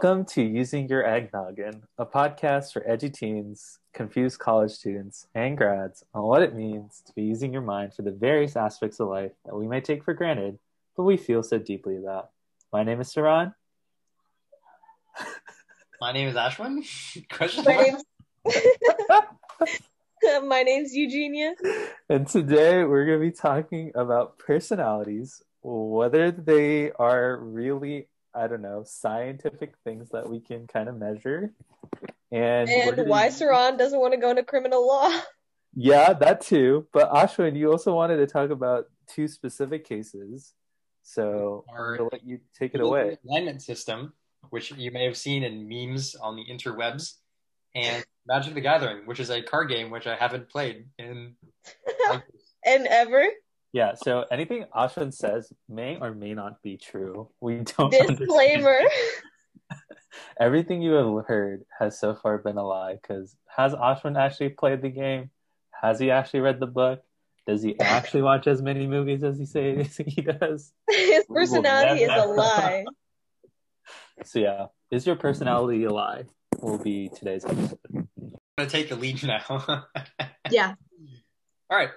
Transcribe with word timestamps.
Welcome 0.00 0.26
to 0.26 0.42
Using 0.42 0.88
Your 0.88 1.04
Egg 1.04 1.32
Noggin, 1.32 1.82
a 1.98 2.06
podcast 2.06 2.72
for 2.72 2.88
edgy 2.88 3.10
teens, 3.10 3.80
confused 3.92 4.38
college 4.38 4.70
students, 4.70 5.26
and 5.34 5.58
grads 5.58 6.04
on 6.14 6.22
what 6.22 6.40
it 6.40 6.54
means 6.54 7.02
to 7.04 7.12
be 7.14 7.22
using 7.22 7.52
your 7.52 7.62
mind 7.62 7.94
for 7.94 8.02
the 8.02 8.12
various 8.12 8.54
aspects 8.54 9.00
of 9.00 9.08
life 9.08 9.32
that 9.44 9.56
we 9.56 9.66
may 9.66 9.80
take 9.80 10.04
for 10.04 10.14
granted, 10.14 10.60
but 10.96 11.02
we 11.02 11.16
feel 11.16 11.42
so 11.42 11.58
deeply 11.58 11.96
about. 11.96 12.30
My 12.72 12.84
name 12.84 13.00
is 13.00 13.12
Saran. 13.12 13.54
My 16.00 16.12
name 16.12 16.28
is 16.28 16.36
Ashwin. 16.36 16.86
Question 17.36 17.64
My 17.64 17.74
mark? 17.74 17.86
name's, 17.88 18.04
My 20.44 20.62
name's 20.62 20.94
Eugenia. 20.94 21.56
And 22.08 22.28
today 22.28 22.84
we're 22.84 23.04
going 23.04 23.18
to 23.18 23.26
be 23.26 23.32
talking 23.32 23.90
about 23.96 24.38
personalities, 24.38 25.42
whether 25.60 26.30
they 26.30 26.92
are 26.92 27.36
really, 27.38 28.06
I 28.34 28.46
don't 28.46 28.62
know, 28.62 28.82
scientific 28.86 29.74
things 29.84 30.10
that 30.10 30.28
we 30.28 30.40
can 30.40 30.66
kind 30.66 30.88
of 30.88 30.96
measure. 30.96 31.52
And, 32.30 32.68
And 32.68 32.96
gonna- 32.96 33.08
why 33.08 33.28
Saran 33.28 33.78
doesn't 33.78 33.98
want 33.98 34.12
to 34.14 34.20
go 34.20 34.30
into 34.30 34.42
criminal 34.44 34.86
law. 34.86 35.10
Yeah, 35.74 36.14
that 36.14 36.40
too. 36.40 36.88
But 36.92 37.12
Ashwin, 37.12 37.54
you 37.56 37.70
also 37.70 37.94
wanted 37.94 38.16
to 38.16 38.26
talk 38.26 38.50
about 38.50 38.86
two 39.06 39.28
specific 39.28 39.86
cases. 39.86 40.54
So 41.02 41.64
Our 41.68 41.92
I'm 41.92 41.98
going 41.98 42.10
to 42.10 42.16
let 42.16 42.26
you 42.26 42.40
take 42.58 42.74
it 42.74 42.80
away. 42.80 43.18
alignment 43.28 43.62
system, 43.62 44.14
which 44.50 44.72
you 44.72 44.90
may 44.90 45.04
have 45.04 45.16
seen 45.16 45.44
in 45.44 45.68
memes 45.68 46.16
on 46.16 46.36
the 46.36 46.44
interwebs, 46.46 47.16
and 47.74 48.02
Magic 48.26 48.54
the 48.54 48.60
Gathering, 48.62 49.06
which 49.06 49.20
is 49.20 49.30
a 49.30 49.42
card 49.42 49.68
game 49.68 49.90
which 49.90 50.06
I 50.06 50.16
haven't 50.16 50.48
played 50.48 50.86
in. 50.98 51.36
and 52.64 52.86
ever. 52.86 53.24
Yeah, 53.72 53.94
so 53.94 54.24
anything 54.30 54.64
Ashwin 54.74 55.12
says 55.12 55.52
may 55.68 55.98
or 56.00 56.12
may 56.12 56.34
not 56.34 56.62
be 56.62 56.76
true. 56.76 57.28
We 57.40 57.56
don't 57.58 57.94
understand. 57.94 58.18
Disclaimer. 58.18 58.78
Everything 60.40 60.80
you 60.80 60.92
have 60.92 61.26
heard 61.26 61.64
has 61.78 61.98
so 62.00 62.14
far 62.14 62.38
been 62.38 62.56
a 62.56 62.66
lie 62.66 62.94
because 62.94 63.36
has 63.54 63.74
Ashwin 63.74 64.18
actually 64.18 64.50
played 64.50 64.80
the 64.82 64.88
game? 64.88 65.30
Has 65.82 66.00
he 66.00 66.10
actually 66.10 66.40
read 66.40 66.60
the 66.60 66.66
book? 66.66 67.02
Does 67.46 67.62
he 67.62 67.78
actually 67.80 68.22
watch 68.22 68.46
as 68.46 68.60
many 68.60 68.86
movies 68.86 69.22
as 69.22 69.38
he 69.38 69.46
says 69.46 69.96
he 70.06 70.22
does? 70.22 70.72
His 70.90 71.24
personality 71.26 72.02
is 72.02 72.10
a 72.10 72.26
lie. 72.26 72.84
So 74.24 74.38
yeah, 74.38 74.66
is 74.90 75.06
your 75.06 75.16
personality 75.16 75.84
a 75.84 75.90
lie? 75.90 76.24
Will 76.60 76.78
be 76.78 77.10
today's 77.14 77.44
episode. 77.44 77.78
I'm 77.94 78.08
gonna 78.56 78.70
take 78.70 78.88
the 78.88 78.96
lead 78.96 79.22
now. 79.22 79.84
Yeah. 80.50 80.74
All 81.70 81.78
right. 81.78 81.90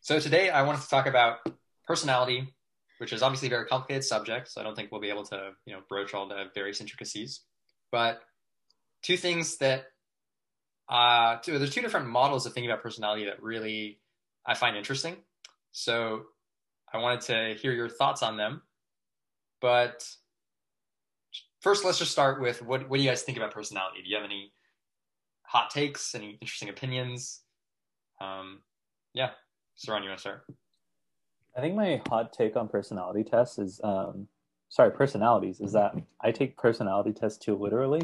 So 0.00 0.18
today 0.20 0.50
I 0.50 0.62
wanted 0.62 0.82
to 0.82 0.88
talk 0.88 1.06
about 1.06 1.38
personality, 1.86 2.54
which 2.98 3.12
is 3.12 3.22
obviously 3.22 3.48
a 3.48 3.50
very 3.50 3.66
complicated 3.66 4.04
subject. 4.04 4.48
So 4.48 4.60
I 4.60 4.64
don't 4.64 4.74
think 4.74 4.90
we'll 4.90 5.00
be 5.00 5.10
able 5.10 5.24
to, 5.24 5.50
you 5.66 5.72
know, 5.72 5.80
broach 5.88 6.14
all 6.14 6.28
the 6.28 6.44
various 6.54 6.80
intricacies. 6.80 7.40
But 7.90 8.20
two 9.02 9.16
things 9.16 9.56
that, 9.58 9.86
uh, 10.88 11.36
two, 11.36 11.58
there's 11.58 11.74
two 11.74 11.82
different 11.82 12.08
models 12.08 12.46
of 12.46 12.52
thinking 12.52 12.70
about 12.70 12.82
personality 12.82 13.24
that 13.26 13.42
really 13.42 14.00
I 14.46 14.54
find 14.54 14.76
interesting. 14.76 15.16
So 15.72 16.22
I 16.92 16.98
wanted 16.98 17.20
to 17.22 17.60
hear 17.60 17.72
your 17.72 17.88
thoughts 17.88 18.22
on 18.22 18.36
them. 18.36 18.62
But 19.60 20.08
first, 21.60 21.84
let's 21.84 21.98
just 21.98 22.12
start 22.12 22.40
with 22.40 22.62
what, 22.62 22.88
what 22.88 22.96
do 22.96 23.02
you 23.02 23.10
guys 23.10 23.22
think 23.22 23.36
about 23.36 23.52
personality? 23.52 24.02
Do 24.02 24.08
you 24.08 24.16
have 24.16 24.24
any 24.24 24.52
hot 25.42 25.70
takes, 25.70 26.14
any 26.14 26.38
interesting 26.40 26.68
opinions? 26.68 27.42
Um, 28.20 28.60
yeah, 29.12 29.30
Saran, 29.78 30.02
you 30.02 30.08
want 30.08 30.18
to 30.18 30.20
start? 30.20 30.44
I 31.56 31.60
think 31.60 31.74
my 31.74 32.02
hot 32.08 32.32
take 32.32 32.56
on 32.56 32.68
personality 32.68 33.24
tests 33.24 33.58
is, 33.58 33.80
um, 33.82 34.28
sorry, 34.68 34.90
personalities 34.90 35.60
is 35.60 35.72
that 35.72 35.94
I 36.20 36.32
take 36.32 36.56
personality 36.56 37.12
tests 37.12 37.44
too 37.44 37.56
literally. 37.56 38.02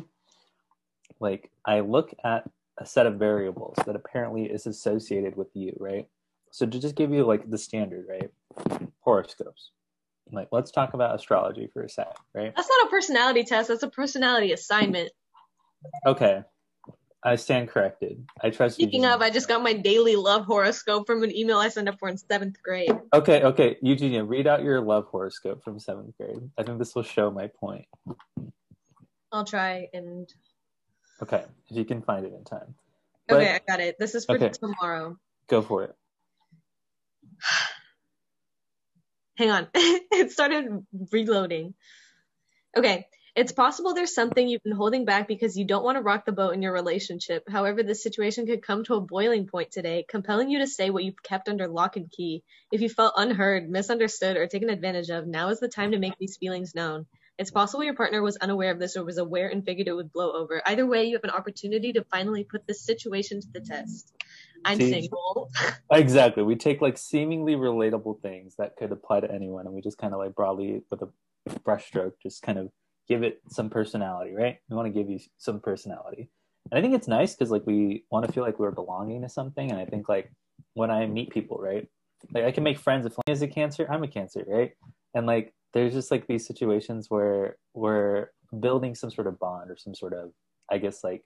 Like 1.21 1.51
I 1.65 1.81
look 1.81 2.15
at 2.25 2.49
a 2.79 2.87
set 2.87 3.07
of 3.07 3.15
variables 3.15 3.77
that 3.87 3.97
apparently 3.97 4.45
is 4.45 4.67
associated 4.67 5.37
with 5.37 5.49
you, 5.55 5.77
right? 5.79 6.09
So 6.51 6.67
to 6.67 6.79
just 6.79 6.97
give 6.97 7.13
you 7.13 7.25
like 7.25 7.49
the 7.51 7.59
standard, 7.59 8.07
right? 8.09 8.31
Horoscopes. 9.01 9.71
Like 10.33 10.49
let's 10.53 10.71
talk 10.71 10.95
about 10.95 11.15
astrology 11.15 11.69
for 11.73 11.83
a 11.83 11.89
second, 11.89 12.15
right? 12.35 12.53
That's 12.57 12.69
not 12.69 12.87
a 12.87 12.91
personality 12.91 13.45
test. 13.45 13.69
That's 13.69 13.83
a 13.83 13.91
personality 13.91 14.53
assignment. 14.53 15.11
Okay. 16.07 16.43
I 17.25 17.37
stand 17.37 17.69
corrected. 17.69 18.23
I 18.43 18.51
trust 18.51 18.79
you. 18.79 18.87
Speaking 18.87 19.07
of, 19.07 19.23
I 19.23 19.31
just 19.31 19.49
got 19.49 19.63
my 19.63 19.73
daily 19.73 20.15
love 20.15 20.45
horoscope 20.45 21.07
from 21.07 21.23
an 21.23 21.35
email 21.35 21.57
I 21.59 21.69
signed 21.69 21.89
up 21.89 21.99
for 21.99 22.09
in 22.09 22.19
seventh 22.19 22.63
grade. 22.63 22.93
Okay, 23.15 23.43
okay, 23.43 23.79
Eugenia, 23.81 24.25
read 24.25 24.47
out 24.47 24.63
your 24.63 24.83
love 24.83 25.07
horoscope 25.07 25.65
from 25.65 25.81
seventh 25.81 26.15
grade. 26.19 26.51
I 26.59 26.65
think 26.65 26.79
this 26.79 26.95
will 26.95 27.03
show 27.03 27.31
my 27.31 27.47
point. 27.47 27.87
I'll 29.33 29.45
try 29.45 29.89
and. 29.95 30.31
Okay, 31.23 31.45
if 31.71 31.77
you 31.77 31.87
can 31.87 32.03
find 32.03 32.27
it 32.27 32.35
in 32.35 32.45
time. 32.45 32.75
Okay, 33.31 33.55
I 33.55 33.61
got 33.67 33.81
it. 33.81 33.97
This 33.99 34.15
is 34.15 34.27
for 34.27 34.37
Okay. 34.37 34.51
tomorrow. 34.51 35.17
Go 35.49 35.63
for 35.63 35.85
it. 35.85 35.95
Hang 39.39 39.51
on. 39.51 39.69
it 39.75 40.31
started 40.31 40.87
reloading. 41.11 41.75
Okay. 42.77 43.07
It's 43.37 43.51
possible 43.51 43.95
there's 43.95 44.15
something 44.15 44.47
you've 44.47 44.63
been 44.63 44.77
holding 44.77 45.05
back 45.05 45.27
because 45.27 45.57
you 45.57 45.67
don't 45.67 45.83
want 45.83 45.97
to 45.97 46.03
rock 46.03 46.25
the 46.25 46.31
boat 46.31 46.55
in 46.55 46.63
your 46.63 46.73
relationship. 46.73 47.43
However, 47.49 47.83
this 47.83 48.01
situation 48.01 48.47
could 48.47 48.63
come 48.63 48.85
to 48.85 48.95
a 48.95 49.01
boiling 49.01 49.49
point 49.49 49.73
today, 49.73 50.05
compelling 50.09 50.51
you 50.51 50.61
to 50.61 50.69
say 50.69 50.91
what 50.91 51.03
you've 51.03 51.21
kept 51.21 51.49
under 51.49 51.67
lock 51.67 51.97
and 51.97 52.09
key. 52.09 52.45
If 52.71 52.81
you 52.81 52.89
felt 52.89 53.15
unheard, 53.17 53.69
misunderstood, 53.69 54.37
or 54.37 54.47
taken 54.47 54.71
advantage 54.71 55.11
of, 55.11 55.27
now 55.27 55.49
is 55.49 55.59
the 55.59 55.69
time 55.69 55.91
to 55.91 55.99
make 55.99 56.17
these 56.17 56.37
feelings 56.37 56.77
known. 56.77 57.07
It's 57.37 57.51
possible 57.51 57.83
your 57.83 57.97
partner 57.97 58.23
was 58.23 58.37
unaware 58.37 58.71
of 58.71 58.79
this 58.79 58.97
or 58.97 59.05
was 59.05 59.19
aware 59.19 59.49
and 59.49 59.65
figured 59.65 59.89
it 59.89 59.95
would 59.95 60.13
blow 60.13 60.31
over. 60.31 60.63
Either 60.65 60.87
way, 60.87 61.07
you 61.07 61.17
have 61.17 61.25
an 61.25 61.31
opportunity 61.31 61.93
to 61.95 62.05
finally 62.05 62.45
put 62.45 62.69
this 62.69 62.83
situation 62.83 63.41
to 63.41 63.49
the 63.53 63.61
test. 63.61 64.13
I'm 64.65 64.79
See- 64.79 64.91
single. 64.93 65.51
Exactly. 65.91 66.45
We 66.45 66.55
take 66.55 66.81
like 66.81 66.99
seemingly 66.99 67.55
relatable 67.55 68.23
things 68.23 68.55
that 68.59 68.77
could 68.77 68.93
apply 68.93 69.21
to 69.21 69.31
anyone, 69.31 69.67
and 69.67 69.75
we 69.75 69.81
just 69.81 69.99
kind 69.99 70.15
of 70.15 70.21
like 70.21 70.37
broadly 70.37 70.83
with 70.91 71.03
a 71.03 71.09
brushstroke, 71.61 72.13
just 72.23 72.43
kind 72.43 72.59
of 72.59 72.71
give 73.09 73.23
it 73.23 73.41
some 73.49 73.71
personality, 73.71 74.35
right? 74.35 74.59
We 74.69 74.77
want 74.77 74.93
to 74.93 74.99
give 74.99 75.11
you 75.11 75.19
some 75.39 75.61
personality, 75.61 76.31
and 76.71 76.79
I 76.79 76.83
think 76.83 76.95
it's 76.95 77.09
nice 77.09 77.35
because 77.35 77.51
like 77.51 77.67
we 77.67 78.05
want 78.11 78.27
to 78.27 78.33
feel 78.33 78.45
like 78.45 78.59
we're 78.59 78.71
belonging 78.71 79.23
to 79.23 79.29
something, 79.29 79.71
and 79.71 79.81
I 79.81 79.85
think 79.85 80.09
like 80.09 80.31
when 80.75 80.91
I 80.91 81.07
meet 81.07 81.31
people, 81.31 81.59
right, 81.59 81.89
like 82.33 82.45
I 82.45 82.53
can 82.53 82.65
make 82.65 82.79
friends. 82.79 83.07
If 83.07 83.15
is 83.29 83.43
a 83.43 83.49
cancer, 83.49 83.87
I'm 83.91 84.05
a 84.05 84.09
cancer, 84.09 84.45
right? 84.47 84.73
And 85.15 85.27
like 85.27 85.53
there's 85.73 85.93
just 85.93 86.11
like 86.11 86.27
these 86.27 86.47
situations 86.47 87.11
where 87.11 87.57
we're 87.75 88.29
building 88.61 88.95
some 88.95 89.11
sort 89.11 89.27
of 89.27 89.39
bond 89.39 89.71
or 89.71 89.77
some 89.77 89.95
sort 89.95 90.13
of, 90.13 90.33
I 90.71 90.79
guess 90.79 91.03
like 91.03 91.23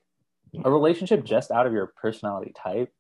a 0.64 0.70
relationship 0.70 1.24
just 1.24 1.50
out 1.50 1.66
of 1.66 1.72
your 1.72 1.92
personality 2.00 2.52
type 2.60 2.90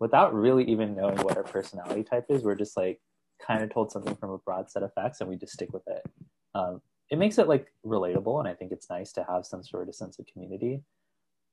without 0.00 0.34
really 0.34 0.64
even 0.64 0.94
knowing 0.94 1.18
what 1.18 1.36
our 1.36 1.42
personality 1.42 2.02
type 2.02 2.26
is, 2.28 2.42
we're 2.42 2.54
just 2.54 2.76
like 2.76 3.00
kind 3.44 3.62
of 3.62 3.72
told 3.72 3.90
something 3.90 4.14
from 4.16 4.30
a 4.30 4.38
broad 4.38 4.70
set 4.70 4.82
of 4.82 4.92
facts 4.94 5.20
and 5.20 5.28
we 5.28 5.36
just 5.36 5.52
stick 5.52 5.72
with 5.72 5.86
it. 5.86 6.04
Um, 6.54 6.80
it 7.10 7.18
makes 7.18 7.38
it 7.38 7.48
like 7.48 7.72
relatable, 7.84 8.38
and 8.40 8.48
I 8.48 8.54
think 8.54 8.72
it's 8.72 8.90
nice 8.90 9.12
to 9.12 9.24
have 9.28 9.46
some 9.46 9.62
sort 9.62 9.88
of 9.88 9.94
sense 9.94 10.18
of 10.18 10.26
community. 10.26 10.82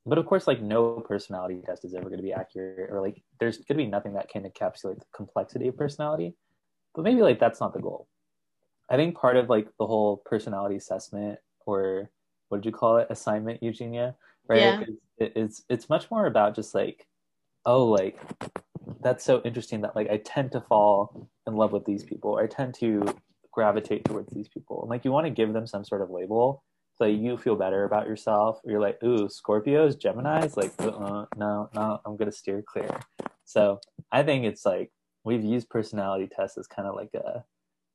But 0.05 0.17
of 0.17 0.25
course, 0.25 0.45
like 0.47 0.61
no 0.61 0.99
personality 0.99 1.61
test 1.65 1.83
is 1.85 1.93
ever 1.95 2.09
going 2.09 2.17
to 2.19 2.23
be 2.23 2.33
accurate, 2.33 2.91
or 2.91 3.01
like 3.01 3.23
there's 3.39 3.57
going 3.57 3.77
to 3.79 3.83
be 3.83 3.87
nothing 3.87 4.13
that 4.13 4.29
can 4.29 4.43
encapsulate 4.43 4.99
the 4.99 5.05
complexity 5.15 5.67
of 5.67 5.77
personality. 5.77 6.35
But 6.93 7.03
maybe 7.03 7.21
like 7.21 7.39
that's 7.39 7.59
not 7.59 7.73
the 7.73 7.81
goal. 7.81 8.07
I 8.89 8.97
think 8.97 9.17
part 9.17 9.35
of 9.37 9.49
like 9.49 9.67
the 9.79 9.87
whole 9.87 10.17
personality 10.25 10.75
assessment, 10.75 11.39
or 11.65 12.09
what 12.49 12.61
did 12.61 12.65
you 12.67 12.71
call 12.71 12.97
it, 12.97 13.07
assignment, 13.09 13.63
Eugenia, 13.63 14.15
right? 14.47 14.59
Yeah. 14.59 14.81
it- 15.17 15.33
it's 15.35 15.63
it's 15.69 15.89
much 15.89 16.11
more 16.11 16.25
about 16.27 16.53
just 16.55 16.75
like 16.75 17.07
oh 17.65 17.85
like 17.85 18.19
that's 19.01 19.23
so 19.23 19.41
interesting 19.43 19.79
that 19.81 19.95
like 19.95 20.09
i 20.09 20.17
tend 20.17 20.51
to 20.51 20.59
fall 20.61 21.29
in 21.47 21.55
love 21.55 21.71
with 21.71 21.85
these 21.85 22.03
people 22.03 22.31
or 22.31 22.43
i 22.43 22.47
tend 22.47 22.73
to 22.75 23.01
gravitate 23.55 24.03
towards 24.03 24.31
these 24.33 24.49
people. 24.49 24.81
And 24.81 24.89
like 24.89 25.05
you 25.05 25.11
want 25.11 25.25
to 25.25 25.31
give 25.31 25.53
them 25.53 25.65
some 25.65 25.85
sort 25.85 26.01
of 26.01 26.11
label 26.11 26.63
so 26.97 27.05
you 27.05 27.37
feel 27.37 27.55
better 27.55 27.83
about 27.85 28.07
yourself. 28.07 28.59
You're 28.65 28.81
like 28.81 29.01
ooh 29.01 29.27
scorpios 29.27 29.99
gemini's? 29.99 30.55
Like 30.57 30.73
uh-uh, 30.79 31.25
no 31.37 31.69
no 31.73 31.99
i'm 32.05 32.17
gonna 32.17 32.31
steer 32.31 32.61
clear. 32.61 32.99
So 33.45 33.79
i 34.11 34.21
think 34.21 34.45
it's 34.45 34.65
like 34.65 34.91
we've 35.23 35.43
used 35.43 35.69
personality 35.69 36.29
tests 36.35 36.57
as 36.57 36.67
kind 36.67 36.87
of 36.87 36.95
like 36.95 37.13
a 37.15 37.43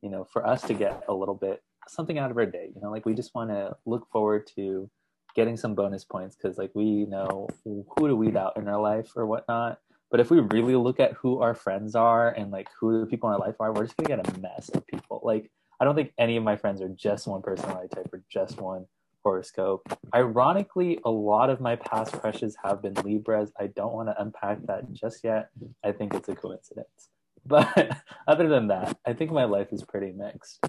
you 0.03 0.11
know 0.11 0.25
for 0.25 0.47
us 0.47 0.63
to 0.63 0.75
get 0.75 1.05
a 1.09 1.15
little 1.15 1.35
bit 1.35 1.63
something 1.89 2.19
out 2.19 2.31
of 2.31 2.37
our 2.37 2.47
day 2.47 2.71
you 2.75 2.81
know? 2.81 2.91
Like 2.91 3.07
we 3.07 3.15
just 3.15 3.35
want 3.35 3.51
to 3.51 3.77
look 3.85 4.09
forward 4.11 4.47
to 4.57 4.91
getting 5.37 5.57
some 5.57 5.75
bonus 5.75 6.05
points 6.05 6.37
because 6.37 6.59
like 6.59 6.73
we 6.75 7.07
know 7.07 7.49
who 7.65 7.85
to 8.09 8.17
weed 8.17 8.37
out 8.37 8.57
in 8.57 8.67
our 8.67 8.81
life 8.81 9.13
or 9.17 9.27
whatnot. 9.27 9.79
But 10.11 10.21
if 10.21 10.31
we 10.31 10.41
really 10.41 10.77
look 10.77 11.01
at 11.01 11.13
who 11.13 11.41
our 11.41 11.55
friends 11.55 11.95
are 11.95 12.31
and 12.31 12.51
like 12.51 12.69
who 12.79 13.01
the 13.01 13.07
people 13.07 13.29
in 13.29 13.35
our 13.35 13.41
life 13.41 13.57
are, 13.61 13.73
we're 13.73 13.85
just 13.85 13.97
gonna 13.97 14.17
get 14.17 14.37
a 14.37 14.41
mess 14.41 14.69
of 14.71 14.87
people. 14.87 15.21
Like 15.23 15.51
I 15.81 15.85
don't 15.85 15.95
think 15.95 16.13
any 16.19 16.37
of 16.37 16.45
my 16.45 16.57
friends 16.57 16.83
are 16.83 16.89
just 16.89 17.27
one 17.27 17.43
personality 17.43 17.89
type 17.95 18.09
or 18.13 18.23
just 18.31 18.61
one 18.61 18.87
horoscope. 19.23 19.87
Ironically, 20.15 20.99
a 21.05 21.11
lot 21.11 21.51
of 21.51 21.61
my 21.61 21.77
past 21.77 22.13
crushes 22.13 22.57
have 22.65 22.83
been 22.83 22.95
Libras. 22.95 23.53
I 23.59 23.69
don't 23.69 23.93
want 23.93 24.09
to 24.09 24.21
unpack 24.21 24.67
that 24.67 24.93
just 24.93 25.25
yet. 25.25 25.51
I 25.85 25.93
think 25.93 26.15
it's 26.15 26.29
a 26.29 26.35
coincidence. 26.35 27.09
But 27.47 27.97
other 28.29 28.49
than 28.49 28.69
that, 28.69 28.99
I 29.07 29.15
think 29.15 29.33
my 29.33 29.45
life 29.45 29.69
is 29.73 29.83
pretty 29.83 30.13
mixed. 30.13 30.61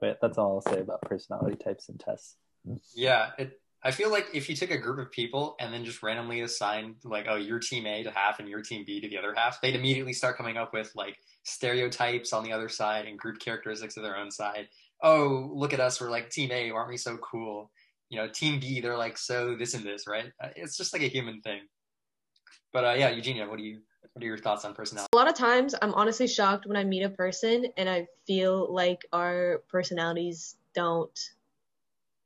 But 0.00 0.18
that's 0.20 0.38
all 0.38 0.60
I'll 0.66 0.72
say 0.72 0.80
about 0.80 1.02
personality 1.02 1.56
types 1.56 1.88
and 1.88 2.00
tests. 2.00 2.34
Yeah, 2.94 3.30
it. 3.38 3.60
I 3.86 3.92
feel 3.92 4.10
like 4.10 4.26
if 4.34 4.48
you 4.48 4.56
took 4.56 4.72
a 4.72 4.78
group 4.78 4.98
of 4.98 5.12
people 5.12 5.54
and 5.60 5.72
then 5.72 5.84
just 5.84 6.02
randomly 6.02 6.40
assigned 6.40 6.96
like, 7.04 7.26
oh, 7.28 7.36
your 7.36 7.60
team 7.60 7.86
A 7.86 8.02
to 8.02 8.10
half 8.10 8.40
and 8.40 8.48
your 8.48 8.60
team 8.60 8.82
B 8.84 9.00
to 9.00 9.08
the 9.08 9.16
other 9.16 9.32
half, 9.32 9.60
they'd 9.60 9.76
immediately 9.76 10.12
start 10.12 10.36
coming 10.36 10.56
up 10.56 10.72
with 10.74 10.90
like 10.96 11.16
stereotypes 11.44 12.32
on 12.32 12.42
the 12.42 12.50
other 12.50 12.68
side 12.68 13.06
and 13.06 13.16
group 13.16 13.38
characteristics 13.38 13.96
of 13.96 14.02
their 14.02 14.16
own 14.16 14.32
side. 14.32 14.66
Oh, 15.04 15.52
look 15.54 15.72
at 15.72 15.78
us, 15.78 16.00
we're 16.00 16.10
like 16.10 16.30
team 16.30 16.50
A, 16.50 16.72
aren't 16.72 16.88
we 16.88 16.96
so 16.96 17.16
cool? 17.18 17.70
You 18.08 18.18
know, 18.18 18.26
team 18.26 18.58
B, 18.58 18.80
they're 18.80 18.98
like 18.98 19.16
so 19.16 19.54
this 19.54 19.74
and 19.74 19.84
this, 19.84 20.08
right? 20.08 20.32
Uh, 20.42 20.48
It's 20.56 20.76
just 20.76 20.92
like 20.92 21.02
a 21.02 21.08
human 21.08 21.40
thing. 21.42 21.60
But 22.72 22.84
uh, 22.84 22.94
yeah, 22.98 23.10
Eugenia, 23.10 23.48
what 23.48 23.58
do 23.58 23.62
you 23.62 23.82
what 24.14 24.24
are 24.24 24.26
your 24.26 24.38
thoughts 24.38 24.64
on 24.64 24.74
personality? 24.74 25.10
A 25.12 25.16
lot 25.16 25.28
of 25.28 25.34
times, 25.34 25.76
I'm 25.80 25.94
honestly 25.94 26.26
shocked 26.26 26.66
when 26.66 26.76
I 26.76 26.82
meet 26.82 27.04
a 27.04 27.10
person 27.10 27.66
and 27.76 27.88
I 27.88 28.08
feel 28.26 28.66
like 28.74 29.06
our 29.12 29.62
personalities 29.68 30.56
don't 30.74 31.16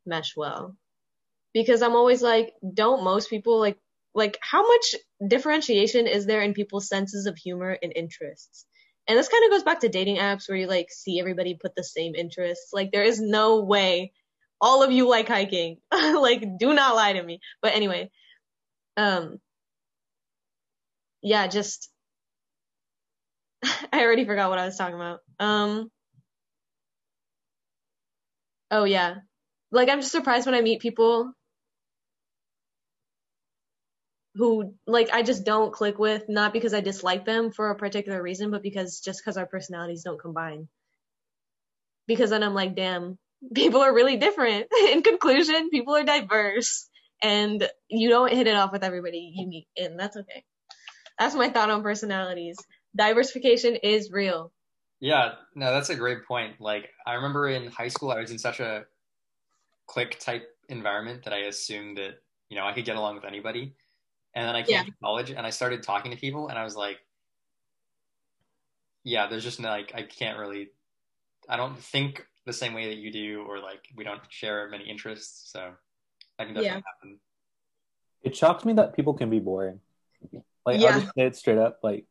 mesh 0.06 0.34
well. 0.38 0.74
Because 1.52 1.82
I'm 1.82 1.96
always 1.96 2.22
like, 2.22 2.52
don't 2.74 3.04
most 3.04 3.30
people 3.30 3.58
like, 3.58 3.78
like, 4.14 4.38
how 4.40 4.66
much 4.66 4.94
differentiation 5.26 6.06
is 6.06 6.26
there 6.26 6.42
in 6.42 6.54
people's 6.54 6.88
senses 6.88 7.26
of 7.26 7.36
humor 7.36 7.76
and 7.82 7.92
interests? 7.94 8.66
And 9.08 9.18
this 9.18 9.28
kind 9.28 9.44
of 9.44 9.50
goes 9.50 9.64
back 9.64 9.80
to 9.80 9.88
dating 9.88 10.16
apps 10.16 10.48
where 10.48 10.58
you 10.58 10.66
like 10.66 10.90
see 10.90 11.18
everybody 11.20 11.54
put 11.60 11.74
the 11.74 11.84
same 11.84 12.14
interests. 12.14 12.70
Like, 12.72 12.92
there 12.92 13.02
is 13.02 13.20
no 13.20 13.62
way 13.62 14.12
all 14.60 14.82
of 14.82 14.92
you 14.92 15.08
like 15.08 15.28
hiking. 15.28 15.78
like, 15.92 16.58
do 16.58 16.74
not 16.74 16.94
lie 16.94 17.14
to 17.14 17.22
me. 17.22 17.40
But 17.62 17.74
anyway, 17.74 18.10
um, 18.96 19.38
yeah, 21.22 21.46
just 21.46 21.90
I 23.92 24.02
already 24.04 24.24
forgot 24.24 24.50
what 24.50 24.58
I 24.58 24.66
was 24.66 24.76
talking 24.76 24.96
about. 24.96 25.20
Um 25.38 25.90
Oh 28.70 28.84
yeah. 28.84 29.16
Like 29.72 29.88
I'm 29.88 30.00
just 30.00 30.12
surprised 30.12 30.46
when 30.46 30.54
I 30.54 30.60
meet 30.60 30.80
people 30.80 31.32
who 34.34 34.74
like 34.86 35.10
I 35.12 35.22
just 35.22 35.44
don't 35.44 35.72
click 35.72 35.98
with, 35.98 36.24
not 36.28 36.52
because 36.52 36.74
I 36.74 36.80
dislike 36.80 37.24
them 37.24 37.50
for 37.50 37.70
a 37.70 37.76
particular 37.76 38.22
reason, 38.22 38.50
but 38.50 38.62
because 38.62 39.00
just 39.00 39.20
because 39.20 39.36
our 39.36 39.46
personalities 39.46 40.02
don't 40.02 40.20
combine. 40.20 40.68
Because 42.06 42.30
then 42.30 42.42
I'm 42.42 42.54
like, 42.54 42.74
damn, 42.76 43.18
people 43.54 43.80
are 43.80 43.94
really 43.94 44.16
different. 44.16 44.68
In 44.90 45.02
conclusion, 45.02 45.70
people 45.70 45.96
are 45.96 46.04
diverse 46.04 46.88
and 47.22 47.68
you 47.88 48.08
don't 48.08 48.32
hit 48.32 48.46
it 48.46 48.56
off 48.56 48.72
with 48.72 48.84
everybody 48.84 49.32
you 49.34 49.46
meet, 49.46 49.68
and 49.76 49.98
that's 49.98 50.16
okay. 50.16 50.44
That's 51.18 51.34
my 51.34 51.50
thought 51.50 51.70
on 51.70 51.82
personalities. 51.82 52.56
Diversification 52.96 53.76
is 53.76 54.10
real. 54.10 54.52
Yeah, 55.00 55.32
no, 55.54 55.72
that's 55.72 55.90
a 55.90 55.96
great 55.96 56.24
point. 56.26 56.60
Like 56.60 56.90
I 57.06 57.14
remember 57.14 57.48
in 57.48 57.68
high 57.68 57.88
school, 57.88 58.10
I 58.10 58.20
was 58.20 58.30
in 58.30 58.38
such 58.38 58.60
a 58.60 58.84
clique 59.86 60.18
type 60.18 60.48
environment 60.68 61.24
that 61.24 61.32
I 61.32 61.40
assumed 61.40 61.98
that 61.98 62.22
you 62.48 62.56
know 62.56 62.64
I 62.64 62.72
could 62.72 62.84
get 62.84 62.96
along 62.96 63.16
with 63.16 63.24
anybody. 63.24 63.74
And 64.34 64.46
then 64.46 64.54
I 64.54 64.62
came 64.62 64.70
Yeah. 64.76 64.84
to 64.84 64.92
college 65.02 65.30
and 65.30 65.46
I 65.46 65.50
started 65.50 65.82
talking 65.82 66.12
to 66.12 66.16
people, 66.16 66.48
and 66.48 66.58
I 66.58 66.64
was 66.64 66.76
like, 66.76 66.98
yeah, 69.02 69.26
there's 69.28 69.44
just 69.44 69.60
no, 69.60 69.68
like 69.70 69.92
I 69.94 70.02
can't 70.02 70.38
really, 70.38 70.68
I 71.48 71.56
don't 71.56 71.78
think 71.78 72.24
the 72.46 72.52
same 72.52 72.74
way 72.74 72.88
that 72.88 72.96
you 72.98 73.10
do, 73.10 73.44
or 73.48 73.58
like 73.58 73.80
we 73.96 74.04
don't 74.04 74.20
share 74.28 74.68
many 74.70 74.84
interests, 74.88 75.50
so 75.52 75.72
that 76.38 76.44
can 76.44 76.54
definitely 76.54 76.64
Yeah. 76.64 76.74
happen. 76.74 77.20
It 78.22 78.36
shocks 78.36 78.64
me 78.64 78.74
that 78.74 78.94
people 78.94 79.14
can 79.14 79.30
be 79.30 79.40
boring. 79.40 79.80
Like 80.66 80.80
Yeah. 80.80 80.94
I'll 80.94 81.00
just 81.00 81.14
say 81.14 81.26
it 81.26 81.36
straight 81.36 81.58
up. 81.58 81.80
Like 81.82 82.04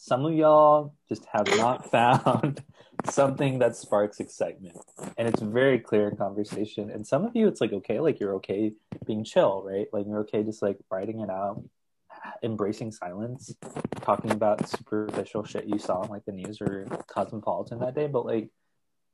some 0.00 0.24
of 0.24 0.32
y'all 0.32 0.94
just 1.10 1.26
have 1.30 1.46
not 1.58 1.90
found 1.90 2.64
something 3.04 3.58
that 3.58 3.76
sparks 3.76 4.18
excitement, 4.18 4.78
and 5.18 5.28
it's 5.28 5.42
very 5.42 5.78
clear 5.78 6.08
in 6.08 6.16
conversation. 6.16 6.90
And 6.90 7.06
some 7.06 7.26
of 7.26 7.36
you, 7.36 7.46
it's 7.46 7.60
like 7.60 7.72
okay, 7.72 8.00
like 8.00 8.18
you're 8.18 8.34
okay 8.36 8.72
being 9.06 9.24
chill, 9.24 9.62
right? 9.62 9.88
Like 9.92 10.06
you're 10.06 10.20
okay 10.20 10.42
just 10.42 10.62
like 10.62 10.78
writing 10.90 11.20
it 11.20 11.28
out, 11.28 11.62
embracing 12.42 12.92
silence, 12.92 13.54
talking 14.00 14.30
about 14.30 14.66
superficial 14.66 15.44
shit 15.44 15.66
you 15.66 15.78
saw 15.78 16.02
in 16.02 16.08
like 16.08 16.24
the 16.24 16.32
news 16.32 16.62
or 16.62 16.86
Cosmopolitan 17.06 17.80
that 17.80 17.94
day. 17.94 18.06
But 18.06 18.24
like, 18.24 18.48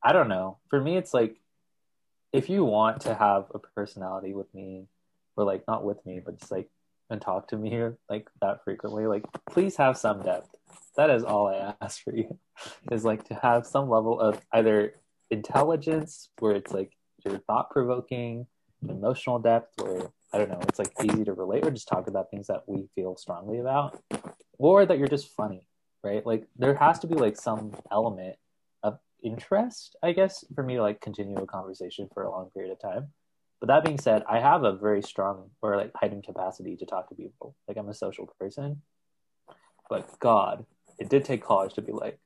I 0.01 0.13
don't 0.13 0.29
know. 0.29 0.57
For 0.69 0.79
me, 0.79 0.95
it's 0.95 1.13
like 1.13 1.35
if 2.31 2.49
you 2.49 2.63
want 2.63 3.01
to 3.01 3.13
have 3.13 3.47
a 3.53 3.59
personality 3.59 4.33
with 4.33 4.53
me 4.53 4.87
or 5.35 5.43
like 5.43 5.67
not 5.67 5.83
with 5.83 6.05
me, 6.05 6.21
but 6.23 6.39
just 6.39 6.51
like 6.51 6.69
and 7.09 7.21
talk 7.21 7.47
to 7.49 7.57
me 7.57 7.89
like 8.09 8.27
that 8.41 8.63
frequently, 8.63 9.07
like 9.07 9.25
please 9.49 9.75
have 9.77 9.97
some 9.97 10.23
depth. 10.23 10.49
That 10.95 11.09
is 11.09 11.23
all 11.23 11.47
I 11.47 11.75
ask 11.81 12.03
for 12.03 12.15
you. 12.15 12.37
Is 12.91 13.05
like 13.05 13.23
to 13.25 13.35
have 13.35 13.67
some 13.67 13.87
level 13.87 14.19
of 14.19 14.41
either 14.51 14.95
intelligence 15.29 16.29
where 16.39 16.55
it's 16.55 16.71
like 16.71 16.91
you're 17.23 17.37
thought 17.37 17.69
provoking, 17.69 18.47
emotional 18.87 19.37
depth 19.37 19.79
where 19.79 20.09
I 20.33 20.37
don't 20.39 20.49
know, 20.49 20.59
it's 20.67 20.79
like 20.79 20.91
easy 21.03 21.23
to 21.23 21.33
relate 21.33 21.65
or 21.65 21.71
just 21.71 21.87
talk 21.87 22.07
about 22.07 22.29
things 22.29 22.47
that 22.47 22.63
we 22.67 22.87
feel 22.95 23.15
strongly 23.15 23.59
about, 23.59 24.01
or 24.57 24.85
that 24.85 24.97
you're 24.97 25.07
just 25.07 25.33
funny, 25.35 25.67
right? 26.03 26.25
Like 26.25 26.47
there 26.57 26.75
has 26.75 26.99
to 26.99 27.07
be 27.07 27.15
like 27.15 27.37
some 27.37 27.73
element 27.91 28.35
of 28.83 28.99
interest, 29.23 29.95
I 30.03 30.11
guess, 30.11 30.43
for 30.53 30.63
me 30.63 30.75
to 30.75 30.81
like 30.81 30.99
continue 30.99 31.37
a 31.37 31.45
conversation 31.45 32.09
for 32.13 32.23
a 32.23 32.31
long 32.31 32.49
period 32.49 32.71
of 32.71 32.81
time. 32.81 33.07
But 33.59 33.67
that 33.67 33.83
being 33.83 33.97
said, 33.97 34.23
I 34.29 34.39
have 34.39 34.63
a 34.63 34.73
very 34.73 35.01
strong 35.01 35.49
or 35.61 35.75
like 35.77 35.91
heightened 35.95 36.23
capacity 36.23 36.75
to 36.77 36.85
talk 36.85 37.09
to 37.09 37.15
people. 37.15 37.55
Like 37.67 37.77
I'm 37.77 37.89
a 37.89 37.93
social 37.93 38.27
person. 38.39 38.81
But 39.89 40.19
God, 40.19 40.65
it 40.99 41.09
did 41.09 41.25
take 41.25 41.43
college 41.43 41.73
to 41.75 41.81
be 41.81 41.91
like, 41.91 42.19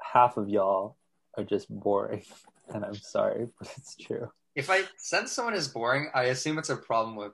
half 0.00 0.36
of 0.36 0.48
y'all 0.48 0.96
are 1.36 1.44
just 1.44 1.68
boring. 1.68 2.22
And 2.68 2.84
I'm 2.84 2.96
sorry, 2.96 3.46
but 3.60 3.72
it's 3.76 3.94
true. 3.94 4.28
If 4.56 4.70
I 4.70 4.82
sense 4.96 5.30
someone 5.30 5.54
is 5.54 5.68
boring, 5.68 6.08
I 6.12 6.24
assume 6.24 6.58
it's 6.58 6.68
a 6.68 6.74
problem 6.74 7.14
with 7.14 7.30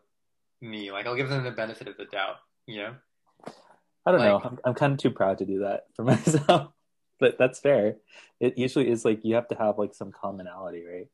me. 0.60 0.92
Like 0.92 1.06
I'll 1.06 1.16
give 1.16 1.30
them 1.30 1.42
the 1.42 1.50
benefit 1.50 1.88
of 1.88 1.96
the 1.96 2.04
doubt, 2.04 2.36
you 2.66 2.82
know? 2.82 2.94
I 4.04 4.12
don't 4.12 4.20
know. 4.20 4.42
I'm, 4.44 4.58
I'm 4.62 4.74
kind 4.74 4.92
of 4.92 4.98
too 4.98 5.10
proud 5.10 5.38
to 5.38 5.46
do 5.46 5.60
that 5.60 5.84
for 5.94 6.04
myself. 6.04 6.70
but 7.18 7.38
that's 7.38 7.60
fair. 7.60 7.96
It 8.40 8.58
usually 8.58 8.90
is 8.90 9.06
like 9.06 9.24
you 9.24 9.36
have 9.36 9.48
to 9.48 9.54
have 9.54 9.78
like 9.78 9.94
some 9.94 10.12
commonality, 10.12 10.84
right? 10.84 11.06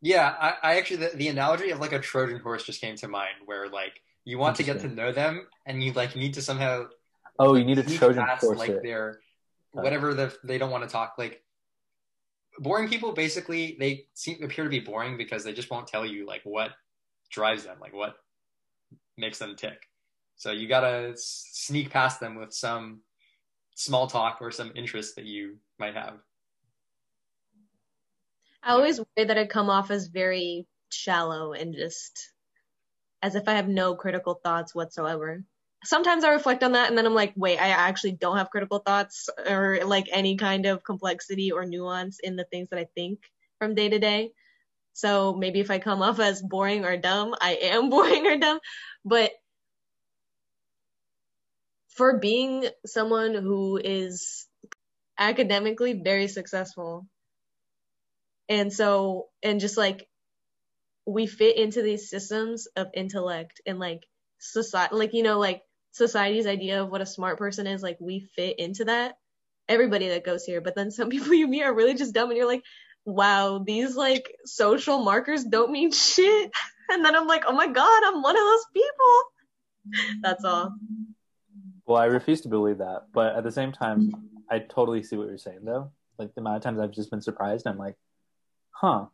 Yeah, 0.00 0.34
I, 0.40 0.54
I 0.62 0.78
actually 0.78 0.98
the, 0.98 1.16
the 1.16 1.28
analogy 1.28 1.70
of 1.70 1.80
like 1.80 1.92
a 1.92 1.98
Trojan 1.98 2.38
horse 2.38 2.64
just 2.64 2.80
came 2.80 2.96
to 2.96 3.08
mind, 3.08 3.34
where 3.44 3.68
like 3.68 4.00
you 4.24 4.38
want 4.38 4.56
to 4.56 4.62
get 4.62 4.80
to 4.80 4.88
know 4.88 5.12
them, 5.12 5.46
and 5.66 5.82
you 5.82 5.92
like 5.92 6.14
need 6.14 6.34
to 6.34 6.42
somehow 6.42 6.86
Oh, 7.38 7.54
you 7.54 7.64
need 7.64 7.78
a 7.78 7.82
Trojan 7.84 8.24
past, 8.24 8.42
horse. 8.42 8.58
like 8.58 8.82
their 8.82 9.20
whatever 9.72 10.14
the 10.14 10.36
they 10.44 10.58
don't 10.58 10.70
want 10.70 10.84
to 10.84 10.90
talk. 10.90 11.14
Like 11.18 11.42
boring 12.58 12.88
people, 12.88 13.12
basically, 13.12 13.76
they 13.78 14.06
seem 14.14 14.42
appear 14.42 14.64
to 14.64 14.70
be 14.70 14.80
boring 14.80 15.16
because 15.16 15.44
they 15.44 15.52
just 15.52 15.70
won't 15.70 15.86
tell 15.86 16.04
you 16.04 16.26
like 16.26 16.42
what 16.44 16.72
drives 17.30 17.64
them, 17.64 17.78
like 17.80 17.92
what 17.92 18.16
makes 19.16 19.38
them 19.38 19.56
tick. 19.56 19.88
So 20.36 20.52
you 20.52 20.68
gotta 20.68 21.12
sneak 21.16 21.90
past 21.90 22.20
them 22.20 22.36
with 22.36 22.52
some 22.52 23.00
small 23.74 24.06
talk 24.06 24.38
or 24.40 24.50
some 24.50 24.72
interest 24.74 25.16
that 25.16 25.24
you 25.24 25.58
might 25.78 25.94
have. 25.94 26.14
I 28.62 28.72
always 28.72 28.98
worry 28.98 29.26
that 29.26 29.38
I 29.38 29.46
come 29.46 29.70
off 29.70 29.90
as 29.90 30.08
very 30.08 30.66
shallow 30.90 31.52
and 31.52 31.74
just 31.74 32.32
as 33.22 33.34
if 33.34 33.48
I 33.48 33.54
have 33.54 33.68
no 33.68 33.94
critical 33.94 34.40
thoughts 34.42 34.74
whatsoever. 34.74 35.42
Sometimes 35.84 36.24
I 36.24 36.30
reflect 36.30 36.62
on 36.64 36.72
that 36.72 36.88
and 36.88 36.98
then 36.98 37.06
I'm 37.06 37.14
like, 37.14 37.32
wait, 37.36 37.58
I 37.58 37.68
actually 37.68 38.12
don't 38.12 38.36
have 38.36 38.50
critical 38.50 38.80
thoughts 38.80 39.28
or 39.48 39.80
like 39.84 40.08
any 40.12 40.36
kind 40.36 40.66
of 40.66 40.84
complexity 40.84 41.52
or 41.52 41.64
nuance 41.64 42.18
in 42.22 42.36
the 42.36 42.44
things 42.44 42.68
that 42.70 42.78
I 42.78 42.88
think 42.94 43.20
from 43.58 43.74
day 43.74 43.88
to 43.88 43.98
day. 43.98 44.32
So 44.92 45.34
maybe 45.34 45.60
if 45.60 45.70
I 45.70 45.78
come 45.78 46.02
off 46.02 46.18
as 46.18 46.42
boring 46.42 46.84
or 46.84 46.96
dumb, 46.96 47.34
I 47.40 47.54
am 47.62 47.90
boring 47.90 48.26
or 48.26 48.36
dumb. 48.38 48.58
But 49.04 49.32
for 51.90 52.18
being 52.18 52.66
someone 52.86 53.34
who 53.34 53.76
is 53.76 54.46
academically 55.18 56.00
very 56.02 56.28
successful, 56.28 57.06
and 58.48 58.72
so, 58.72 59.26
and 59.42 59.60
just 59.60 59.76
like 59.76 60.08
we 61.06 61.26
fit 61.26 61.56
into 61.56 61.82
these 61.82 62.10
systems 62.10 62.66
of 62.76 62.88
intellect 62.94 63.60
and 63.66 63.78
like 63.78 64.04
society, 64.38 64.94
like, 64.94 65.14
you 65.14 65.22
know, 65.22 65.38
like 65.38 65.62
society's 65.92 66.46
idea 66.46 66.82
of 66.82 66.90
what 66.90 67.00
a 67.00 67.06
smart 67.06 67.38
person 67.38 67.66
is, 67.66 67.82
like 67.82 67.98
we 68.00 68.20
fit 68.36 68.58
into 68.58 68.84
that. 68.86 69.16
Everybody 69.68 70.08
that 70.08 70.24
goes 70.24 70.44
here, 70.44 70.60
but 70.60 70.74
then 70.74 70.90
some 70.90 71.08
people 71.10 71.34
you 71.34 71.46
meet 71.46 71.62
are 71.62 71.74
really 71.74 71.94
just 71.94 72.14
dumb 72.14 72.30
and 72.30 72.36
you're 72.36 72.46
like, 72.46 72.64
wow, 73.04 73.62
these 73.64 73.96
like 73.96 74.34
social 74.44 74.98
markers 74.98 75.44
don't 75.44 75.72
mean 75.72 75.92
shit. 75.92 76.50
And 76.90 77.04
then 77.04 77.14
I'm 77.14 77.26
like, 77.26 77.44
oh 77.46 77.52
my 77.52 77.66
God, 77.66 78.02
I'm 78.02 78.22
one 78.22 78.34
of 78.34 78.42
those 78.42 78.64
people. 78.72 80.22
That's 80.22 80.42
all. 80.42 80.72
Well, 81.84 82.00
I 82.00 82.06
refuse 82.06 82.40
to 82.40 82.48
believe 82.48 82.78
that, 82.78 83.08
but 83.12 83.36
at 83.36 83.44
the 83.44 83.52
same 83.52 83.72
time, 83.72 84.10
I 84.50 84.60
totally 84.60 85.02
see 85.02 85.16
what 85.16 85.28
you're 85.28 85.36
saying, 85.36 85.64
though. 85.64 85.90
Like 86.18 86.34
the 86.34 86.40
amount 86.40 86.56
of 86.56 86.62
times 86.62 86.80
I've 86.80 86.92
just 86.92 87.10
been 87.10 87.20
surprised, 87.20 87.66
I'm 87.66 87.76
like, 87.76 87.96
huh. 88.80 89.06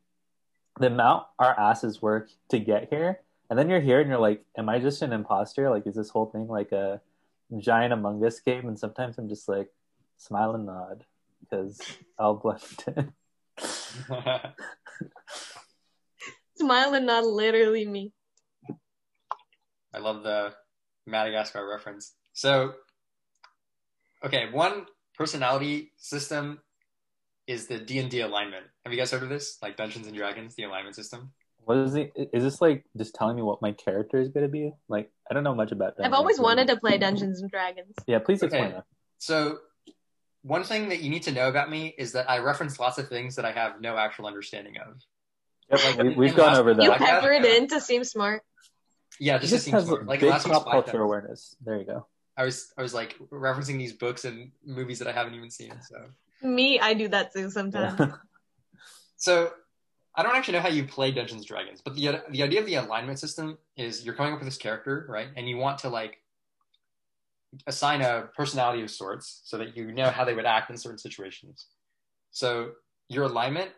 The 0.80 0.88
amount 0.88 1.26
our 1.38 1.58
asses 1.58 2.02
work 2.02 2.30
to 2.50 2.58
get 2.58 2.88
here, 2.90 3.20
and 3.48 3.58
then 3.58 3.70
you're 3.70 3.80
here 3.80 4.00
and 4.00 4.08
you're 4.08 4.18
like, 4.18 4.44
am 4.58 4.68
I 4.68 4.78
just 4.78 5.02
an 5.02 5.12
imposter? 5.12 5.70
Like, 5.70 5.86
is 5.86 5.94
this 5.94 6.10
whole 6.10 6.26
thing 6.26 6.48
like 6.48 6.72
a 6.72 7.00
giant 7.58 7.92
Among 7.92 8.24
Us 8.24 8.40
game? 8.40 8.66
And 8.66 8.78
sometimes 8.78 9.16
I'm 9.18 9.28
just 9.28 9.48
like, 9.48 9.68
smile 10.16 10.54
and 10.54 10.66
nod 10.66 11.04
because 11.40 11.80
I'll 12.18 12.34
blend 12.34 12.62
in. 12.88 13.12
Smile 16.56 16.94
and 16.94 17.06
not 17.06 17.24
literally 17.24 17.86
me. 17.86 18.12
I 19.94 19.98
love 19.98 20.22
the 20.22 20.54
Madagascar 21.06 21.68
reference. 21.68 22.14
So, 22.32 22.74
okay, 24.24 24.50
one 24.50 24.86
personality 25.16 25.92
system 25.96 26.60
is 27.46 27.66
the 27.66 27.78
D 27.78 27.98
and 27.98 28.10
D 28.10 28.20
alignment. 28.20 28.64
Have 28.84 28.92
you 28.92 28.98
guys 28.98 29.10
heard 29.10 29.22
of 29.22 29.28
this? 29.28 29.58
Like 29.62 29.76
Dungeons 29.76 30.06
and 30.06 30.16
Dragons, 30.16 30.54
the 30.54 30.64
alignment 30.64 30.96
system. 30.96 31.32
What 31.64 31.78
is 31.78 31.94
it? 31.94 32.12
Is 32.32 32.42
this 32.42 32.60
like 32.60 32.84
just 32.96 33.14
telling 33.14 33.36
me 33.36 33.42
what 33.42 33.62
my 33.62 33.72
character 33.72 34.20
is 34.20 34.28
going 34.28 34.44
to 34.44 34.50
be? 34.50 34.72
Like, 34.88 35.10
I 35.30 35.34
don't 35.34 35.44
know 35.44 35.54
much 35.54 35.72
about 35.72 35.96
that. 35.96 36.06
I've 36.06 36.12
always 36.12 36.38
wanted 36.38 36.68
to 36.68 36.76
play 36.76 36.98
Dungeons 36.98 37.40
and 37.40 37.50
Dragons. 37.50 37.94
Yeah, 38.06 38.18
please 38.18 38.42
explain 38.42 38.64
Okay. 38.66 38.72
that. 38.74 38.84
So, 39.18 39.58
one 40.42 40.62
thing 40.64 40.90
that 40.90 41.00
you 41.00 41.08
need 41.08 41.22
to 41.22 41.32
know 41.32 41.48
about 41.48 41.70
me 41.70 41.94
is 41.96 42.12
that 42.12 42.28
I 42.28 42.38
reference 42.40 42.78
lots 42.78 42.98
of 42.98 43.08
things 43.08 43.36
that 43.36 43.46
I 43.46 43.52
have 43.52 43.80
no 43.80 43.96
actual 43.96 44.26
understanding 44.26 44.74
of. 44.76 45.00
Yep, 45.70 45.84
Like, 45.96 45.98
we, 46.06 46.14
we've 46.16 46.36
gone 46.36 46.48
last- 46.48 46.58
over 46.58 46.70
You 46.70 46.76
that. 46.76 47.00
Yeah. 47.00 47.20
pepper 47.20 47.32
it 47.32 47.44
in 47.46 47.68
to 47.68 47.80
seem 47.80 48.04
smart. 48.04 48.42
Yeah, 49.18 49.36
It 49.36 49.42
just, 49.42 49.52
to 49.54 49.58
seem 49.60 49.80
smart. 49.80 50.06
like 50.06 50.20
big 50.20 50.28
last 50.30 50.46
pop 50.46 50.66
culture 50.70 51.00
awareness. 51.00 51.56
There 51.64 51.78
you 51.78 51.84
go. 51.84 52.06
I 52.36 52.44
was 52.44 52.72
I 52.76 52.82
was 52.82 52.92
like 52.92 53.16
referencing 53.32 53.78
these 53.78 53.92
books 53.94 54.24
and 54.26 54.50
movies 54.66 54.98
that 54.98 55.08
I 55.08 55.12
haven't 55.12 55.34
even 55.34 55.50
seen. 55.50 55.72
So 55.88 55.96
Me, 56.42 56.78
I 56.80 56.94
do 56.94 57.08
that 57.08 57.32
too 57.32 57.50
sometimes. 57.50 57.98
Yeah. 57.98 58.12
so 59.16 59.52
I 60.14 60.22
don't 60.22 60.36
actually 60.36 60.54
know 60.54 60.60
how 60.60 60.68
you 60.68 60.84
play 60.84 61.10
Dungeons 61.10 61.40
and 61.40 61.46
Dragons, 61.46 61.80
but 61.84 61.94
the 61.94 62.22
the 62.30 62.42
idea 62.42 62.60
of 62.60 62.66
the 62.66 62.76
alignment 62.76 63.18
system 63.18 63.58
is 63.76 64.04
you're 64.04 64.14
coming 64.14 64.32
up 64.32 64.38
with 64.38 64.46
this 64.48 64.58
character, 64.58 65.06
right? 65.08 65.28
And 65.36 65.48
you 65.48 65.56
want 65.56 65.78
to 65.80 65.88
like 65.88 66.18
assign 67.66 68.00
a 68.00 68.28
personality 68.36 68.82
of 68.82 68.90
sorts 68.90 69.42
so 69.44 69.58
that 69.58 69.76
you 69.76 69.92
know 69.92 70.10
how 70.10 70.24
they 70.24 70.34
would 70.34 70.46
act 70.46 70.70
in 70.70 70.76
certain 70.76 70.98
situations. 70.98 71.66
So 72.30 72.72
your 73.08 73.24
alignment 73.24 73.70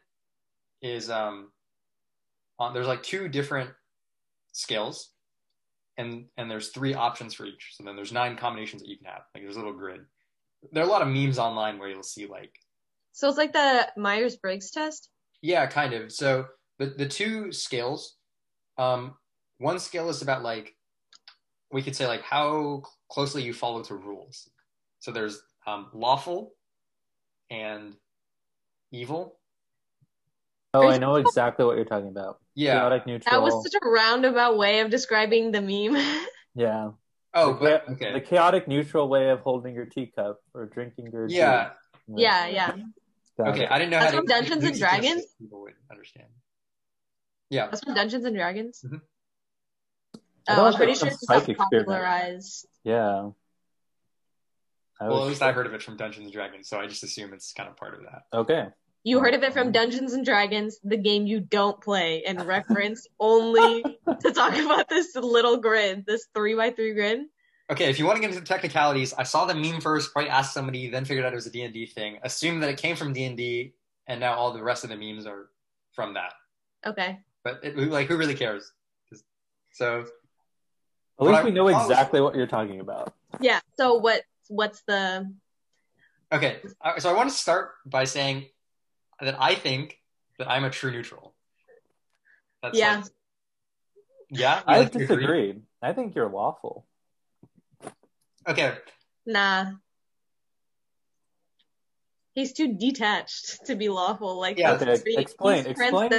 is 0.83 1.11
um 1.11 1.51
on 2.59 2.75
there's 2.75 2.87
like 2.87 3.03
two 3.03 3.29
different 3.29 3.71
scales 4.53 5.11
and 5.97 6.27
and 6.37 6.51
there's 6.51 6.69
three 6.69 6.95
options 6.95 7.35
for 7.35 7.47
each. 7.47 7.73
So 7.73 7.85
then 7.85 7.97
there's 7.97 8.13
nine 8.13 8.37
combinations 8.37 8.83
that 8.83 8.89
you 8.89 8.97
can 8.97 9.07
have. 9.07 9.23
Like 9.35 9.43
there's 9.43 9.57
a 9.57 9.61
little 9.61 9.75
grid. 9.75 10.01
There 10.73 10.83
are 10.83 10.87
a 10.87 10.91
lot 10.91 11.03
of 11.03 11.09
memes 11.09 11.39
online 11.39 11.79
where 11.79 11.89
you'll 11.89 12.03
see 12.03 12.27
like 12.27 12.55
So 13.13 13.29
it's 13.29 13.39
like 13.39 13.53
the 13.53 13.89
Myers 13.97 14.37
Briggs 14.37 14.71
test. 14.71 15.09
yeah, 15.43 15.67
kind 15.67 15.93
of. 15.95 16.13
So 16.13 16.47
the 16.79 16.87
the 16.87 17.07
two 17.07 17.53
scales, 17.53 18.17
um, 18.79 19.15
one 19.59 19.79
scale 19.79 20.09
is 20.09 20.23
about 20.23 20.43
like 20.43 20.75
we 21.73 21.83
could 21.83 21.97
say 21.97 22.07
like 22.07 22.23
how 22.23 22.83
closely 23.11 23.43
you 23.43 23.53
follow 23.53 23.83
to 23.85 23.95
rules. 23.95 24.49
So 25.01 25.13
there's 25.13 25.41
um, 25.67 25.89
lawful 25.93 26.53
and 27.51 27.95
evil. 28.93 29.39
Oh, 30.75 30.89
I 30.89 30.99
know 30.99 31.17
exactly 31.17 31.65
what 31.65 31.77
you're 31.77 31.87
talking 31.87 32.09
about. 32.09 32.39
Yeah. 32.55 32.81
Chaotic 32.81 33.07
neutral. 33.07 33.33
That 33.33 33.43
was 33.43 33.63
such 33.63 33.81
a 33.83 33.89
roundabout 33.89 34.59
way 34.59 34.81
of 34.81 34.91
describing 34.91 35.51
the 35.53 35.61
meme. 35.63 35.97
yeah. 36.55 36.91
Oh, 37.37 37.53
the, 37.53 37.59
but 37.61 37.89
okay. 37.93 38.13
the 38.15 38.21
chaotic 38.21 38.67
neutral 38.67 39.09
way 39.09 39.29
of 39.29 39.41
holding 39.41 39.75
your 39.75 39.85
teacup 39.85 40.41
or 40.55 40.65
drinking 40.67 41.11
your 41.13 41.29
Yeah. 41.29 41.71
tea. 42.07 42.15
yeah, 42.23 42.47
yeah. 42.47 42.77
Got 43.37 43.49
Okay, 43.49 43.65
it. 43.65 43.71
I 43.71 43.79
didn't 43.79 43.91
know 43.91 43.99
That's 44.01 44.05
how 44.07 44.11
to 44.13 44.17
from 44.17 44.27
Dungeons 44.27 44.53
and 44.53 44.63
use 44.63 44.71
it 44.71 44.75
so 44.81 44.87
Dragons? 44.87 45.25
People 45.39 45.61
would 45.61 45.75
understand. 45.91 46.29
Yeah. 47.51 47.67
That's 47.67 47.85
from 47.85 47.95
Dungeons 47.95 48.25
and 48.25 48.35
Dragons. 48.35 48.83
Mhm. 48.85 49.01
I 50.49 50.57
Oh, 50.57 50.65
I'm 50.67 50.75
pretty 50.75 50.93
sure 50.93 50.99
some 51.01 51.09
it's 51.09 51.27
got 51.27 51.41
psych 51.41 51.49
experiment. 51.51 51.89
popularized. 51.89 52.67
Yeah. 52.85 53.31
I 54.99 55.09
Well, 55.09 55.23
at 55.23 55.29
least 55.29 55.43
I 55.43 55.53
heard 55.53 55.67
of 55.67 55.75
it 55.75 55.83
from 55.83 55.99
Dungeons 55.99 56.25
and 56.25 56.33
Dragons, 56.33 56.69
so 56.69 56.81
I 56.81 56.87
just 56.87 57.05
assume 57.05 57.35
it's 57.35 57.53
kind 57.53 57.69
of 57.69 57.77
part 57.77 57.95
of 57.95 58.01
that. 58.05 58.23
Okay. 58.33 58.69
You 59.07 59.21
heard 59.21 59.35
of 59.35 59.45
it 59.45 59.53
from 59.53 59.71
Dungeons 59.71 60.15
and 60.15 60.25
Dragons, 60.25 60.81
the 60.83 60.97
game 60.97 61.29
you 61.29 61.39
don't 61.39 61.81
play, 61.81 62.25
and 62.25 62.45
reference 62.45 63.07
only 63.21 63.85
to 64.05 64.33
talk 64.33 64.57
about 64.57 64.89
this 64.89 65.15
little 65.15 65.59
grid, 65.59 66.05
this 66.05 66.27
three 66.35 66.57
by 66.57 66.71
three 66.71 66.93
grid. 66.93 67.21
Okay, 67.71 67.89
if 67.89 68.01
you 68.01 68.05
want 68.05 68.17
to 68.17 68.21
get 68.21 68.31
into 68.31 68.41
the 68.41 68.47
technicalities, 68.47 69.15
I 69.15 69.23
saw 69.23 69.45
the 69.45 69.55
meme 69.55 69.81
first, 69.81 70.13
probably 70.13 70.29
asked 70.29 70.53
somebody, 70.53 70.91
then 70.91 71.05
figured 71.05 71.25
out 71.25 71.33
it 71.33 71.37
was 71.37 71.47
a 71.47 71.51
D&D 71.51 71.87
thing, 71.87 72.19
assumed 72.25 72.65
that 72.65 72.69
it 72.69 72.79
came 72.79 72.97
from 72.97 73.13
D&D, 73.13 73.75
and 74.09 74.19
now 74.19 74.35
all 74.35 74.53
the 74.53 74.61
rest 74.61 74.83
of 74.83 74.91
the 74.91 74.97
memes 74.97 75.25
are 75.25 75.51
from 75.93 76.15
that. 76.15 76.33
Okay. 76.85 77.21
But 77.45 77.61
it, 77.63 77.77
like, 77.77 78.09
who 78.09 78.17
really 78.17 78.35
cares? 78.35 78.73
So, 79.71 80.01
At 80.01 80.07
What 81.19 81.29
least 81.29 81.41
I- 81.43 81.45
we 81.45 81.51
know 81.53 81.69
I 81.69 81.75
was- 81.75 81.89
exactly 81.91 82.21
what 82.21 82.35
you're 82.35 82.49
talking 82.49 82.81
about. 82.81 83.15
Yeah. 83.41 83.61
So 83.79 83.95
what? 83.95 84.23
What's 84.49 84.83
the? 84.83 85.33
okay, 86.33 86.59
uh, 86.81 86.99
so 86.99 87.09
I 87.09 87.13
want 87.13 87.31
to 87.31 87.37
start 87.37 87.71
by 87.87 88.03
saying 88.03 88.47
that 89.21 89.37
I 89.41 89.55
think 89.55 89.99
that 90.39 90.49
I'm 90.51 90.65
a 90.65 90.71
true 90.71 90.91
neutral. 90.91 91.35
That's 92.63 92.77
Yeah. 92.79 92.97
like- 93.03 93.13
yeah? 94.31 94.63
I 94.67 94.79
like 94.81 94.93
to 94.93 94.99
agree? 94.99 95.17
disagree. 95.17 95.63
I 95.83 95.93
think 95.93 96.15
you're 96.15 96.29
lawful. 96.31 96.87
Okay, 98.49 98.79
Nah. 99.25 99.73
He's 102.35 102.53
too 102.53 102.75
detached 102.75 103.65
to 103.67 103.75
be 103.77 103.89
lawful. 103.89 104.39
Like 104.39 104.59
Yeah, 104.59 104.73
okay, 104.75 104.97
three- 104.99 105.17
explain, 105.17 105.65
he's 105.65 105.79
explain. 105.81 106.11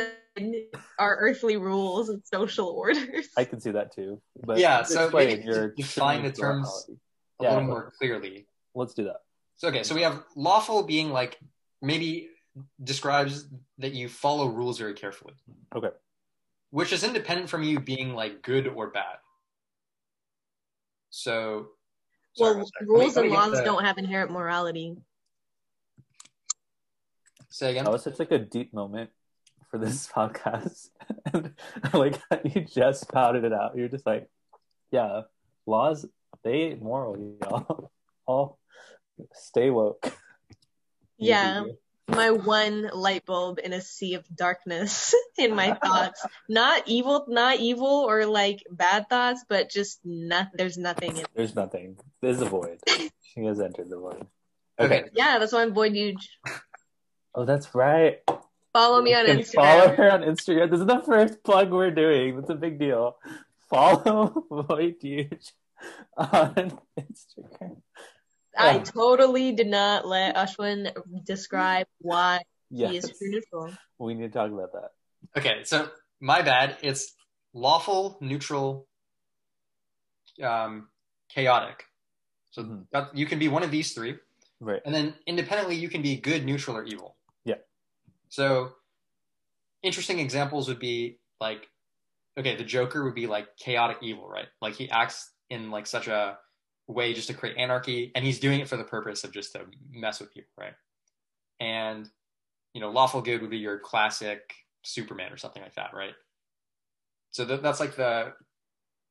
Our 1.00 1.16
earthly 1.18 1.58
rules 1.58 2.10
and 2.10 2.22
social 2.26 2.68
orders. 2.70 3.28
I 3.38 3.46
can 3.46 3.60
see 3.60 3.72
that 3.72 3.94
too. 3.94 4.22
But 4.36 4.58
Yeah, 4.58 4.84
so 4.84 5.04
explain 5.06 5.28
maybe 5.30 5.44
your 5.46 5.70
define 5.76 6.24
the 6.24 6.32
terms 6.32 6.68
neutrality. 6.68 7.02
a 7.40 7.44
Yeah. 7.44 7.50
little 7.52 7.64
more 7.66 7.92
clearly. 7.98 8.48
Let's 8.76 8.94
do 8.94 9.06
that. 9.06 9.22
So 9.58 9.70
okay, 9.70 9.84
so 9.84 9.96
we 9.96 10.02
have 10.02 10.24
lawful 10.36 10.84
being 10.84 11.12
like 11.12 11.40
maybe 11.82 12.30
describes 12.84 13.48
that 13.78 13.94
you 13.94 14.10
follow 14.10 14.48
rules 14.48 14.78
very 14.80 14.94
carefully. 14.94 15.34
Okay. 15.76 15.90
Which 16.72 16.92
is 16.92 17.04
independent 17.04 17.50
from 17.50 17.64
you 17.64 17.80
being 17.80 18.14
like 18.14 18.42
good 18.42 18.68
or 18.68 18.88
bad. 18.88 19.18
So 21.10 21.70
sorry, 22.36 22.56
well, 22.58 22.70
rules 22.82 23.16
and 23.16 23.16
let 23.16 23.24
me 23.24 23.30
get 23.30 23.36
laws 23.38 23.58
the- 23.60 23.64
don't 23.64 23.84
have 23.84 23.98
inherent 23.98 24.32
morality. 24.32 24.98
say 27.50 27.72
again. 27.72 27.86
That 27.86 27.92
was 27.92 28.04
such 28.04 28.20
like 28.20 28.32
a 28.32 28.40
deep 28.40 28.74
moment 28.74 29.10
for 29.72 29.78
this 29.78 30.08
podcast. 30.16 30.90
and 31.34 31.54
like 31.94 32.20
you 32.44 32.62
just 32.62 33.02
spouted 33.02 33.44
it 33.44 33.54
out. 33.54 33.76
You're 33.78 33.90
just 33.90 34.06
like, 34.06 34.30
yeah, 34.92 35.22
laws 35.66 36.06
they 36.44 36.52
ain't 36.54 36.82
moral, 36.82 37.38
y'all. 37.42 37.92
All 38.26 38.60
stay 39.34 39.70
woke. 39.70 40.14
Yeah. 41.18 41.64
My 42.08 42.32
one 42.32 42.90
light 42.94 43.26
bulb 43.26 43.60
in 43.62 43.74
a 43.74 43.82
sea 43.82 44.14
of 44.16 44.26
darkness 44.34 45.14
in 45.38 45.54
my 45.56 45.74
thoughts. 45.74 46.26
Not 46.48 46.84
evil, 46.88 47.26
not 47.28 47.60
evil 47.60 48.06
or 48.08 48.26
like 48.26 48.64
bad 48.72 49.10
thoughts, 49.10 49.44
but 49.48 49.70
just 49.70 50.00
not. 50.06 50.48
There's 50.54 50.78
nothing 50.78 51.18
in. 51.18 51.26
There's 51.36 51.56
nothing. 51.56 51.98
There's 52.22 52.42
a 52.42 52.46
void. 52.46 52.80
She 53.34 53.44
has 53.44 53.60
entered 53.60 53.90
the 53.90 53.98
void. 53.98 54.26
Okay. 54.80 55.04
Yeah, 55.14 55.38
that's 55.38 55.52
why 55.54 55.62
I'm 55.62 55.74
void 55.76 55.92
huge. 55.94 56.28
Oh, 57.36 57.46
that's 57.46 57.76
right. 57.76 58.18
Follow 58.74 59.00
me 59.00 59.14
on 59.14 59.28
You 59.28 59.36
can 59.36 59.44
Follow 59.44 59.88
Instagram. 59.90 59.96
her 59.98 60.12
on 60.12 60.22
Instagram. 60.22 60.72
This 60.72 60.80
is 60.80 60.86
the 60.88 61.02
first 61.06 61.44
plug 61.44 61.72
we're 61.72 61.92
doing. 61.92 62.40
It's 62.40 62.50
a 62.50 62.56
big 62.56 62.80
deal. 62.80 63.18
Follow 63.70 64.44
Void 64.50 64.96
Huge 65.02 65.52
on 66.18 66.80
Instagram. 66.98 67.82
I 68.58 68.80
totally 68.80 69.52
did 69.52 69.68
not 69.68 70.08
let 70.08 70.36
Ashwin 70.36 70.92
describe 71.24 71.88
why 72.00 72.42
Yes. 72.70 72.92
he 72.92 72.98
is 72.98 73.18
true 73.18 73.32
neutral. 73.32 73.74
We 74.00 74.14
need 74.14 74.32
to 74.34 74.38
talk 74.38 74.52
about 74.52 74.72
that. 74.74 74.92
Okay, 75.38 75.64
so 75.64 75.90
my 76.20 76.42
bad. 76.42 76.78
It's 76.82 77.16
lawful, 77.54 78.18
neutral, 78.22 78.88
um, 80.42 80.90
chaotic. 81.30 81.86
So 82.52 82.64
Mhm. 82.64 82.88
that, 82.92 83.16
you 83.16 83.26
can 83.26 83.40
be 83.40 83.48
one 83.48 83.64
of 83.64 83.72
these 83.72 83.94
three. 83.94 84.18
Right. 84.60 84.82
And 84.86 84.94
then 84.94 85.16
independently, 85.26 85.76
you 85.76 85.90
can 85.90 86.02
be 86.02 86.18
good, 86.18 86.44
neutral, 86.46 86.76
or 86.78 86.84
evil. 86.84 87.18
Yeah. 87.46 87.60
So 88.30 88.76
interesting 89.84 90.20
examples 90.20 90.68
would 90.68 90.80
be 90.80 91.20
like, 91.40 91.70
okay, 92.38 92.56
the 92.56 92.64
Joker 92.64 93.04
would 93.04 93.16
be 93.16 93.28
like 93.28 93.56
chaotic 93.58 93.98
evil, 94.02 94.28
right? 94.28 94.48
Like 94.62 94.76
he 94.76 94.90
acts 94.90 95.32
in 95.50 95.72
like 95.72 95.88
such 95.88 96.08
a 96.08 96.40
way 96.88 97.14
just 97.14 97.28
to 97.28 97.34
create 97.34 97.58
anarchy, 97.58 98.12
and 98.16 98.24
he's 98.26 98.40
doing 98.40 98.60
it 98.60 98.68
for 98.68 98.78
the 98.78 98.84
purpose 98.84 99.24
of 99.24 99.32
just 99.32 99.54
to 99.54 99.62
mess 99.92 100.20
with 100.20 100.34
people, 100.34 100.52
right? 100.58 100.74
And 101.60 102.10
you 102.74 102.82
know, 102.82 102.92
lawful 102.92 103.22
good 103.22 103.42
would 103.42 103.50
be 103.50 103.58
your 103.58 103.80
classic 103.80 104.54
Superman 104.84 105.34
or 105.34 105.38
something 105.38 105.62
like 105.62 105.76
that, 105.76 105.94
right? 105.94 106.14
So 107.32 107.46
th- 107.46 107.62
that's 107.62 107.80
like 107.80 107.96
the 107.96 108.34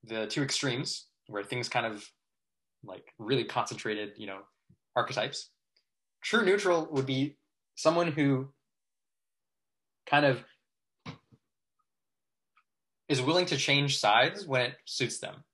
the 0.05 0.27
two 0.27 0.43
extremes 0.43 1.07
where 1.27 1.43
things 1.43 1.69
kind 1.69 1.87
of 1.87 2.09
like 2.85 3.13
really 3.19 3.45
concentrated, 3.45 4.13
you 4.17 4.27
know, 4.27 4.39
archetypes. 4.95 5.51
True 6.23 6.45
neutral 6.45 6.89
would 6.93 7.07
be 7.07 7.37
someone 7.75 8.13
who 8.13 8.49
kind 10.07 10.25
of 10.25 10.45
is 13.09 13.21
willing 13.21 13.47
to 13.47 13.57
change 13.57 13.99
sides 13.99 14.47
when 14.47 14.63
it 14.63 14.75
suits 14.85 15.19
them, 15.19 15.45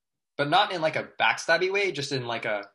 but 0.43 0.49
not 0.49 0.73
in 0.73 0.81
like 0.81 0.97
a 0.97 1.07
backstabby 1.17 1.71
way, 1.71 1.93
just 1.93 2.11
in 2.11 2.27
like 2.27 2.43
a 2.43 2.65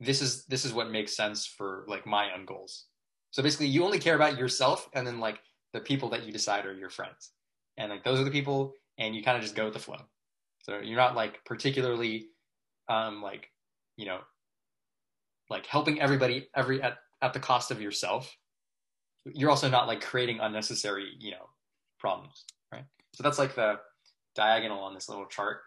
this 0.00 0.20
is 0.20 0.44
this 0.44 0.66
is 0.66 0.74
what 0.74 0.90
makes 0.90 1.16
sense 1.16 1.46
for 1.46 1.86
like 1.88 2.06
my 2.06 2.30
own 2.34 2.44
goals. 2.44 2.84
So 3.30 3.42
basically, 3.42 3.68
you 3.68 3.84
only 3.84 3.98
care 3.98 4.16
about 4.16 4.36
yourself, 4.36 4.86
and 4.92 5.06
then 5.06 5.18
like 5.18 5.40
the 5.72 5.80
people 5.80 6.10
that 6.10 6.26
you 6.26 6.30
decide 6.30 6.66
are 6.66 6.74
your 6.74 6.90
friends, 6.90 7.30
and 7.78 7.88
like 7.88 8.04
those 8.04 8.20
are 8.20 8.24
the 8.24 8.30
people, 8.30 8.74
and 8.98 9.16
you 9.16 9.22
kind 9.22 9.38
of 9.38 9.42
just 9.42 9.54
go 9.54 9.64
with 9.64 9.72
the 9.72 9.78
flow. 9.78 10.02
So 10.58 10.78
you're 10.80 10.98
not 10.98 11.16
like 11.16 11.42
particularly 11.46 12.26
um, 12.90 13.22
like 13.22 13.48
you 13.96 14.04
know 14.04 14.18
like 15.48 15.64
helping 15.64 16.02
everybody 16.02 16.48
every 16.54 16.82
at, 16.82 16.98
at 17.22 17.32
the 17.32 17.40
cost 17.40 17.70
of 17.70 17.80
yourself. 17.80 18.36
You're 19.24 19.48
also 19.48 19.70
not 19.70 19.88
like 19.88 20.02
creating 20.02 20.40
unnecessary 20.40 21.14
you 21.18 21.30
know 21.30 21.48
problems, 21.98 22.44
right? 22.70 22.84
So 23.14 23.22
that's 23.22 23.38
like 23.38 23.54
the 23.54 23.76
diagonal 24.34 24.80
on 24.80 24.92
this 24.92 25.08
little 25.08 25.24
chart. 25.24 25.62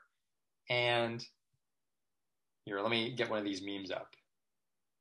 And 0.69 1.25
here, 2.65 2.79
let 2.79 2.89
me 2.89 3.11
get 3.11 3.29
one 3.29 3.39
of 3.39 3.45
these 3.45 3.61
memes 3.61 3.91
up. 3.91 4.07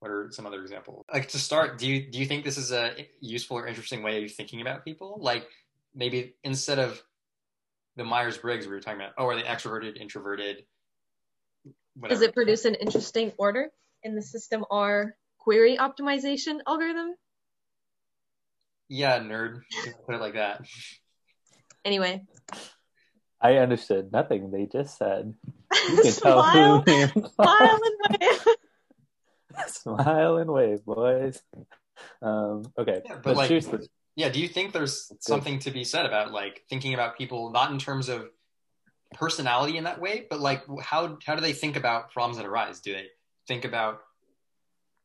What 0.01 0.11
are 0.11 0.29
some 0.33 0.47
other 0.47 0.61
examples? 0.61 1.05
Like 1.13 1.29
to 1.29 1.39
start, 1.39 1.79
do 1.79 1.87
you 1.87 2.11
do 2.11 2.19
you 2.19 2.27
think 2.27 2.45
this 2.45 2.59
is 2.59 2.73
a 2.73 2.93
useful 3.21 3.59
or 3.59 3.69
interesting 3.69 4.03
way 4.03 4.25
of 4.25 4.33
thinking 4.33 4.61
about 4.61 4.85
people? 4.85 5.19
Like 5.21 5.47
maybe 5.95 6.35
instead 6.43 6.81
of 6.81 7.01
the 7.97 8.05
Myers 8.05 8.37
Briggs 8.37 8.67
we 8.67 8.73
were 8.73 8.81
talking 8.81 9.01
about, 9.01 9.13
oh, 9.17 9.27
are 9.27 9.37
they 9.37 9.43
extroverted, 9.43 10.01
introverted? 10.01 10.65
Whatever. 11.95 12.19
Does 12.19 12.29
it 12.29 12.35
produce 12.35 12.65
an 12.65 12.75
interesting 12.75 13.33
order 13.39 13.69
in 14.03 14.17
the 14.17 14.23
system 14.23 14.65
R 14.71 15.15
query 15.39 15.77
optimization 15.77 16.59
algorithm? 16.67 17.15
Yeah, 18.89 19.21
nerd. 19.21 19.61
Put 20.07 20.17
it 20.17 20.21
like 20.21 20.35
that. 20.35 20.63
Anyway. 21.85 22.25
I 23.43 23.57
understood 23.57 24.13
nothing 24.13 24.53
they 24.53 24.67
just 24.67 24.97
said. 24.97 25.35
You 25.89 26.03
can 26.03 26.13
tell 26.13 26.43
smile, 26.43 26.81
who 26.87 27.29
smile 27.35 27.81
and 27.85 28.21
wave. 28.21 28.47
smile 29.67 30.37
and 30.37 30.51
wave, 30.51 30.85
boys. 30.85 31.43
Um, 32.23 32.65
okay, 32.79 33.03
yeah, 33.05 33.15
but, 33.15 33.23
but 33.23 33.37
like, 33.37 33.49
seriously, 33.49 33.89
yeah. 34.15 34.29
Do 34.29 34.41
you 34.41 34.49
think 34.49 34.73
there's 34.73 35.13
something 35.19 35.59
to 35.61 35.73
be 35.73 35.83
said 35.83 36.07
about 36.07 36.31
like 36.31 36.63
thinking 36.71 36.95
about 36.95 37.19
people 37.19 37.51
not 37.51 37.73
in 37.73 37.79
terms 37.79 38.09
of 38.09 38.29
personality 39.15 39.77
in 39.77 39.85
that 39.85 40.01
way, 40.01 40.27
but 40.31 40.41
like 40.41 40.63
how 40.81 41.19
how 41.27 41.35
do 41.35 41.41
they 41.41 41.53
think 41.53 41.77
about 41.77 42.13
problems 42.13 42.37
that 42.37 42.47
arise? 42.47 42.81
Do 42.81 42.93
they 42.93 43.07
think 43.49 43.65
about 43.65 44.01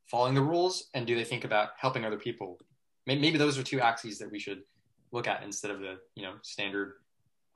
following 0.05 0.35
the 0.35 0.43
rules, 0.43 0.89
and 0.93 1.07
do 1.07 1.15
they 1.15 1.23
think 1.23 1.43
about 1.43 1.69
helping 1.79 2.05
other 2.05 2.17
people? 2.17 2.59
Maybe, 3.07 3.21
maybe 3.21 3.37
those 3.37 3.57
are 3.57 3.63
two 3.63 3.81
axes 3.81 4.19
that 4.19 4.31
we 4.31 4.39
should 4.39 4.61
look 5.11 5.27
at 5.27 5.43
instead 5.43 5.71
of 5.71 5.79
the 5.79 5.97
you 6.15 6.23
know 6.23 6.33
standard 6.43 6.93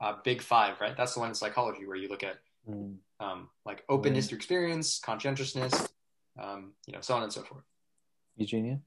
uh, 0.02 0.14
big 0.24 0.42
five, 0.42 0.80
right? 0.80 0.96
That's 0.96 1.14
the 1.14 1.20
one 1.20 1.28
in 1.28 1.34
psychology 1.34 1.86
where 1.86 1.96
you 1.96 2.08
look 2.08 2.24
at 2.24 2.38
mm. 2.68 2.96
um, 3.20 3.48
like 3.64 3.84
openness 3.88 4.26
mm. 4.26 4.30
to 4.30 4.34
experience, 4.34 4.98
conscientiousness, 4.98 5.88
um, 6.38 6.72
you 6.86 6.92
know, 6.92 7.00
so 7.00 7.14
on 7.14 7.22
and 7.22 7.32
so 7.32 7.42
forth. 7.42 7.62
Eugenia? 8.36 8.80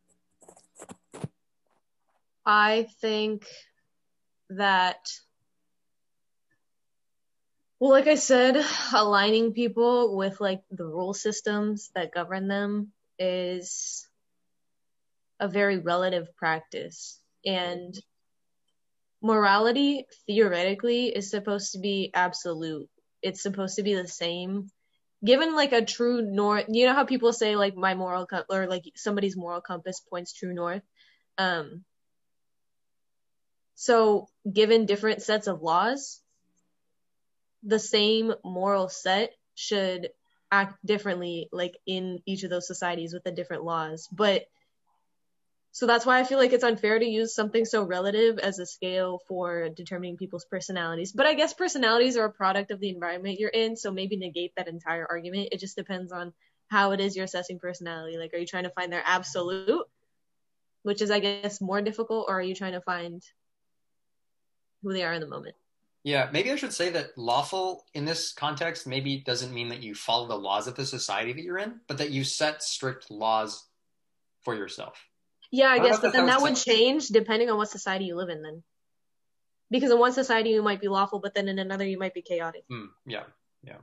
I 2.46 2.88
think 3.02 3.48
that, 4.50 5.10
well, 7.80 7.92
like 7.92 8.08
I 8.08 8.16
said, 8.16 8.64
aligning 8.94 9.54
people 9.54 10.18
with 10.18 10.42
like 10.42 10.64
the 10.70 10.86
rule 10.86 11.14
systems 11.14 11.92
that 11.96 12.14
govern 12.14 12.48
them 12.48 12.92
is 13.18 14.08
a 15.40 15.48
very 15.48 15.78
relative 15.78 16.36
practice. 16.36 17.20
And 17.46 17.98
morality 19.26 20.06
theoretically 20.28 21.08
is 21.08 21.32
supposed 21.32 21.72
to 21.72 21.80
be 21.80 22.12
absolute. 22.14 22.88
It's 23.24 23.42
supposed 23.42 23.78
to 23.78 23.84
be 23.84 23.96
the 23.96 24.08
same. 24.08 24.70
Given 25.24 25.56
like 25.56 25.72
a 25.72 25.84
true 25.84 26.22
north, 26.22 26.66
you 26.70 26.86
know 26.86 26.94
how 26.94 27.06
people 27.06 27.34
say 27.34 27.56
like 27.56 27.76
my 27.76 27.96
moral 27.96 28.28
com- 28.28 28.44
or 28.50 28.68
like 28.68 28.84
somebody's 28.96 29.36
moral 29.36 29.62
compass 29.62 30.00
points 30.00 30.32
true 30.32 30.54
north. 30.54 30.84
Um, 31.40 31.84
so 33.74 34.28
given 34.52 34.86
different 34.86 35.24
sets 35.24 35.48
of 35.48 35.64
laws, 35.64 36.22
the 37.64 37.80
same 37.80 38.32
moral 38.44 38.90
set 38.90 39.32
should 39.56 40.10
act 40.52 40.78
differently 40.86 41.50
like 41.52 41.76
in 41.88 42.20
each 42.28 42.44
of 42.44 42.52
those 42.52 42.68
societies 42.68 43.12
with 43.12 43.24
the 43.24 43.32
different 43.32 43.64
laws. 43.64 44.08
But 44.12 44.46
so 45.76 45.86
that's 45.86 46.06
why 46.06 46.22
I 46.22 46.24
feel 46.24 46.38
like 46.38 46.54
it's 46.54 46.64
unfair 46.64 46.98
to 46.98 47.06
use 47.06 47.36
something 47.36 47.66
so 47.66 47.84
relative 47.84 48.40
as 48.40 48.60
a 48.60 48.66
scale 48.66 49.20
for 49.28 49.68
determining 49.68 50.16
people's 50.16 50.46
personalities. 50.46 51.12
But 51.12 51.26
I 51.26 51.34
guess 51.34 51.54
personalities 51.54 52.16
are 52.16 52.24
a 52.24 52.32
product 52.32 52.72
of 52.72 52.80
the 52.80 52.88
environment 52.88 53.42
you're 53.42 53.50
in, 53.50 53.76
so 53.76 53.92
maybe 53.92 54.16
negate 54.16 54.54
that 54.56 54.70
entire 54.70 55.06
argument. 55.06 55.50
It 55.52 55.60
just 55.60 55.76
depends 55.76 56.14
on 56.14 56.32
how 56.70 56.94
it 56.94 57.02
is 57.02 57.14
you're 57.14 57.26
assessing 57.26 57.60
personality. 57.60 58.18
Like, 58.18 58.34
are 58.34 58.38
you 58.38 58.46
trying 58.46 58.64
to 58.64 58.70
find 58.70 58.90
their 58.90 59.04
absolute, 59.06 59.86
which 60.84 61.02
is, 61.02 61.12
I 61.12 61.20
guess, 61.20 61.60
more 61.60 61.82
difficult, 61.82 62.28
or 62.30 62.40
are 62.40 62.42
you 62.42 62.56
trying 62.56 62.72
to 62.72 62.80
find 62.80 63.22
who 64.82 64.94
they 64.94 65.04
are 65.04 65.12
in 65.12 65.20
the 65.20 65.28
moment? 65.28 65.56
Yeah, 66.04 66.30
maybe 66.32 66.54
I 66.54 66.56
should 66.56 66.72
say 66.72 66.90
that 66.92 67.18
lawful 67.18 67.84
in 67.94 68.06
this 68.06 68.32
context 68.32 68.88
maybe 68.88 69.18
doesn't 69.18 69.54
mean 69.54 69.68
that 69.68 69.84
you 69.84 69.94
follow 69.94 70.30
the 70.30 70.36
laws 70.36 70.68
of 70.68 70.76
the 70.76 70.86
society 70.86 71.34
that 71.34 71.44
you're 71.44 71.58
in, 71.58 71.82
but 71.90 71.98
that 71.98 72.12
you 72.12 72.24
set 72.24 72.64
strict 72.64 73.12
laws 73.12 73.68
for 74.42 74.56
yourself. 74.56 75.06
Yeah, 75.52 75.68
I, 75.68 75.74
I 75.74 75.80
guess, 75.80 76.00
but 76.00 76.14
then 76.14 76.26
that 76.28 76.42
would 76.42 76.56
change 76.56 77.08
depending 77.08 77.50
on 77.50 77.58
what 77.58 77.70
society 77.70 78.06
you 78.06 78.16
live 78.16 78.30
in 78.30 78.42
then. 78.42 78.64
Because 79.72 79.92
in 79.92 80.00
one 80.00 80.14
society 80.14 80.52
you 80.52 80.62
might 80.62 80.82
be 80.82 80.88
lawful, 80.88 81.20
but 81.20 81.34
then 81.34 81.48
in 81.48 81.60
another 81.60 81.86
you 81.86 81.98
might 81.98 82.14
be 82.14 82.22
chaotic. 82.22 82.64
Mm, 82.72 82.90
yeah, 83.06 83.24
yeah. 83.64 83.78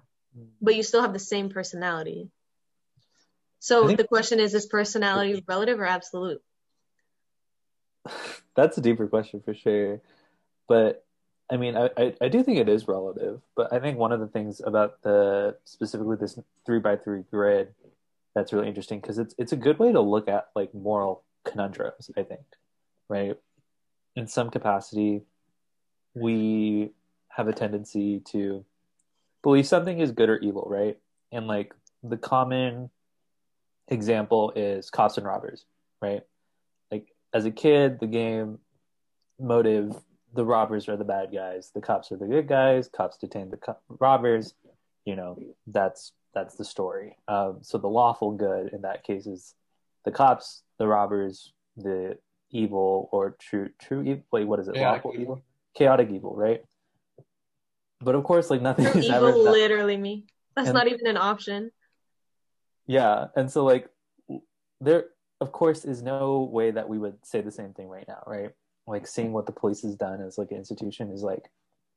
But 0.61 0.77
you 0.77 0.83
still 0.83 1.03
have 1.03 1.12
the 1.12 1.18
same 1.18 1.51
personality. 1.51 2.31
So 3.59 3.87
think- 3.87 3.98
the 3.98 4.09
question 4.09 4.40
is, 4.40 4.55
is 4.55 4.66
personality 4.66 5.44
relative 5.46 5.79
or 5.81 5.87
absolute? 5.87 6.42
That's 8.57 8.77
a 8.79 8.81
deeper 8.81 9.07
question 9.07 9.40
for 9.44 9.55
sure. 9.55 10.01
But 10.68 11.05
I 11.51 11.57
mean, 11.57 11.77
I, 11.77 11.90
I, 11.96 12.14
I, 12.20 12.29
do 12.29 12.42
think 12.42 12.59
it 12.59 12.68
is 12.68 12.88
relative, 12.88 13.40
but 13.55 13.72
I 13.72 13.79
think 13.79 13.98
one 13.98 14.12
of 14.12 14.20
the 14.20 14.27
things 14.27 14.62
about 14.64 15.03
the 15.03 15.57
specifically 15.64 16.16
this 16.16 16.38
three 16.64 16.79
by 16.79 16.96
three 16.96 17.25
grid 17.31 17.75
that's 18.35 18.53
really 18.53 18.68
interesting 18.68 19.01
because 19.01 19.18
it's 19.18 19.35
it's 19.37 19.53
a 19.53 19.57
good 19.57 19.79
way 19.79 19.92
to 19.92 20.01
look 20.01 20.29
at 20.29 20.48
like 20.57 20.72
moral 20.75 21.25
conundrums, 21.44 22.11
I 22.16 22.22
think, 22.22 22.44
right? 23.09 23.37
In 24.16 24.26
some 24.26 24.50
capacity, 24.50 25.22
we 26.14 26.90
have 27.28 27.48
a 27.48 27.52
tendency 27.52 28.20
to 28.20 28.64
believe 29.42 29.66
something 29.66 29.98
is 29.98 30.12
good 30.12 30.28
or 30.28 30.38
evil, 30.38 30.66
right? 30.68 30.98
And 31.31 31.46
like 31.46 31.74
the 32.02 32.16
common 32.16 32.90
example 33.88 34.52
is 34.55 34.90
cops 34.90 35.16
and 35.16 35.26
robbers, 35.26 35.64
right? 36.00 36.22
Like 36.90 37.09
as 37.33 37.44
a 37.44 37.50
kid, 37.50 38.00
the 38.00 38.07
game 38.07 38.59
motive, 39.40 39.94
the 40.35 40.44
robbers 40.44 40.88
are 40.88 40.96
the 40.96 41.05
bad 41.05 41.33
guys, 41.33 41.70
the 41.74 41.81
cops 41.81 42.12
are 42.12 42.16
the 42.16 42.26
good 42.26 42.48
guys, 42.48 42.88
cops 42.88 43.16
detain 43.16 43.50
the 43.50 43.57
co- 43.57 43.78
robbers, 43.88 44.55
you 45.05 45.16
know, 45.16 45.38
that's 45.66 46.12
that's 46.35 46.57
the 46.57 46.64
story. 46.64 47.16
Um, 47.28 47.59
so 47.62 47.78
the 47.78 47.88
lawful 47.88 48.33
good 48.33 48.72
in 48.72 48.83
that 48.83 49.05
case 49.05 49.26
is 49.26 49.55
the 50.04 50.10
cops, 50.10 50.62
the 50.78 50.86
robbers, 50.86 51.52
the 51.76 52.18
evil 52.50 53.08
or 53.12 53.36
true 53.38 53.70
true 53.80 54.02
evil. 54.02 54.22
Wait, 54.30 54.46
what 54.46 54.60
is 54.60 54.68
it? 54.68 54.74
Chaotic 54.74 55.04
Lawful 55.04 55.20
evil. 55.20 55.22
evil, 55.22 55.44
chaotic 55.74 56.10
evil, 56.10 56.34
right? 56.36 56.62
But 58.00 58.14
of 58.14 58.24
course, 58.24 58.50
like 58.50 58.62
nothing 58.62 58.86
is 58.86 58.96
evil. 58.96 59.14
Ever 59.14 59.32
literally, 59.32 59.96
me. 59.96 60.26
That's 60.56 60.68
and, 60.68 60.74
not 60.74 60.88
even 60.88 61.06
an 61.06 61.16
option. 61.16 61.70
Yeah, 62.86 63.26
and 63.36 63.50
so 63.50 63.64
like 63.64 63.88
there, 64.80 65.06
of 65.40 65.52
course, 65.52 65.84
is 65.84 66.02
no 66.02 66.48
way 66.52 66.70
that 66.70 66.88
we 66.88 66.98
would 66.98 67.24
say 67.24 67.40
the 67.40 67.50
same 67.50 67.72
thing 67.72 67.88
right 67.88 68.06
now, 68.06 68.22
right? 68.26 68.50
Like 68.86 69.06
seeing 69.06 69.32
what 69.32 69.46
the 69.46 69.52
police 69.52 69.82
has 69.82 69.94
done 69.94 70.20
as 70.20 70.38
like 70.38 70.50
an 70.50 70.56
institution 70.56 71.10
is 71.10 71.22
like, 71.22 71.50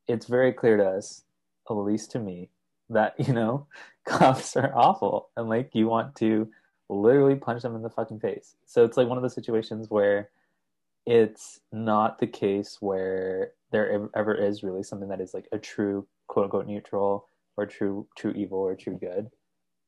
it's 0.07 0.27
very 0.27 0.53
clear 0.53 0.77
to 0.77 0.85
us, 0.85 1.23
at 1.69 1.73
least 1.73 2.11
to 2.11 2.19
me, 2.19 2.49
that 2.89 3.15
you 3.27 3.33
know, 3.33 3.67
cops 4.05 4.55
are 4.55 4.71
awful, 4.75 5.29
and 5.35 5.49
like 5.49 5.71
you 5.73 5.87
want 5.87 6.15
to 6.17 6.49
literally 6.89 7.35
punch 7.35 7.61
them 7.61 7.75
in 7.75 7.81
the 7.81 7.89
fucking 7.89 8.19
face. 8.19 8.55
So 8.65 8.85
it's 8.85 8.97
like 8.97 9.07
one 9.07 9.17
of 9.17 9.21
those 9.21 9.33
situations 9.33 9.89
where 9.89 10.29
it's 11.05 11.59
not 11.71 12.19
the 12.19 12.27
case 12.27 12.77
where 12.79 13.51
there 13.71 14.09
ever 14.15 14.33
is 14.33 14.63
really 14.63 14.83
something 14.83 15.09
that 15.09 15.21
is 15.21 15.33
like 15.33 15.47
a 15.51 15.59
true 15.59 16.07
quote 16.27 16.45
unquote 16.45 16.67
neutral 16.67 17.27
or 17.57 17.65
true 17.65 18.07
true 18.17 18.31
evil 18.31 18.59
or 18.59 18.75
true 18.75 18.97
good. 18.99 19.29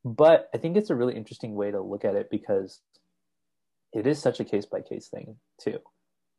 But 0.05 0.49
I 0.53 0.57
think 0.57 0.77
it's 0.77 0.89
a 0.89 0.95
really 0.95 1.15
interesting 1.15 1.55
way 1.55 1.71
to 1.71 1.81
look 1.81 2.05
at 2.05 2.15
it 2.15 2.29
because 2.29 2.81
it 3.93 4.05
is 4.05 4.19
such 4.19 4.39
a 4.39 4.45
case 4.45 4.65
by 4.65 4.81
case 4.81 5.07
thing 5.07 5.37
too. 5.59 5.79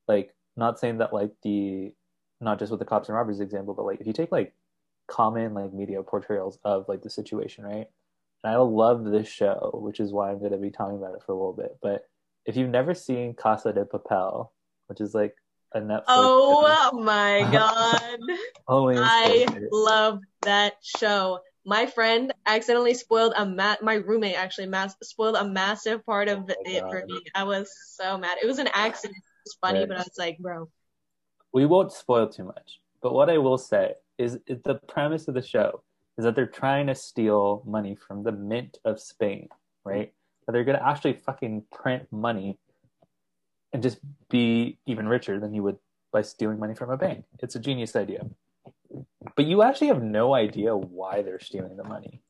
Like 0.07 0.35
not 0.57 0.79
saying 0.79 0.99
that 0.99 1.12
like 1.12 1.33
the 1.42 1.92
not 2.40 2.59
just 2.59 2.71
with 2.71 2.79
the 2.79 2.87
cops 2.87 3.09
and 3.09 3.16
robbers 3.16 3.40
example, 3.40 3.75
but 3.75 3.85
like 3.85 4.01
if 4.01 4.07
you 4.07 4.12
take 4.12 4.33
like 4.33 4.55
common 5.09 5.55
like 5.55 5.73
media 5.73 6.03
portrayals 6.03 6.59
of 6.64 6.88
like 6.88 7.03
the 7.03 7.11
situation, 7.11 7.64
right? 7.64 7.88
And 8.44 8.53
I 8.53 8.57
love 8.57 9.05
this 9.05 9.29
show, 9.29 9.70
which 9.74 10.01
is 10.01 10.12
why 10.12 10.31
I'm 10.31 10.38
going 10.38 10.53
to 10.53 10.59
be 10.59 10.70
talking 10.70 10.96
about 10.96 11.14
it 11.14 11.22
for 11.27 11.33
a 11.33 11.35
little 11.35 11.53
bit. 11.53 11.77
But 11.83 12.03
if 12.46 12.57
you've 12.57 12.70
never 12.70 12.94
seen 12.94 13.35
Casa 13.35 13.72
de 13.72 13.85
Papel, 13.85 14.51
which 14.87 15.01
is 15.01 15.14
like 15.14 15.35
a 15.72 15.81
Netflix. 15.81 16.05
Oh 16.09 16.64
show, 16.66 16.98
oh 16.98 17.03
my 17.03 17.40
god! 17.53 18.20
Oh, 18.66 18.90
I 18.90 19.46
love 19.70 20.20
that 20.42 20.74
show. 20.83 21.40
My 21.66 21.87
friend 21.87 22.33
accidentally 22.46 22.94
spoiled 22.94 23.35
a 23.37 23.44
mat. 23.44 23.83
My 23.83 23.94
roommate 23.94 24.37
actually 24.37 24.68
mas- 24.68 24.96
spoiled 25.03 25.37
a 25.37 25.46
massive 25.46 26.05
part 26.07 26.29
of 26.29 26.44
oh 26.48 26.55
it 26.64 26.81
god. 26.81 26.90
for 26.90 27.05
me. 27.07 27.22
I 27.35 27.44
was 27.44 27.70
so 27.96 28.16
mad. 28.16 28.38
It 28.42 28.46
was 28.46 28.59
an 28.59 28.68
accident. 28.72 29.18
It 29.18 29.44
was 29.44 29.59
funny, 29.61 29.81
right. 29.81 29.88
but 29.88 29.98
I 29.98 30.01
was 30.01 30.16
like, 30.18 30.38
bro. 30.38 30.70
We 31.53 31.66
won't 31.66 31.92
spoil 31.92 32.29
too 32.29 32.44
much. 32.44 32.81
But 33.03 33.12
what 33.12 33.29
I 33.29 33.38
will 33.38 33.59
say 33.59 33.92
is, 34.16 34.38
is 34.46 34.59
the 34.64 34.77
premise 34.88 35.29
of 35.29 35.35
the 35.35 35.42
show 35.42 35.83
is 36.18 36.24
that 36.24 36.35
they're 36.35 36.46
trying 36.46 36.88
to 36.88 36.94
steal 36.94 37.62
money 37.64 37.94
from 37.94 38.24
the 38.24 38.33
mint 38.33 38.78
of 38.85 39.00
Spain, 39.00 39.48
right? 39.85 40.12
That 40.44 40.52
they're 40.52 40.64
going 40.64 40.78
to 40.78 40.87
actually 40.87 41.14
fucking 41.14 41.64
print 41.72 42.09
money 42.11 42.59
and 43.72 43.83
just 43.83 43.98
be 44.28 44.78
even 44.85 45.09
richer 45.09 45.38
than 45.38 45.54
you 45.54 45.62
would 45.62 45.78
by 46.12 46.22
stealing 46.22 46.59
money 46.59 46.74
from 46.74 46.90
a 46.90 46.96
bank. 46.96 47.24
It's 47.40 47.54
a 47.54 47.61
genius 47.61 47.94
idea. 47.94 48.26
But 49.37 49.44
you 49.44 49.62
actually 49.62 49.88
have 49.88 50.02
no 50.02 50.35
idea 50.35 50.76
why 50.76 51.22
they're 51.22 51.40
stealing 51.40 51.76
the 51.76 51.85
money. 51.85 52.22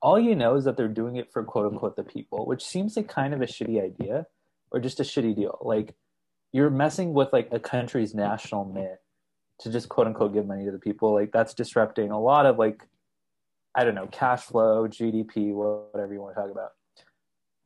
All 0.00 0.20
you 0.20 0.36
know 0.36 0.56
is 0.56 0.64
that 0.64 0.76
they're 0.76 0.88
doing 0.88 1.16
it 1.16 1.32
for 1.32 1.42
quote 1.42 1.72
unquote 1.72 1.96
the 1.96 2.02
people, 2.04 2.46
which 2.46 2.64
seems 2.64 2.96
like 2.96 3.08
kind 3.08 3.34
of 3.34 3.40
a 3.40 3.46
shitty 3.46 3.82
idea 3.82 4.26
or 4.70 4.78
just 4.78 5.00
a 5.00 5.04
shitty 5.04 5.34
deal. 5.34 5.58
Like 5.62 5.94
you're 6.52 6.70
messing 6.70 7.12
with 7.12 7.32
like 7.32 7.48
a 7.50 7.58
country's 7.58 8.14
national 8.14 8.66
mint 8.66 8.98
to 9.60 9.70
just 9.70 9.88
quote 9.88 10.06
unquote 10.06 10.34
give 10.34 10.46
money 10.46 10.64
to 10.64 10.72
the 10.72 10.78
people. 10.78 11.12
Like 11.14 11.32
that's 11.32 11.54
disrupting 11.54 12.10
a 12.10 12.20
lot 12.20 12.46
of 12.46 12.58
like 12.58 12.82
I 13.74 13.84
don't 13.84 13.94
know, 13.94 14.08
cash 14.08 14.42
flow, 14.42 14.86
GDP, 14.86 15.52
whatever 15.52 16.12
you 16.12 16.20
want 16.20 16.34
to 16.34 16.40
talk 16.42 16.50
about. 16.50 16.70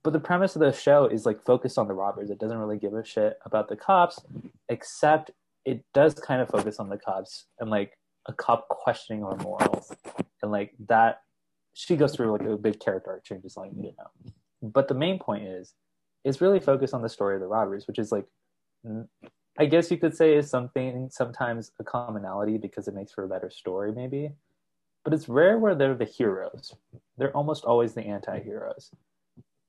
But 0.05 0.12
the 0.12 0.21
premise 0.21 0.55
of 0.55 0.61
the 0.61 0.73
show 0.73 1.07
is 1.07 1.27
like 1.27 1.45
focused 1.45 1.79
on 1.79 1.88
the 1.88 1.95
robbers. 1.95 2.31
It 2.31 2.38
doesn't 2.38 2.59
really 2.59 2.79
give 2.79 2.95
a 2.95 3.05
shit 3.05 3.38
about 3.45 3.69
the 3.69 3.77
cops, 3.77 4.21
except 4.69 5.33
it 5.64 5.85
does 5.92 6.14
kind 6.14 6.40
of 6.40 6.49
focus 6.49 6.79
on 6.79 6.88
the 6.88 6.97
cops 6.97 7.47
and 7.59 7.71
like 7.71 7.99
a 8.27 8.33
cop 8.33 8.69
questioning 8.69 9.23
her 9.23 9.37
morals. 9.37 9.92
And 10.42 10.53
like 10.53 10.75
that 10.88 11.23
she 11.75 11.97
goes 11.97 12.14
through 12.14 12.33
like 12.33 12.42
a 12.42 12.57
big 12.57 12.79
character 12.79 13.21
change 13.25 13.45
is 13.45 13.57
all 13.57 13.66
you 13.66 13.92
know. 13.99 14.33
But 14.62 14.88
the 14.88 14.95
main 14.95 15.19
point 15.19 15.45
is 15.45 15.75
is 16.25 16.40
really 16.40 16.61
focused 16.61 16.95
on 16.95 17.03
the 17.03 17.09
story 17.09 17.35
of 17.35 17.40
the 17.40 17.49
robbers, 17.49 17.87
which 17.87 17.99
is 17.99 18.12
like 18.12 18.27
I 19.59 19.66
guess 19.66 19.90
you 19.90 19.97
could 19.97 20.16
say 20.16 20.37
is 20.37 20.49
something 20.49 21.09
sometimes 21.11 21.73
a 21.81 21.85
commonality 21.85 22.59
because 22.59 22.88
it 22.88 22.95
makes 22.95 23.12
for 23.12 23.25
a 23.25 23.29
better 23.29 23.51
story, 23.51 23.92
maybe. 23.92 24.33
But 25.07 25.14
it's 25.14 25.29
rare 25.29 25.57
where 25.57 25.77
they're 25.77 25.95
the 25.95 26.05
heroes. 26.05 26.75
They're 27.16 27.37
almost 27.37 27.64
always 27.64 27.95
the 27.95 28.03
anti-heroes. 28.03 28.90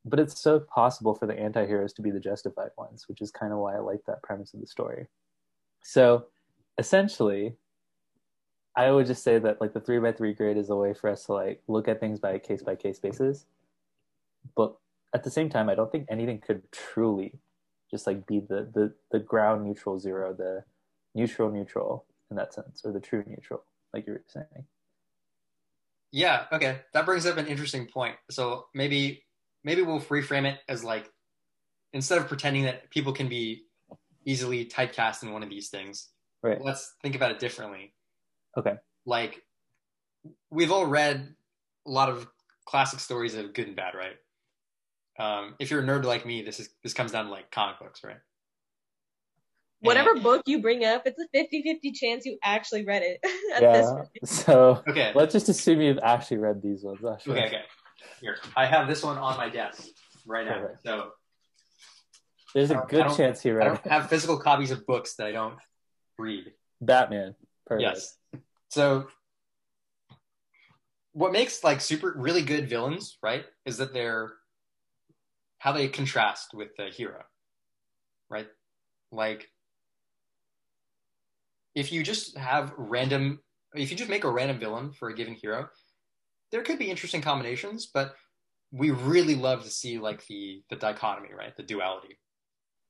But 0.03 0.19
it's 0.19 0.41
so 0.41 0.59
possible 0.59 1.13
for 1.13 1.27
the 1.27 1.37
anti-heroes 1.37 1.93
to 1.93 2.01
be 2.01 2.09
the 2.09 2.19
justified 2.19 2.71
ones, 2.75 3.07
which 3.07 3.21
is 3.21 3.29
kind 3.29 3.53
of 3.53 3.59
why 3.59 3.75
I 3.75 3.77
like 3.77 3.99
that 4.07 4.23
premise 4.23 4.55
of 4.55 4.61
the 4.61 4.65
story. 4.65 5.05
So 5.83 6.25
essentially, 6.79 7.53
I 8.75 8.89
would 8.89 9.05
just 9.05 9.23
say 9.23 9.37
that 9.37 9.61
like 9.61 9.73
the 9.73 9.79
three 9.79 9.99
by 9.99 10.11
three 10.11 10.33
grade 10.33 10.57
is 10.57 10.71
a 10.71 10.75
way 10.75 10.95
for 10.95 11.07
us 11.07 11.25
to 11.25 11.33
like 11.33 11.61
look 11.67 11.87
at 11.87 11.99
things 11.99 12.19
by 12.19 12.39
case 12.39 12.63
by 12.63 12.75
case 12.75 12.97
basis. 12.97 13.45
But 14.55 14.75
at 15.13 15.23
the 15.23 15.29
same 15.29 15.51
time, 15.51 15.69
I 15.69 15.75
don't 15.75 15.91
think 15.91 16.07
anything 16.09 16.39
could 16.39 16.63
truly 16.71 17.37
just 17.91 18.07
like 18.07 18.25
be 18.25 18.39
the 18.39 18.71
the 18.73 18.91
the 19.11 19.19
ground 19.19 19.65
neutral 19.65 19.99
zero, 19.99 20.33
the 20.33 20.63
neutral 21.13 21.51
neutral 21.51 22.05
in 22.31 22.37
that 22.37 22.55
sense, 22.55 22.81
or 22.83 22.91
the 22.91 22.99
true 22.99 23.23
neutral, 23.27 23.61
like 23.93 24.07
you 24.07 24.13
were 24.13 24.23
saying. 24.25 24.65
Yeah. 26.11 26.45
Okay, 26.51 26.79
that 26.93 27.05
brings 27.05 27.25
up 27.25 27.37
an 27.37 27.47
interesting 27.47 27.87
point. 27.87 28.15
So 28.31 28.65
maybe 28.73 29.23
maybe 29.63 29.81
we'll 29.81 29.99
reframe 29.99 30.45
it 30.45 30.59
as 30.69 30.83
like 30.83 31.09
instead 31.93 32.17
of 32.17 32.27
pretending 32.27 32.63
that 32.63 32.89
people 32.89 33.13
can 33.13 33.27
be 33.27 33.63
easily 34.25 34.65
typecast 34.65 35.23
in 35.23 35.31
one 35.31 35.43
of 35.43 35.49
these 35.49 35.69
things, 35.69 36.09
right? 36.43 36.61
Let's 36.61 36.93
think 37.01 37.15
about 37.15 37.31
it 37.31 37.39
differently. 37.39 37.93
Okay. 38.57 38.75
Like 39.05 39.41
we've 40.49 40.71
all 40.71 40.85
read 40.85 41.33
a 41.85 41.89
lot 41.89 42.09
of 42.09 42.27
classic 42.65 42.99
stories 42.99 43.35
of 43.35 43.53
good 43.53 43.67
and 43.67 43.75
bad, 43.75 43.93
right? 43.95 44.15
um, 45.19 45.55
if 45.59 45.71
you're 45.71 45.81
a 45.81 45.83
nerd 45.83 46.05
like 46.05 46.25
me, 46.25 46.41
this 46.41 46.59
is 46.59 46.69
this 46.83 46.93
comes 46.93 47.11
down 47.11 47.25
to 47.25 47.31
like 47.31 47.51
comic 47.51 47.79
books, 47.79 48.03
right? 48.03 48.17
Whatever 49.81 50.11
and, 50.11 50.23
book 50.23 50.41
you 50.47 50.61
bring 50.61 50.83
up, 50.85 51.03
it's 51.05 51.19
a 51.19 51.37
50-50 51.37 51.93
chance 51.93 52.25
you 52.25 52.37
actually 52.43 52.83
read 52.83 53.03
it. 53.03 53.19
yeah. 53.61 54.03
So 54.23 54.81
okay, 54.87 55.11
let's 55.13 55.33
just 55.33 55.49
assume 55.49 55.81
you've 55.81 55.99
actually 56.01 56.37
read 56.37 56.61
these 56.61 56.83
ones. 56.83 56.99
Oh, 57.03 57.13
actually. 57.13 57.39
Okay, 57.39 57.47
okay. 57.47 57.61
Here, 58.21 58.37
I 58.55 58.65
have 58.65 58.87
this 58.87 59.03
one 59.03 59.17
on 59.17 59.37
my 59.37 59.49
desk 59.49 59.83
right 60.25 60.45
now. 60.45 60.69
So 60.83 61.11
there's 62.55 62.71
a 62.71 62.83
good 62.89 63.15
chance 63.15 63.45
you 63.45 63.53
read. 63.53 63.67
I 63.67 63.69
don't 63.69 63.87
have 63.87 64.09
physical 64.09 64.39
copies 64.39 64.71
of 64.71 64.85
books 64.87 65.15
that 65.15 65.27
I 65.27 65.31
don't 65.31 65.57
read. 66.17 66.53
Batman. 66.81 67.35
Perfect. 67.67 67.81
Yes. 67.81 68.17
So 68.69 69.07
what 71.17 71.31
makes 71.31 71.63
like 71.63 71.81
super 71.81 72.13
really 72.15 72.41
good 72.41 72.69
villains, 72.69 73.17
right, 73.21 73.45
is 73.65 73.77
that 73.77 73.93
they're 73.93 74.33
how 75.59 75.71
they 75.71 75.87
contrast 75.87 76.53
with 76.53 76.75
the 76.77 76.85
hero, 76.85 77.23
right? 78.29 78.47
Like, 79.11 79.49
if 81.77 81.91
you 81.91 82.01
just 82.01 82.35
have 82.35 82.73
random, 82.75 83.39
if 83.75 83.91
you 83.91 83.97
just 83.97 84.09
make 84.09 84.23
a 84.23 84.31
random 84.31 84.57
villain 84.57 84.91
for 84.91 85.09
a 85.09 85.13
given 85.13 85.35
hero, 85.35 85.69
there 86.51 86.63
could 86.63 86.79
be 86.79 86.89
interesting 86.89 87.21
combinations, 87.21 87.85
but 87.85 88.15
we 88.71 88.89
really 88.89 89.35
love 89.35 89.63
to 89.63 89.69
see 89.69 89.99
like 89.99 90.25
the 90.25 90.63
the 90.71 90.75
dichotomy, 90.75 91.29
right? 91.37 91.55
The 91.55 91.61
duality. 91.61 92.17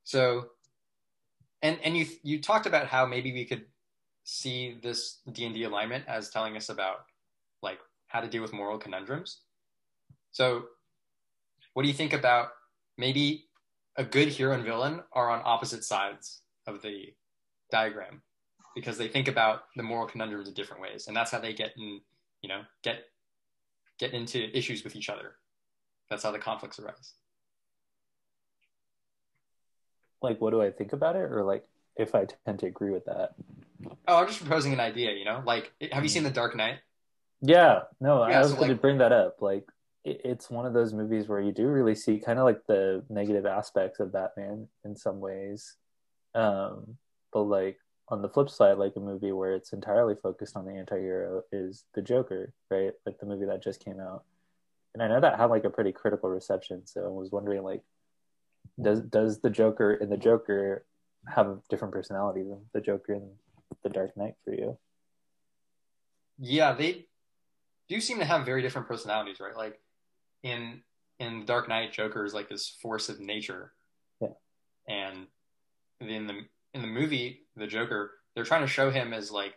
So, 0.06 0.46
and 1.62 1.78
and 1.84 1.98
you 1.98 2.06
you 2.24 2.42
talked 2.42 2.66
about 2.66 2.88
how 2.88 3.06
maybe 3.06 3.34
we 3.34 3.44
could 3.44 3.66
see 4.24 4.78
this 4.82 5.20
D 5.30 5.44
and 5.44 5.54
D 5.54 5.64
alignment 5.64 6.06
as 6.08 6.30
telling 6.30 6.56
us 6.56 6.70
about 6.70 7.00
like 7.62 7.80
how 8.08 8.22
to 8.22 8.30
deal 8.30 8.42
with 8.42 8.54
moral 8.54 8.78
conundrums. 8.78 9.42
So, 10.32 10.64
what 11.74 11.84
do 11.84 11.90
you 11.90 11.94
think 11.94 12.14
about 12.14 12.52
maybe 12.98 13.50
a 13.98 14.06
good 14.06 14.30
hero 14.30 14.54
and 14.54 14.64
villain 14.64 15.02
are 15.12 15.30
on 15.30 15.42
opposite 15.44 15.84
sides 15.84 16.42
of 16.68 16.82
the 16.82 17.08
diagram 17.70 18.22
because 18.78 19.00
they 19.00 19.08
think 19.08 19.28
about 19.28 19.64
the 19.76 19.82
moral 19.82 20.08
conundrums 20.08 20.48
in 20.48 20.54
different 20.54 20.84
ways. 20.84 21.08
And 21.08 21.18
that's 21.18 21.32
how 21.32 21.40
they 21.40 21.52
get 21.52 21.74
in 21.78 22.00
you 22.42 22.50
know 22.50 22.62
get 22.84 23.00
get 24.00 24.14
into 24.14 24.56
issues 24.56 24.84
with 24.84 24.96
each 24.96 25.10
other. 25.10 25.34
That's 26.10 26.24
how 26.24 26.32
the 26.32 26.38
conflicts 26.38 26.78
arise. 26.80 27.14
Like 30.22 30.40
what 30.40 30.52
do 30.52 30.62
i 30.62 30.70
think 30.72 30.94
about 30.94 31.16
it? 31.16 31.32
Or 31.32 31.44
like 31.44 31.66
if 31.96 32.14
i 32.14 32.28
tend 32.46 32.60
to 32.60 32.68
agree 32.68 32.92
with 32.92 33.06
that? 33.06 33.34
Oh 34.08 34.18
i'm 34.18 34.28
just 34.28 34.40
proposing 34.40 34.74
an 34.74 34.80
idea 34.80 35.14
you 35.14 35.26
know? 35.26 35.42
Like 35.46 35.72
have 35.92 36.04
you 36.04 36.10
seen 36.10 36.24
the 36.24 36.30
dark 36.30 36.56
knight? 36.56 36.76
Yeah. 37.42 37.82
No 38.00 38.28
yeah, 38.28 38.38
i 38.38 38.40
was 38.40 38.50
so 38.50 38.58
going 38.58 38.70
like, 38.70 38.78
to 38.78 38.82
bring 38.82 39.00
that 39.00 39.12
up. 39.12 39.42
Like 39.42 39.68
it's 40.06 40.50
one 40.50 40.68
of 40.68 40.74
those 40.74 40.94
movies 40.94 41.28
where 41.28 41.42
you 41.42 41.52
do 41.52 41.68
really 41.68 41.96
see 41.96 42.20
kind 42.20 42.38
of 42.38 42.46
like 42.46 42.66
the 42.68 43.04
negative 43.10 43.46
aspects 43.46 44.00
of 44.00 44.14
Batman 44.14 44.68
in 44.86 44.96
some 44.96 45.20
ways. 45.20 45.76
Um, 46.34 46.98
but 47.34 47.42
like 47.42 47.80
on 48.10 48.22
the 48.22 48.30
flip 48.30 48.50
side, 48.50 48.78
like 48.78 48.96
a 48.96 49.02
movie 49.02 49.32
where 49.32 49.54
it's 49.54 49.74
entirely 49.74 50.16
focused 50.22 50.56
on 50.56 50.66
the 50.66 50.72
anti-hero 50.72 51.44
is 51.52 51.84
The 51.94 52.02
Joker, 52.02 52.54
right? 52.72 52.94
Like 53.06 53.20
the 53.20 53.26
movie 53.26 53.46
that 53.46 53.62
just 53.62 53.84
came 53.84 54.00
out. 54.00 54.24
And 54.94 55.04
I 55.04 55.08
know 55.08 55.20
that 55.20 55.38
had 55.38 55.46
like 55.46 55.66
a 55.66 55.70
pretty 55.70 55.92
critical 55.92 56.30
reception, 56.30 56.88
so 56.88 57.06
I 57.06 57.10
was 57.10 57.32
wondering 57.32 57.64
like 57.64 57.84
does 58.82 59.02
does 59.02 59.40
the 59.40 59.50
Joker 59.50 59.94
in 59.94 60.10
the 60.10 60.18
Joker 60.18 60.86
have 61.28 61.48
a 61.48 61.60
different 61.70 61.94
personality 61.94 62.44
than 62.44 62.62
the 62.74 62.82
Joker 62.82 63.14
in 63.14 63.30
The 63.84 63.90
Dark 63.90 64.16
Knight 64.18 64.36
for 64.44 64.54
you? 64.54 64.78
Yeah, 66.40 66.74
they 66.74 67.08
do 67.90 68.00
seem 68.00 68.20
to 68.20 68.26
have 68.26 68.46
very 68.46 68.62
different 68.62 68.88
personalities, 68.88 69.40
right? 69.40 69.56
Like 69.56 69.80
in 70.44 70.82
in 71.20 71.46
Dark 71.46 71.68
Knight, 71.68 71.94
Joker 71.94 72.26
is 72.26 72.34
like 72.34 72.50
this 72.50 72.78
force 72.82 73.10
of 73.10 73.20
nature. 73.20 73.74
Yeah. 74.22 74.34
And 74.88 75.28
in 76.00 76.28
the 76.28 76.42
in 76.78 76.82
the 76.82 76.88
movie, 76.88 77.42
the 77.56 77.68
Joker, 77.68 78.12
they're 78.36 78.46
trying 78.46 78.62
to 78.62 78.68
show 78.68 78.90
him 78.90 79.14
as 79.14 79.32
like 79.32 79.56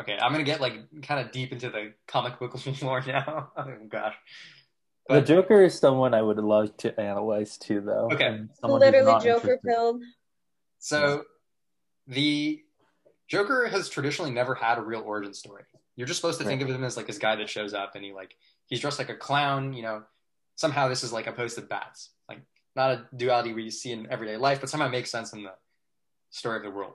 Okay, 0.00 0.18
I'm 0.18 0.32
gonna 0.32 0.44
get 0.44 0.60
like 0.60 0.74
kind 1.02 1.24
of 1.24 1.32
deep 1.32 1.52
into 1.52 1.68
the 1.68 1.92
comic 2.06 2.38
book 2.38 2.54
lore 2.82 3.02
now. 3.06 3.50
oh 3.56 3.74
gosh. 3.88 4.14
But, 5.06 5.26
the 5.26 5.34
Joker 5.34 5.64
is 5.64 5.78
someone 5.78 6.14
I 6.14 6.22
would 6.22 6.38
love 6.38 6.76
to 6.78 6.98
analyze 6.98 7.58
too, 7.58 7.80
though. 7.80 8.08
Okay. 8.12 8.40
Literally 8.62 9.22
Joker 9.22 9.58
pilled. 9.64 10.02
So 10.78 11.24
the 12.06 12.62
Joker 13.28 13.66
has 13.66 13.88
traditionally 13.88 14.30
never 14.30 14.54
had 14.54 14.78
a 14.78 14.82
real 14.82 15.02
origin 15.02 15.34
story. 15.34 15.64
You're 15.96 16.06
just 16.06 16.20
supposed 16.20 16.38
to 16.40 16.46
think 16.46 16.62
of 16.62 16.68
him 16.68 16.84
as 16.84 16.96
like 16.96 17.06
this 17.06 17.18
guy 17.18 17.36
that 17.36 17.50
shows 17.50 17.74
up 17.74 17.94
and 17.94 18.04
he 18.04 18.12
like 18.12 18.36
he's 18.66 18.80
dressed 18.80 18.98
like 18.98 19.10
a 19.10 19.16
clown. 19.16 19.74
You 19.74 19.82
know, 19.82 20.02
somehow 20.54 20.88
this 20.88 21.04
is 21.04 21.12
like 21.12 21.26
opposed 21.26 21.56
to 21.56 21.62
bats, 21.62 22.10
like 22.21 22.21
not 22.74 22.90
a 22.90 23.06
duality 23.16 23.52
we 23.52 23.70
see 23.70 23.92
in 23.92 24.10
everyday 24.10 24.36
life, 24.36 24.60
but 24.60 24.68
somehow 24.70 24.88
makes 24.88 25.10
sense 25.10 25.32
in 25.32 25.42
the 25.42 25.52
story 26.30 26.56
of 26.56 26.62
the 26.62 26.70
world. 26.70 26.94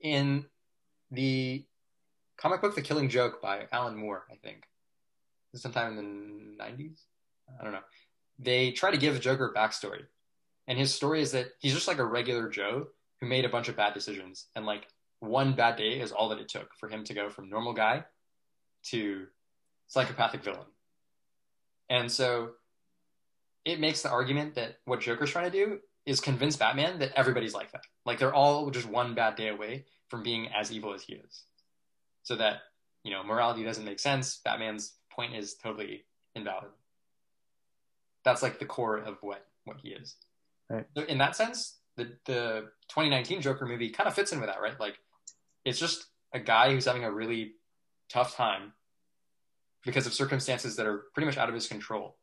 In 0.00 0.46
the 1.10 1.64
comic 2.36 2.60
book 2.60 2.74
The 2.74 2.82
Killing 2.82 3.08
Joke 3.08 3.42
by 3.42 3.66
Alan 3.72 3.96
Moore, 3.96 4.24
I 4.30 4.36
think, 4.36 4.64
sometime 5.54 5.98
in 5.98 6.56
the 6.56 6.64
90s. 6.64 7.00
I 7.60 7.64
don't 7.64 7.72
know. 7.72 7.80
They 8.38 8.70
try 8.70 8.90
to 8.90 8.96
give 8.96 9.20
Joker 9.20 9.52
a 9.54 9.58
backstory, 9.58 10.04
and 10.68 10.78
his 10.78 10.94
story 10.94 11.20
is 11.20 11.32
that 11.32 11.48
he's 11.58 11.74
just 11.74 11.88
like 11.88 11.98
a 11.98 12.04
regular 12.04 12.48
Joe 12.48 12.86
who 13.20 13.26
made 13.26 13.44
a 13.44 13.50
bunch 13.50 13.68
of 13.68 13.76
bad 13.76 13.92
decisions, 13.92 14.46
and 14.54 14.64
like 14.64 14.86
one 15.18 15.52
bad 15.54 15.76
day 15.76 16.00
is 16.00 16.12
all 16.12 16.30
that 16.30 16.38
it 16.38 16.48
took 16.48 16.74
for 16.74 16.88
him 16.88 17.04
to 17.04 17.12
go 17.12 17.28
from 17.28 17.50
normal 17.50 17.74
guy 17.74 18.04
to 18.84 19.26
psychopathic 19.88 20.42
villain. 20.42 20.66
And 21.90 22.10
so 22.10 22.52
it 23.64 23.80
makes 23.80 24.02
the 24.02 24.10
argument 24.10 24.54
that 24.54 24.78
what 24.84 25.00
Joker's 25.00 25.30
trying 25.30 25.50
to 25.50 25.64
do 25.66 25.78
is 26.06 26.20
convince 26.20 26.56
Batman 26.56 26.98
that 26.98 27.12
everybody's 27.14 27.54
like 27.54 27.72
that. 27.72 27.84
Like 28.06 28.18
they're 28.18 28.34
all 28.34 28.70
just 28.70 28.88
one 28.88 29.14
bad 29.14 29.36
day 29.36 29.48
away 29.48 29.84
from 30.08 30.22
being 30.22 30.48
as 30.48 30.72
evil 30.72 30.94
as 30.94 31.02
he 31.02 31.14
is. 31.14 31.44
So 32.22 32.36
that 32.36 32.58
you 33.02 33.10
know, 33.10 33.22
morality 33.22 33.64
doesn't 33.64 33.84
make 33.84 33.98
sense. 33.98 34.40
Batman's 34.44 34.94
point 35.10 35.34
is 35.34 35.54
totally 35.54 36.04
invalid. 36.34 36.70
That's 38.24 38.42
like 38.42 38.58
the 38.58 38.66
core 38.66 38.98
of 38.98 39.18
what 39.22 39.46
what 39.64 39.78
he 39.82 39.90
is. 39.90 40.16
Right. 40.68 40.86
So 40.96 41.04
in 41.04 41.18
that 41.18 41.36
sense, 41.36 41.78
the 41.96 42.12
the 42.26 42.68
2019 42.88 43.40
Joker 43.40 43.66
movie 43.66 43.90
kind 43.90 44.08
of 44.08 44.14
fits 44.14 44.32
in 44.32 44.40
with 44.40 44.48
that, 44.48 44.60
right? 44.60 44.78
Like, 44.78 44.98
it's 45.64 45.78
just 45.78 46.06
a 46.32 46.40
guy 46.40 46.72
who's 46.72 46.84
having 46.84 47.04
a 47.04 47.10
really 47.10 47.54
tough 48.08 48.36
time 48.36 48.72
because 49.84 50.06
of 50.06 50.12
circumstances 50.12 50.76
that 50.76 50.86
are 50.86 51.04
pretty 51.14 51.26
much 51.26 51.38
out 51.38 51.48
of 51.48 51.54
his 51.54 51.66
control, 51.66 52.16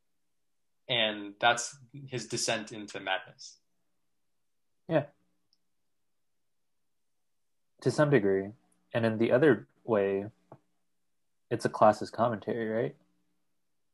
and 0.90 1.34
that's 1.40 1.78
his 2.08 2.28
descent 2.28 2.72
into 2.72 3.00
madness. 3.00 3.58
Yeah. 4.88 5.06
To 7.82 7.92
some 7.92 8.10
degree. 8.10 8.52
And 8.94 9.06
in 9.06 9.18
the 9.18 9.32
other 9.32 9.68
way, 9.84 10.28
it's 11.50 11.66
a 11.66 11.70
classist 11.70 12.12
commentary, 12.12 12.68
right? 12.70 12.96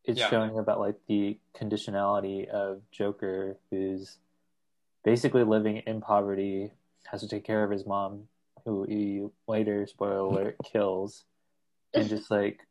It's 0.06 0.20
Yeah. 0.20 0.30
showing 0.30 0.58
about 0.58 0.80
like 0.80 0.96
the 1.08 1.40
conditionality 1.56 2.48
of 2.48 2.90
Joker 2.92 3.58
who's 3.70 4.18
basically 5.04 5.44
living 5.44 5.78
in 5.78 6.02
poverty, 6.02 6.72
has 7.06 7.22
to 7.22 7.28
take 7.28 7.44
care 7.44 7.64
of 7.64 7.72
his 7.72 7.86
mom, 7.86 8.28
who 8.66 8.84
he 8.84 9.28
later, 9.48 9.86
spoiler 9.88 10.18
alert, 10.18 10.58
kills. 10.64 11.26
And 11.94 12.10
just 12.10 12.32
like 12.32 12.66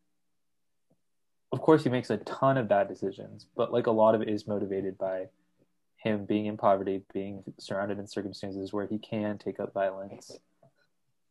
of 1.53 1.61
course 1.61 1.85
he 1.85 1.91
makes 1.91 2.11
a 2.11 2.17
ton 2.19 2.57
of 2.57 2.69
bad 2.69 2.89
decisions, 2.89 3.47
but 3.55 3.73
like 3.73 3.87
a 3.87 3.91
lot 3.91 4.15
of 4.15 4.23
it 4.23 4.29
is 4.29 4.47
motivated 4.47 4.97
by 4.97 5.27
him 5.97 6.25
being 6.25 6.47
in 6.47 6.57
poverty, 6.57 7.03
being 7.13 7.45
surrounded 7.59 7.99
in 7.99 8.07
circumstances 8.07 8.73
where 8.73 8.87
he 8.87 8.99
can 8.99 9.39
take 9.39 9.61
up 9.61 9.73
violence. 9.73 10.39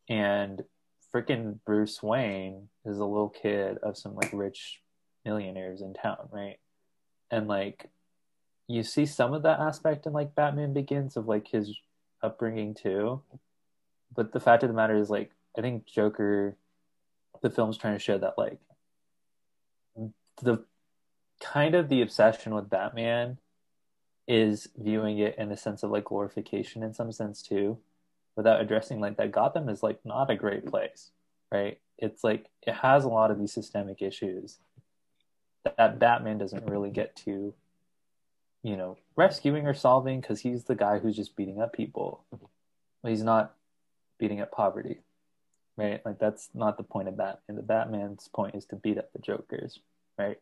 And 0.08 0.62
freaking 1.12 1.58
Bruce 1.66 2.02
Wayne 2.02 2.68
is 2.84 2.98
a 2.98 3.04
little 3.04 3.28
kid 3.28 3.78
of 3.78 3.98
some 3.98 4.14
like 4.14 4.30
rich 4.32 4.80
millionaires 5.24 5.82
in 5.82 5.92
town, 5.92 6.28
right? 6.30 6.58
And 7.30 7.48
like 7.48 7.90
you 8.68 8.82
see 8.84 9.06
some 9.06 9.34
of 9.34 9.42
that 9.42 9.60
aspect 9.60 10.06
in 10.06 10.12
like 10.12 10.34
Batman 10.34 10.72
Begins 10.72 11.16
of 11.16 11.26
like 11.26 11.48
his 11.48 11.76
upbringing 12.22 12.74
too. 12.74 13.20
But 14.14 14.32
the 14.32 14.40
fact 14.40 14.62
of 14.62 14.68
the 14.68 14.74
matter 14.74 14.96
is 14.96 15.10
like 15.10 15.32
I 15.58 15.60
think 15.60 15.84
Joker 15.86 16.56
the 17.42 17.50
film's 17.50 17.76
trying 17.76 17.94
to 17.94 17.98
show 17.98 18.18
that 18.18 18.38
like 18.38 18.58
the 20.40 20.64
kind 21.40 21.74
of 21.74 21.88
the 21.88 22.02
obsession 22.02 22.54
with 22.54 22.70
Batman 22.70 23.38
is 24.28 24.68
viewing 24.76 25.18
it 25.18 25.36
in 25.36 25.50
a 25.50 25.56
sense 25.56 25.82
of 25.82 25.90
like 25.90 26.04
glorification 26.04 26.82
in 26.82 26.94
some 26.94 27.10
sense 27.12 27.42
too, 27.42 27.78
without 28.36 28.60
addressing 28.60 29.00
like 29.00 29.16
that 29.16 29.32
Gotham 29.32 29.68
is 29.68 29.82
like 29.82 29.98
not 30.04 30.30
a 30.30 30.36
great 30.36 30.64
place, 30.66 31.10
right? 31.50 31.78
It's 31.98 32.22
like 32.24 32.46
it 32.62 32.74
has 32.74 33.04
a 33.04 33.08
lot 33.08 33.30
of 33.30 33.38
these 33.38 33.52
systemic 33.52 34.00
issues 34.00 34.58
that, 35.64 35.98
Batman 35.98 36.38
doesn't 36.38 36.68
really 36.68 36.90
get 36.90 37.14
to, 37.16 37.54
you 38.62 38.76
know, 38.76 38.96
rescuing 39.16 39.66
or 39.66 39.74
solving 39.74 40.20
because 40.20 40.40
he's 40.40 40.64
the 40.64 40.74
guy 40.74 40.98
who's 40.98 41.16
just 41.16 41.36
beating 41.36 41.60
up 41.60 41.72
people. 41.72 42.24
He's 43.04 43.22
not 43.22 43.54
beating 44.18 44.40
up 44.40 44.52
poverty, 44.52 45.00
right? 45.76 46.04
Like 46.04 46.18
that's 46.18 46.48
not 46.54 46.76
the 46.76 46.82
point 46.84 47.08
of 47.08 47.16
Batman. 47.16 47.42
And 47.48 47.58
the 47.58 47.62
Batman's 47.62 48.28
point 48.28 48.54
is 48.54 48.64
to 48.66 48.76
beat 48.76 48.98
up 48.98 49.12
the 49.12 49.18
Jokers, 49.18 49.80
right? 50.18 50.38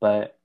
But 0.00 0.38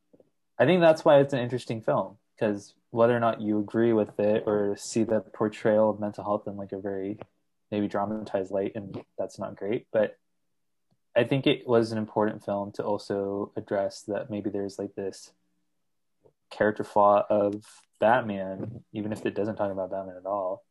I 0.57 0.65
think 0.65 0.81
that's 0.81 1.05
why 1.05 1.19
it's 1.19 1.33
an 1.33 1.39
interesting 1.39 1.81
film 1.81 2.17
because 2.35 2.73
whether 2.91 3.15
or 3.15 3.19
not 3.19 3.41
you 3.41 3.59
agree 3.59 3.93
with 3.93 4.19
it 4.19 4.43
or 4.45 4.75
see 4.77 5.03
the 5.03 5.19
portrayal 5.19 5.89
of 5.89 5.99
mental 5.99 6.23
health 6.23 6.47
in 6.47 6.57
like 6.57 6.71
a 6.71 6.79
very 6.79 7.19
maybe 7.71 7.88
dramatized 7.88 8.51
light, 8.51 8.71
and 8.75 9.01
that's 9.17 9.38
not 9.38 9.55
great, 9.55 9.88
but 9.91 10.17
I 11.15 11.23
think 11.23 11.47
it 11.47 11.67
was 11.67 11.91
an 11.91 11.97
important 11.97 12.45
film 12.45 12.71
to 12.73 12.83
also 12.83 13.51
address 13.55 14.01
that 14.07 14.29
maybe 14.29 14.49
there's 14.49 14.79
like 14.79 14.95
this 14.95 15.31
character 16.49 16.83
flaw 16.83 17.25
of 17.29 17.63
Batman, 17.99 18.83
even 18.93 19.12
if 19.12 19.25
it 19.25 19.35
doesn't 19.35 19.55
talk 19.55 19.71
about 19.71 19.91
Batman 19.91 20.17
at 20.17 20.25
all, 20.25 20.63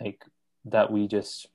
like 0.00 0.24
that 0.66 0.92
we 0.92 1.08
just 1.08 1.48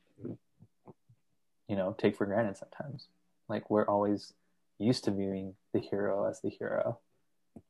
you 1.67 1.75
know 1.75 1.95
take 1.97 2.15
for 2.15 2.25
granted 2.25 2.57
sometimes. 2.57 3.07
Like 3.47 3.69
we're 3.69 3.85
always 3.85 4.33
used 4.79 5.03
to 5.05 5.11
viewing 5.11 5.55
the 5.73 5.79
hero 5.79 6.27
as 6.29 6.41
the 6.41 6.49
hero. 6.49 6.99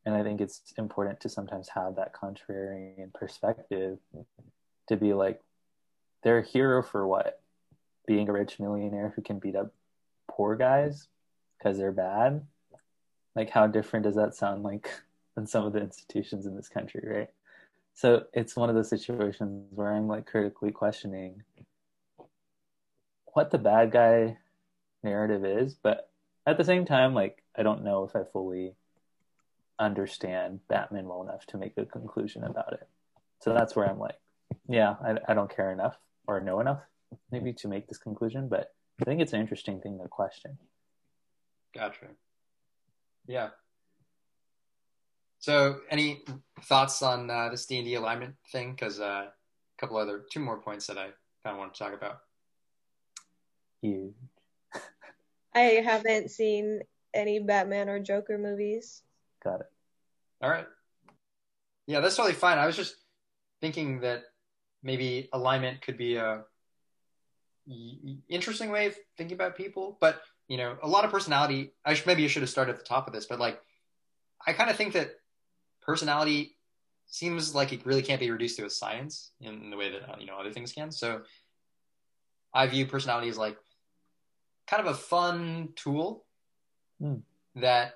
And 0.06 0.15
I 0.15 0.24
think 0.24 0.41
it's 0.41 0.74
important 0.78 1.20
to 1.22 1.30
sometimes 1.30 1.70
have 1.70 1.96
that 1.96 2.13
contrarian 2.13 3.13
perspective 3.13 4.00
to 4.88 4.98
be 4.98 5.13
like, 5.13 5.41
they're 6.24 6.39
a 6.39 6.46
hero 6.46 6.82
for 6.82 7.06
what? 7.06 7.41
Being 8.08 8.30
a 8.30 8.34
rich 8.34 8.60
millionaire 8.60 9.13
who 9.15 9.22
can 9.22 9.39
beat 9.39 9.56
up 9.56 9.74
poor 10.28 10.56
guys 10.56 11.08
because 11.58 11.78
they're 11.78 11.91
bad? 11.91 12.46
Like, 13.36 13.50
how 13.50 13.68
different 13.68 14.06
does 14.06 14.15
that 14.15 14.36
sound 14.36 14.63
like 14.63 14.89
than 15.36 15.46
some 15.46 15.65
of 15.65 15.74
the 15.74 15.82
institutions 15.82 16.46
in 16.46 16.56
this 16.56 16.70
country, 16.70 17.04
right? 17.06 17.30
So 17.94 18.26
it's 18.34 18.56
one 18.56 18.70
of 18.70 18.76
those 18.76 18.89
situations 18.89 19.68
where 19.74 19.94
I'm 19.94 20.08
like 20.08 20.26
critically 20.26 20.72
questioning 20.72 21.44
what 23.34 23.52
the 23.52 23.58
bad 23.58 23.91
guy 23.91 24.38
narrative 25.04 25.46
is, 25.46 25.76
but 25.76 26.10
at 26.45 26.58
the 26.58 26.63
same 26.63 26.86
time, 26.86 27.13
like 27.13 27.43
I 27.58 27.63
don't 27.63 27.84
know 27.84 28.03
if 28.03 28.15
I 28.15 28.23
fully 28.23 28.75
understand 29.79 30.60
Batman 30.67 31.08
well 31.08 31.23
enough 31.23 31.45
to 31.47 31.58
make 31.58 31.77
a 31.77 31.86
conclusion 31.86 32.43
about 32.43 32.73
it. 32.73 32.88
So 33.41 33.53
that's 33.53 33.75
where 33.75 33.88
I'm 33.88 33.99
like, 33.99 34.19
yeah, 34.67 34.95
I, 35.03 35.17
I 35.27 35.34
don't 35.34 35.53
care 35.53 35.71
enough 35.71 35.97
or 36.27 36.39
know 36.39 36.60
enough 36.60 36.81
maybe 37.31 37.53
to 37.53 37.67
make 37.67 37.88
this 37.88 37.97
conclusion, 37.97 38.47
but 38.47 38.73
I 39.01 39.05
think 39.05 39.21
it's 39.21 39.34
an 39.34 39.41
interesting 39.41 39.81
thing 39.81 39.99
to 40.01 40.08
question. 40.08 40.58
Gotcha. 41.75 42.08
Yeah. 43.27 43.49
So, 45.39 45.81
any 45.91 46.23
thoughts 46.63 47.03
on 47.03 47.29
uh, 47.29 47.49
this 47.49 47.65
D 47.65 47.77
and 47.77 47.86
D 47.86 47.95
alignment 47.95 48.36
thing? 48.51 48.71
Because 48.71 48.99
uh, 48.99 49.25
a 49.27 49.31
couple 49.77 49.97
other, 49.97 50.23
two 50.31 50.39
more 50.39 50.58
points 50.58 50.88
that 50.88 50.97
I 50.97 51.10
kind 51.43 51.53
of 51.53 51.58
want 51.58 51.73
to 51.73 51.84
talk 51.84 51.93
about. 51.93 52.19
Huge. 53.81 54.13
I 55.56 55.82
haven't 55.84 56.32
seen 56.32 56.82
any 57.13 57.39
Batman 57.39 57.89
or 57.89 58.00
Joker 58.00 58.38
movies. 58.38 59.02
Got 59.44 59.62
it. 59.62 59.72
All 60.41 60.50
right. 60.50 60.68
Yeah, 61.88 62.02
that's 62.02 62.15
totally 62.15 62.34
fine. 62.34 62.58
I 62.58 62.65
was 62.65 62.76
just 62.76 62.96
thinking 63.62 64.02
that 64.02 64.24
maybe 64.84 65.30
alignment 65.32 65.82
could 65.82 65.98
be 65.98 66.18
a 66.18 66.44
interesting 68.30 68.70
way 68.70 68.88
of 68.88 68.96
thinking 69.18 69.36
about 69.36 69.56
people, 69.56 69.98
but 70.00 70.22
you 70.48 70.58
know, 70.58 70.78
a 70.84 70.88
lot 70.88 71.06
of 71.06 71.12
personality. 71.12 71.74
I 71.84 71.94
should, 71.94 72.06
maybe 72.06 72.24
I 72.24 72.28
should 72.28 72.44
have 72.44 72.50
started 72.50 72.74
at 72.74 72.80
the 72.80 72.86
top 72.86 73.08
of 73.08 73.13
this, 73.13 73.26
but 73.26 73.39
like, 73.39 73.60
I 74.46 74.54
kind 74.54 74.70
of 74.70 74.76
think 74.76 74.94
that 74.94 75.12
personality 75.82 76.58
seems 77.08 77.56
like 77.56 77.74
it 77.74 77.86
really 77.86 78.04
can't 78.04 78.20
be 78.20 78.30
reduced 78.30 78.58
to 78.58 78.65
a 78.65 78.70
science 78.70 79.32
in 79.41 79.70
the 79.70 79.78
way 79.78 79.91
that 79.91 80.10
uh, 80.10 80.15
you 80.20 80.28
know 80.28 80.38
other 80.38 80.52
things 80.52 80.72
can. 80.72 80.91
So, 80.91 81.22
I 82.54 82.68
view 82.68 82.86
personality 82.86 83.30
as 83.30 83.38
like 83.38 83.58
kind 84.67 84.86
of 84.86 84.93
a 84.93 84.97
fun 84.97 85.69
tool 85.75 86.25
Hmm. 86.99 87.15
that 87.56 87.95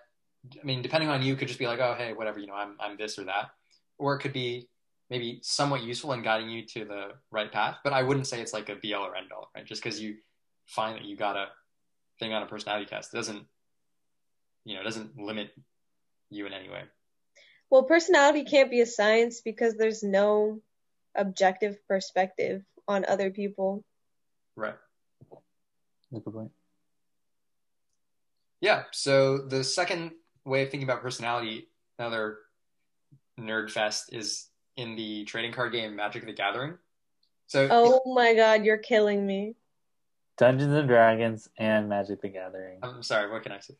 I 0.61 0.65
mean, 0.65 0.81
depending 0.81 1.09
on 1.09 1.21
you, 1.21 1.35
could 1.35 1.47
just 1.47 1.59
be 1.59 1.67
like, 1.67 1.79
oh, 1.79 1.95
hey, 1.97 2.13
whatever, 2.13 2.39
you 2.39 2.47
know, 2.47 2.53
I'm 2.53 2.75
I'm 2.79 2.97
this 2.97 3.19
or 3.19 3.25
that, 3.25 3.51
or 3.97 4.15
it 4.15 4.19
could 4.19 4.33
be 4.33 4.69
maybe 5.09 5.39
somewhat 5.41 5.83
useful 5.83 6.13
in 6.13 6.21
guiding 6.21 6.49
you 6.49 6.65
to 6.65 6.85
the 6.85 7.11
right 7.31 7.51
path. 7.51 7.77
But 7.83 7.93
I 7.93 8.03
wouldn't 8.03 8.27
say 8.27 8.41
it's 8.41 8.53
like 8.53 8.69
a 8.69 8.75
be 8.75 8.93
all 8.93 9.05
or 9.05 9.15
end 9.15 9.31
all, 9.31 9.49
right? 9.55 9.65
Just 9.65 9.83
because 9.83 9.99
you 9.99 10.15
find 10.67 10.95
that 10.95 11.05
you 11.05 11.17
got 11.17 11.35
a 11.35 11.47
thing 12.19 12.33
on 12.33 12.43
a 12.43 12.45
personality 12.45 12.85
test 12.85 13.11
doesn't, 13.11 13.43
you 14.65 14.75
know, 14.75 14.83
doesn't 14.83 15.17
limit 15.17 15.51
you 16.29 16.45
in 16.45 16.53
any 16.53 16.69
way. 16.69 16.83
Well, 17.69 17.83
personality 17.83 18.45
can't 18.45 18.69
be 18.71 18.81
a 18.81 18.85
science 18.85 19.41
because 19.41 19.75
there's 19.75 20.03
no 20.03 20.61
objective 21.15 21.77
perspective 21.87 22.63
on 22.87 23.05
other 23.05 23.29
people. 23.31 23.83
Right. 24.55 24.75
That's 26.11 26.21
a 26.21 26.29
good 26.29 26.33
point. 26.33 26.51
Yeah. 28.61 28.83
So 28.91 29.39
the 29.39 29.63
second 29.63 30.11
way 30.45 30.63
of 30.63 30.69
thinking 30.69 30.87
about 30.87 31.01
personality, 31.01 31.69
another 31.97 32.39
nerd 33.39 33.71
fest, 33.71 34.13
is 34.13 34.47
in 34.75 34.95
the 34.95 35.25
trading 35.25 35.51
card 35.51 35.71
game 35.71 35.95
Magic 35.95 36.25
the 36.25 36.33
Gathering. 36.33 36.77
So 37.47 37.67
Oh 37.69 38.13
my 38.13 38.33
god, 38.33 38.65
you're 38.65 38.77
killing 38.77 39.25
me. 39.25 39.55
Dungeons 40.37 40.73
and 40.73 40.87
Dragons 40.87 41.49
and 41.57 41.89
Magic 41.89 42.21
the 42.21 42.29
Gathering. 42.29 42.79
I'm 42.81 43.03
sorry, 43.03 43.29
what 43.29 43.43
can 43.43 43.51
I 43.51 43.59
say? 43.59 43.73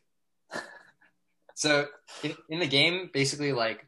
so 1.55 1.87
in, 2.23 2.35
in 2.49 2.59
the 2.59 2.67
game, 2.67 3.09
basically, 3.13 3.53
like 3.53 3.85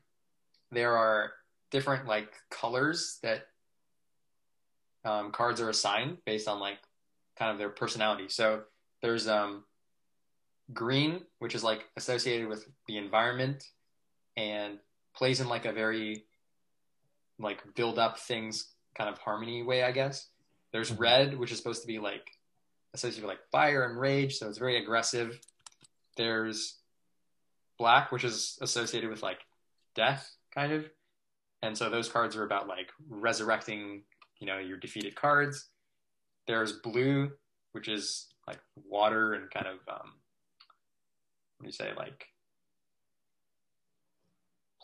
there 0.71 0.95
are 0.95 1.34
different 1.69 2.08
like 2.08 2.32
colors 2.49 3.19
that 3.23 3.47
um, 5.04 5.32
cards 5.32 5.60
are 5.60 5.69
assigned 5.69 6.17
based 6.25 6.47
on 6.47 6.60
like 6.60 6.77
kind 7.38 7.51
of 7.51 7.58
their 7.58 7.69
personality. 7.69 8.30
So 8.30 8.62
there's 9.01 9.27
um, 9.27 9.63
green, 10.73 11.21
which 11.39 11.55
is 11.55 11.63
like 11.63 11.89
associated 11.97 12.47
with 12.47 12.65
the 12.88 12.97
environment 12.97 13.63
and 14.38 14.79
plays 15.13 15.39
in 15.39 15.47
like 15.49 15.65
a 15.65 15.71
very 15.73 16.25
like 17.39 17.62
build 17.75 17.97
up 17.99 18.19
things 18.19 18.73
kind 18.95 19.10
of 19.10 19.17
harmony 19.17 19.63
way, 19.63 19.84
I 19.84 19.91
guess. 19.91 20.29
There's 20.71 20.91
Mhm. 20.91 20.99
red, 20.99 21.38
which 21.38 21.51
is 21.51 21.57
supposed 21.57 21.81
to 21.81 21.88
be 21.88 21.99
like 21.99 22.38
associated 22.93 23.23
with 23.23 23.38
like 23.38 23.49
fire 23.51 23.84
and 23.86 23.99
rage, 23.99 24.38
so 24.38 24.47
it's 24.47 24.57
very 24.57 24.77
aggressive. 24.77 25.39
There's 26.17 26.79
black, 27.77 28.12
which 28.12 28.23
is 28.23 28.57
associated 28.62 29.10
with 29.10 29.23
like 29.23 29.39
death, 29.95 30.36
kind 30.51 30.71
of, 30.71 30.89
and 31.62 31.77
so 31.77 31.89
those 31.89 32.10
cards 32.10 32.36
are 32.36 32.43
about 32.43 32.67
like 32.67 32.91
resurrecting, 33.10 34.03
you 34.39 34.47
know, 34.47 34.60
your 34.60 34.77
defeated 34.77 35.15
cards. 35.15 35.69
There's 36.47 36.73
blue, 36.73 37.31
which 37.71 37.88
is 37.88 38.34
like 38.47 38.60
water 38.75 39.34
and 39.34 39.49
kind 39.49 39.67
of 39.67 39.79
um, 39.88 40.20
what 41.62 41.65
do 41.65 41.67
you 41.67 41.71
say, 41.74 41.91
like 41.95 42.26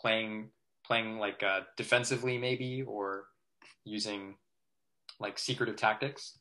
playing 0.00 0.50
playing 0.86 1.18
like 1.18 1.42
uh, 1.42 1.60
defensively 1.76 2.38
maybe 2.38 2.82
or 2.82 3.24
using 3.84 4.36
like 5.18 5.40
secretive 5.40 5.74
tactics? 5.74 6.38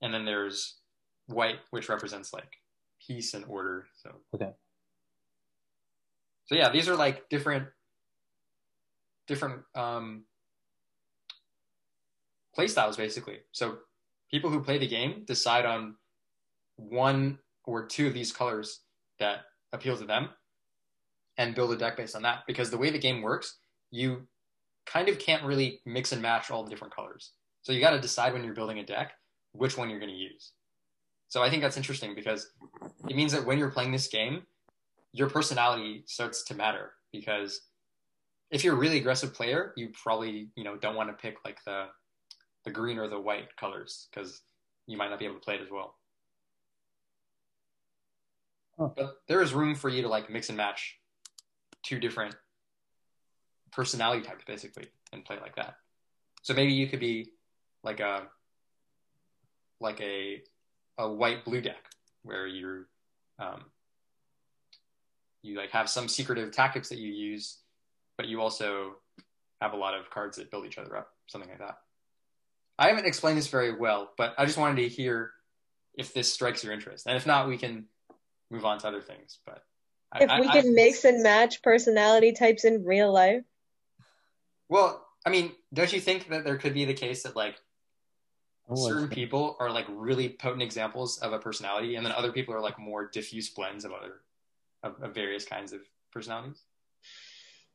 And 0.00 0.14
then 0.14 0.24
there's 0.24 0.76
white 1.26 1.58
which 1.70 1.88
represents 1.88 2.32
like 2.32 2.60
peace 3.04 3.34
and 3.34 3.44
order 3.46 3.86
so. 4.00 4.10
Okay. 4.34 4.50
so 6.44 6.54
yeah 6.54 6.68
these 6.70 6.88
are 6.88 6.96
like 6.96 7.28
different 7.30 7.66
different 9.26 9.62
um 9.74 10.24
play 12.54 12.68
styles 12.68 12.96
basically. 12.96 13.38
So 13.50 13.78
people 14.30 14.50
who 14.50 14.62
play 14.62 14.78
the 14.78 14.86
game 14.86 15.24
decide 15.26 15.64
on 15.64 15.96
one 16.76 17.38
or 17.64 17.86
two 17.86 18.06
of 18.06 18.14
these 18.14 18.30
colors 18.30 18.82
that 19.18 19.40
appeal 19.74 19.96
to 19.98 20.04
them 20.04 20.30
and 21.36 21.54
build 21.54 21.72
a 21.72 21.76
deck 21.76 21.96
based 21.96 22.16
on 22.16 22.22
that. 22.22 22.44
Because 22.46 22.70
the 22.70 22.78
way 22.78 22.90
the 22.90 22.98
game 22.98 23.20
works 23.20 23.58
you 23.90 24.26
kind 24.86 25.08
of 25.08 25.18
can't 25.18 25.44
really 25.44 25.80
mix 25.86 26.12
and 26.12 26.20
match 26.20 26.50
all 26.50 26.64
the 26.64 26.70
different 26.70 26.94
colors. 26.94 27.32
So 27.62 27.72
you 27.72 27.80
got 27.80 27.90
to 27.90 28.00
decide 28.00 28.32
when 28.32 28.42
you're 28.44 28.54
building 28.54 28.78
a 28.78 28.84
deck 28.84 29.12
which 29.52 29.78
one 29.78 29.88
you're 29.88 30.00
going 30.00 30.10
to 30.10 30.16
use. 30.16 30.52
So 31.28 31.42
i 31.42 31.50
think 31.50 31.62
that's 31.62 31.76
interesting 31.76 32.14
because 32.14 32.50
it 33.08 33.16
means 33.16 33.32
that 33.32 33.44
when 33.44 33.58
you're 33.58 33.70
playing 33.70 33.92
this 33.92 34.08
game 34.08 34.42
your 35.12 35.30
personality 35.30 36.02
starts 36.06 36.42
to 36.44 36.54
matter. 36.54 36.92
Because 37.12 37.60
if 38.50 38.64
you're 38.64 38.74
a 38.74 38.78
really 38.78 38.98
aggressive 38.98 39.32
player 39.32 39.72
you 39.76 39.90
probably 40.02 40.48
you 40.56 40.64
know 40.64 40.76
don't 40.76 40.96
want 40.96 41.08
to 41.08 41.14
pick 41.14 41.36
like 41.44 41.58
the 41.64 41.86
the 42.64 42.70
green 42.70 42.98
or 42.98 43.08
the 43.08 43.20
white 43.20 43.54
colors 43.56 44.08
because 44.10 44.42
you 44.86 44.96
might 44.96 45.10
not 45.10 45.18
be 45.18 45.24
able 45.24 45.36
to 45.36 45.40
play 45.40 45.54
it 45.54 45.60
as 45.60 45.70
well 45.70 45.94
But 48.78 49.20
there 49.28 49.40
is 49.40 49.52
room 49.52 49.74
for 49.74 49.88
you 49.88 50.02
to 50.02 50.08
like 50.08 50.30
mix 50.30 50.48
and 50.48 50.56
match 50.56 50.98
two 51.82 51.98
different 52.00 52.34
personality 53.72 54.22
types 54.22 54.44
basically 54.46 54.86
and 55.12 55.24
play 55.24 55.38
like 55.40 55.56
that. 55.56 55.76
So 56.42 56.54
maybe 56.54 56.72
you 56.72 56.86
could 56.86 57.00
be 57.00 57.32
like 57.82 58.00
a 58.00 58.22
like 59.80 60.00
a 60.00 60.42
a 60.98 61.08
white 61.08 61.44
blue 61.44 61.60
deck 61.60 61.84
where 62.22 62.46
you're 62.46 62.86
um, 63.38 63.64
you 65.42 65.56
like 65.56 65.70
have 65.70 65.88
some 65.88 66.08
secretive 66.08 66.52
tactics 66.52 66.88
that 66.88 66.98
you 66.98 67.12
use, 67.12 67.58
but 68.16 68.26
you 68.26 68.40
also 68.40 68.96
have 69.60 69.72
a 69.72 69.76
lot 69.76 69.94
of 69.94 70.10
cards 70.10 70.36
that 70.36 70.50
build 70.50 70.66
each 70.66 70.78
other 70.78 70.96
up, 70.96 71.08
something 71.26 71.50
like 71.50 71.58
that. 71.58 71.78
I 72.78 72.88
haven't 72.88 73.06
explained 73.06 73.38
this 73.38 73.48
very 73.48 73.76
well, 73.76 74.10
but 74.16 74.34
I 74.36 74.46
just 74.46 74.58
wanted 74.58 74.82
to 74.82 74.88
hear 74.88 75.32
if 75.96 76.12
this 76.12 76.32
strikes 76.32 76.64
your 76.64 76.72
interest, 76.72 77.06
and 77.06 77.16
if 77.16 77.26
not, 77.26 77.48
we 77.48 77.56
can 77.56 77.86
move 78.50 78.64
on 78.64 78.78
to 78.78 78.88
other 78.88 79.00
things. 79.02 79.38
But 79.44 79.64
If 80.20 80.30
I- 80.30 80.40
we 80.40 80.48
I- 80.48 80.60
can 80.60 80.74
mix 80.74 81.04
and 81.04 81.22
match 81.22 81.62
personality 81.62 82.32
types 82.32 82.64
in 82.64 82.84
real 82.84 83.12
life, 83.12 83.44
Well, 84.68 85.06
I 85.26 85.30
mean, 85.30 85.54
don't 85.74 85.92
you 85.92 86.00
think 86.00 86.28
that 86.28 86.44
there 86.44 86.56
could 86.56 86.72
be 86.74 86.84
the 86.86 86.94
case 86.94 87.22
that 87.24 87.36
like 87.36 87.60
Oh, 88.66 88.76
certain 88.76 89.08
people 89.10 89.56
are 89.60 89.70
like 89.70 89.84
really 89.90 90.30
potent 90.30 90.62
examples 90.62 91.18
of 91.18 91.34
a 91.34 91.38
personality, 91.38 91.96
and 91.96 92.04
then 92.06 92.12
other 92.14 92.32
people 92.32 92.54
are 92.54 92.62
like 92.62 92.78
more 92.78 93.06
diffuse 93.06 93.50
blends 93.50 93.84
of 93.84 93.92
other 93.92 94.22
of, 94.82 95.02
of 95.02 95.14
various 95.14 95.44
kinds 95.44 95.72
of 95.74 95.80
personalities? 96.10 96.62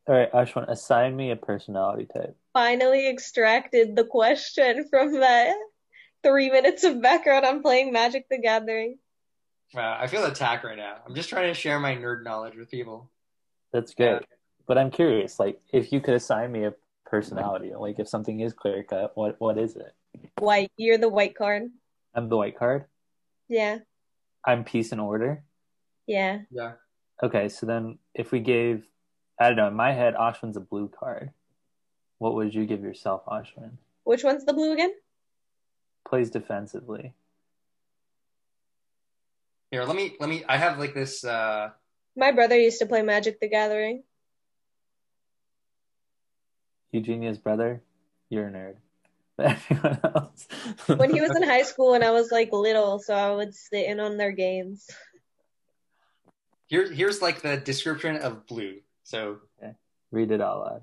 All 0.08 0.16
right, 0.16 0.32
Ashwin, 0.32 0.68
assign 0.68 1.14
me 1.14 1.30
a 1.30 1.36
personality 1.36 2.06
type. 2.06 2.36
finally 2.52 3.08
extracted 3.08 3.94
the 3.94 4.04
question 4.04 4.88
from 4.88 5.12
that 5.20 5.54
three 6.24 6.50
minutes 6.50 6.82
of 6.82 7.00
background 7.00 7.46
on 7.46 7.62
playing 7.62 7.92
Magic 7.92 8.28
the 8.28 8.38
Gathering. 8.38 8.98
Wow, 9.74 9.96
I 10.00 10.06
feel 10.08 10.24
attacked 10.24 10.64
right 10.64 10.76
now. 10.76 10.96
I'm 11.06 11.14
just 11.14 11.28
trying 11.28 11.46
to 11.48 11.54
share 11.54 11.78
my 11.78 11.94
nerd 11.94 12.24
knowledge 12.24 12.56
with 12.56 12.70
people. 12.70 13.10
That's 13.72 13.94
great. 13.94 14.22
But 14.66 14.78
I'm 14.78 14.90
curious, 14.90 15.38
like, 15.38 15.60
if 15.72 15.92
you 15.92 16.00
could 16.00 16.14
assign 16.14 16.50
me 16.52 16.64
a 16.64 16.74
personality, 17.06 17.72
like, 17.76 17.98
if 17.98 18.08
something 18.08 18.40
is 18.40 18.52
clear 18.52 18.82
cut, 18.82 19.12
what 19.16 19.36
what 19.38 19.58
is 19.58 19.76
it? 19.76 19.94
White, 20.38 20.72
you're 20.76 20.98
the 20.98 21.08
white 21.08 21.36
card. 21.36 21.70
I'm 22.14 22.28
the 22.28 22.36
white 22.36 22.58
card. 22.58 22.86
Yeah, 23.48 23.78
I'm 24.44 24.64
peace 24.64 24.90
and 24.92 25.00
order. 25.00 25.42
yeah. 26.06 26.40
Yeah. 26.50 26.72
Okay, 27.22 27.48
so 27.48 27.66
then 27.66 27.98
if 28.14 28.32
we 28.32 28.40
gave, 28.40 28.86
I 29.38 29.48
don't 29.48 29.56
know, 29.56 29.68
in 29.68 29.74
my 29.74 29.92
head, 29.92 30.14
Ashwin's 30.14 30.56
a 30.56 30.60
blue 30.60 30.88
card. 30.88 31.30
What 32.18 32.34
would 32.34 32.54
you 32.54 32.64
give 32.66 32.82
yourself, 32.82 33.24
Ashwin? 33.26 33.72
Which 34.04 34.24
one's 34.24 34.44
the 34.44 34.52
blue 34.54 34.72
again? 34.72 34.92
Plays 36.08 36.30
defensively. 36.30 37.12
Here, 39.70 39.84
let 39.84 39.94
me 39.96 40.16
let 40.18 40.28
me. 40.28 40.44
I 40.48 40.56
have 40.56 40.78
like 40.78 40.94
this. 40.94 41.24
uh 41.24 41.70
My 42.16 42.32
brother 42.32 42.58
used 42.58 42.78
to 42.80 42.86
play 42.86 43.02
Magic 43.02 43.38
the 43.40 43.48
Gathering. 43.48 44.02
Eugenia's 46.92 47.38
brother, 47.38 47.82
you're 48.30 48.48
a 48.48 48.50
nerd. 48.50 48.76
But 49.36 49.46
everyone 49.52 50.00
else. 50.14 50.48
When 50.86 51.14
he 51.14 51.20
was 51.22 51.34
in 51.34 51.42
high 51.42 51.62
school 51.62 51.94
and 51.94 52.04
I 52.04 52.10
was 52.10 52.30
like 52.30 52.52
little, 52.52 52.98
so 52.98 53.14
I 53.14 53.30
would 53.34 53.54
sit 53.54 53.86
in 53.86 53.98
on 54.00 54.16
their 54.18 54.32
games. 54.32 54.86
Here, 56.66 56.92
here's 56.92 57.22
like 57.22 57.40
the 57.40 57.56
description 57.56 58.16
of 58.16 58.46
blue. 58.46 58.80
So 59.04 59.38
Read 60.10 60.30
it 60.32 60.40
out 60.42 60.58
loud. 60.60 60.82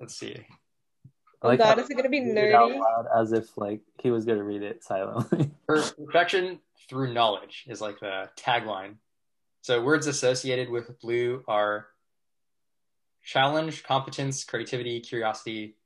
let's 0.00 0.14
see. 0.16 0.34
I 0.36 1.08
Oh 1.42 1.48
like 1.48 1.58
god, 1.58 1.80
is 1.80 1.90
it 1.90 1.96
gonna 1.96 2.08
be 2.08 2.18
you 2.18 2.32
it 2.32 2.54
out 2.54 2.70
nerdy? 2.70 2.78
loud 2.78 3.06
as 3.20 3.32
if 3.32 3.58
like 3.58 3.80
he 4.00 4.10
was 4.12 4.24
gonna 4.24 4.44
read 4.44 4.62
it 4.62 4.84
silently. 4.84 5.50
Perfection 5.66 6.60
through 6.88 7.12
knowledge 7.12 7.64
is 7.68 7.80
like 7.80 8.00
the 8.00 8.30
tagline. 8.36 8.96
So 9.62 9.82
words 9.82 10.06
associated 10.06 10.70
with 10.70 10.98
blue 11.00 11.44
are 11.46 11.86
challenge, 13.22 13.84
competence, 13.84 14.44
creativity, 14.44 15.00
curiosity, 15.00 15.76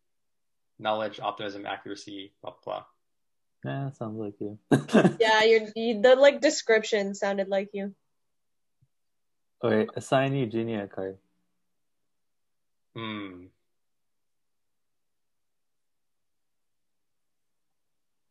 knowledge, 0.79 1.21
optimism, 1.21 1.67
accuracy, 1.67 2.33
blah 2.43 2.55
blah. 2.65 2.85
blah. 3.63 3.73
yeah, 3.73 3.91
sounds 3.91 4.19
like 4.19 4.35
you. 4.41 4.59
Yeah, 5.21 5.43
you're, 5.45 5.69
you, 5.75 6.01
the 6.01 6.17
like 6.17 6.41
description 6.41 7.15
sounded 7.15 7.49
like 7.49 7.71
you. 7.73 7.95
Okay, 9.63 9.89
assign 9.97 10.35
Eugenia 10.35 10.85
a 10.85 10.89
card. 10.89 11.17
Hmm. 12.95 13.47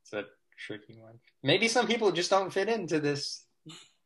It's 0.04 0.14
a 0.14 0.26
tricky 0.58 0.96
one. 0.98 1.20
Maybe 1.44 1.68
some 1.68 1.88
people 1.88 2.12
just 2.12 2.30
don't 2.30 2.52
fit 2.52 2.70
into 2.70 3.00
this 3.00 3.44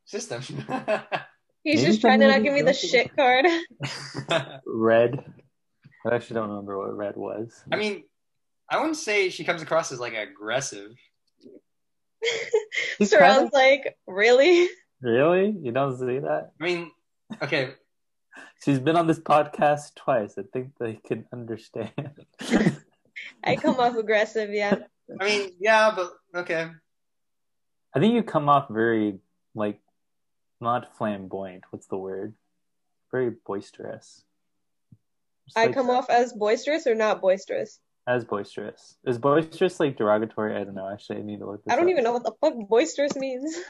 system. 0.06 0.42
He's 1.64 1.82
Maybe 1.82 1.88
just 1.88 2.02
trying 2.02 2.20
to 2.22 2.28
not 2.28 2.44
give 2.44 2.54
me 2.54 2.62
the 2.62 2.70
else- 2.70 2.80
shit 2.80 3.16
card. 3.16 3.46
Red. 4.66 5.24
I 6.06 6.16
actually 6.16 6.36
don't 6.36 6.50
remember 6.50 6.78
what 6.78 6.96
red 6.96 7.18
was. 7.18 7.62
I 7.70 7.76
mean, 7.76 8.04
I 8.70 8.78
wouldn't 8.78 8.96
say 8.96 9.30
she 9.30 9.44
comes 9.44 9.62
across 9.62 9.92
as 9.92 10.00
like 10.00 10.14
aggressive. 10.14 10.92
She's 12.98 13.10
Surround's 13.10 13.52
kind 13.52 13.54
like, 13.54 13.98
really? 14.08 14.70
Really? 15.02 15.54
You 15.62 15.74
don't 15.74 15.98
see 15.98 16.20
that? 16.20 16.52
I 16.60 16.64
mean, 16.64 16.92
okay, 17.42 17.74
She's 18.64 18.80
been 18.80 18.98
on 18.98 19.08
this 19.08 19.20
podcast 19.20 19.96
twice. 19.96 20.36
I 20.38 20.44
think 20.52 20.74
they 20.80 20.96
can 20.96 21.26
understand. 21.32 21.92
I 23.44 23.56
come 23.56 23.80
off 23.80 23.96
aggressive, 23.96 24.50
yeah. 24.52 24.76
I 25.20 25.26
mean, 25.26 25.52
yeah, 25.60 25.94
but 25.96 26.12
okay. 26.42 26.70
I 27.96 28.00
think 28.00 28.14
you 28.14 28.24
come 28.24 28.50
off 28.50 28.68
very 28.70 29.20
like 29.56 29.80
not 30.62 30.96
flamboyant. 30.98 31.64
What's 31.72 31.88
the 31.88 31.98
word? 31.98 32.34
Very 33.12 33.32
boisterous. 33.46 34.24
Just 35.48 35.58
I 35.58 35.66
like- 35.68 35.74
come 35.76 35.90
off 35.90 36.10
as 36.10 36.34
boisterous 36.34 36.86
or 36.88 36.96
not 36.96 37.22
boisterous? 37.22 37.80
as 38.08 38.26
boisterous. 38.26 38.98
Is 39.06 39.18
boisterous 39.20 39.80
like 39.80 39.96
derogatory? 39.98 40.56
I 40.56 40.64
don't 40.64 40.74
know. 40.76 40.90
Actually, 40.92 41.18
I 41.20 41.22
need 41.22 41.40
to 41.40 41.46
look. 41.46 41.64
This 41.64 41.72
I 41.72 41.76
don't 41.76 41.86
up. 41.86 41.92
even 41.92 42.04
know 42.04 42.14
what 42.14 42.24
the 42.24 42.34
fuck 42.42 42.54
boisterous 42.68 43.16
means. 43.16 43.56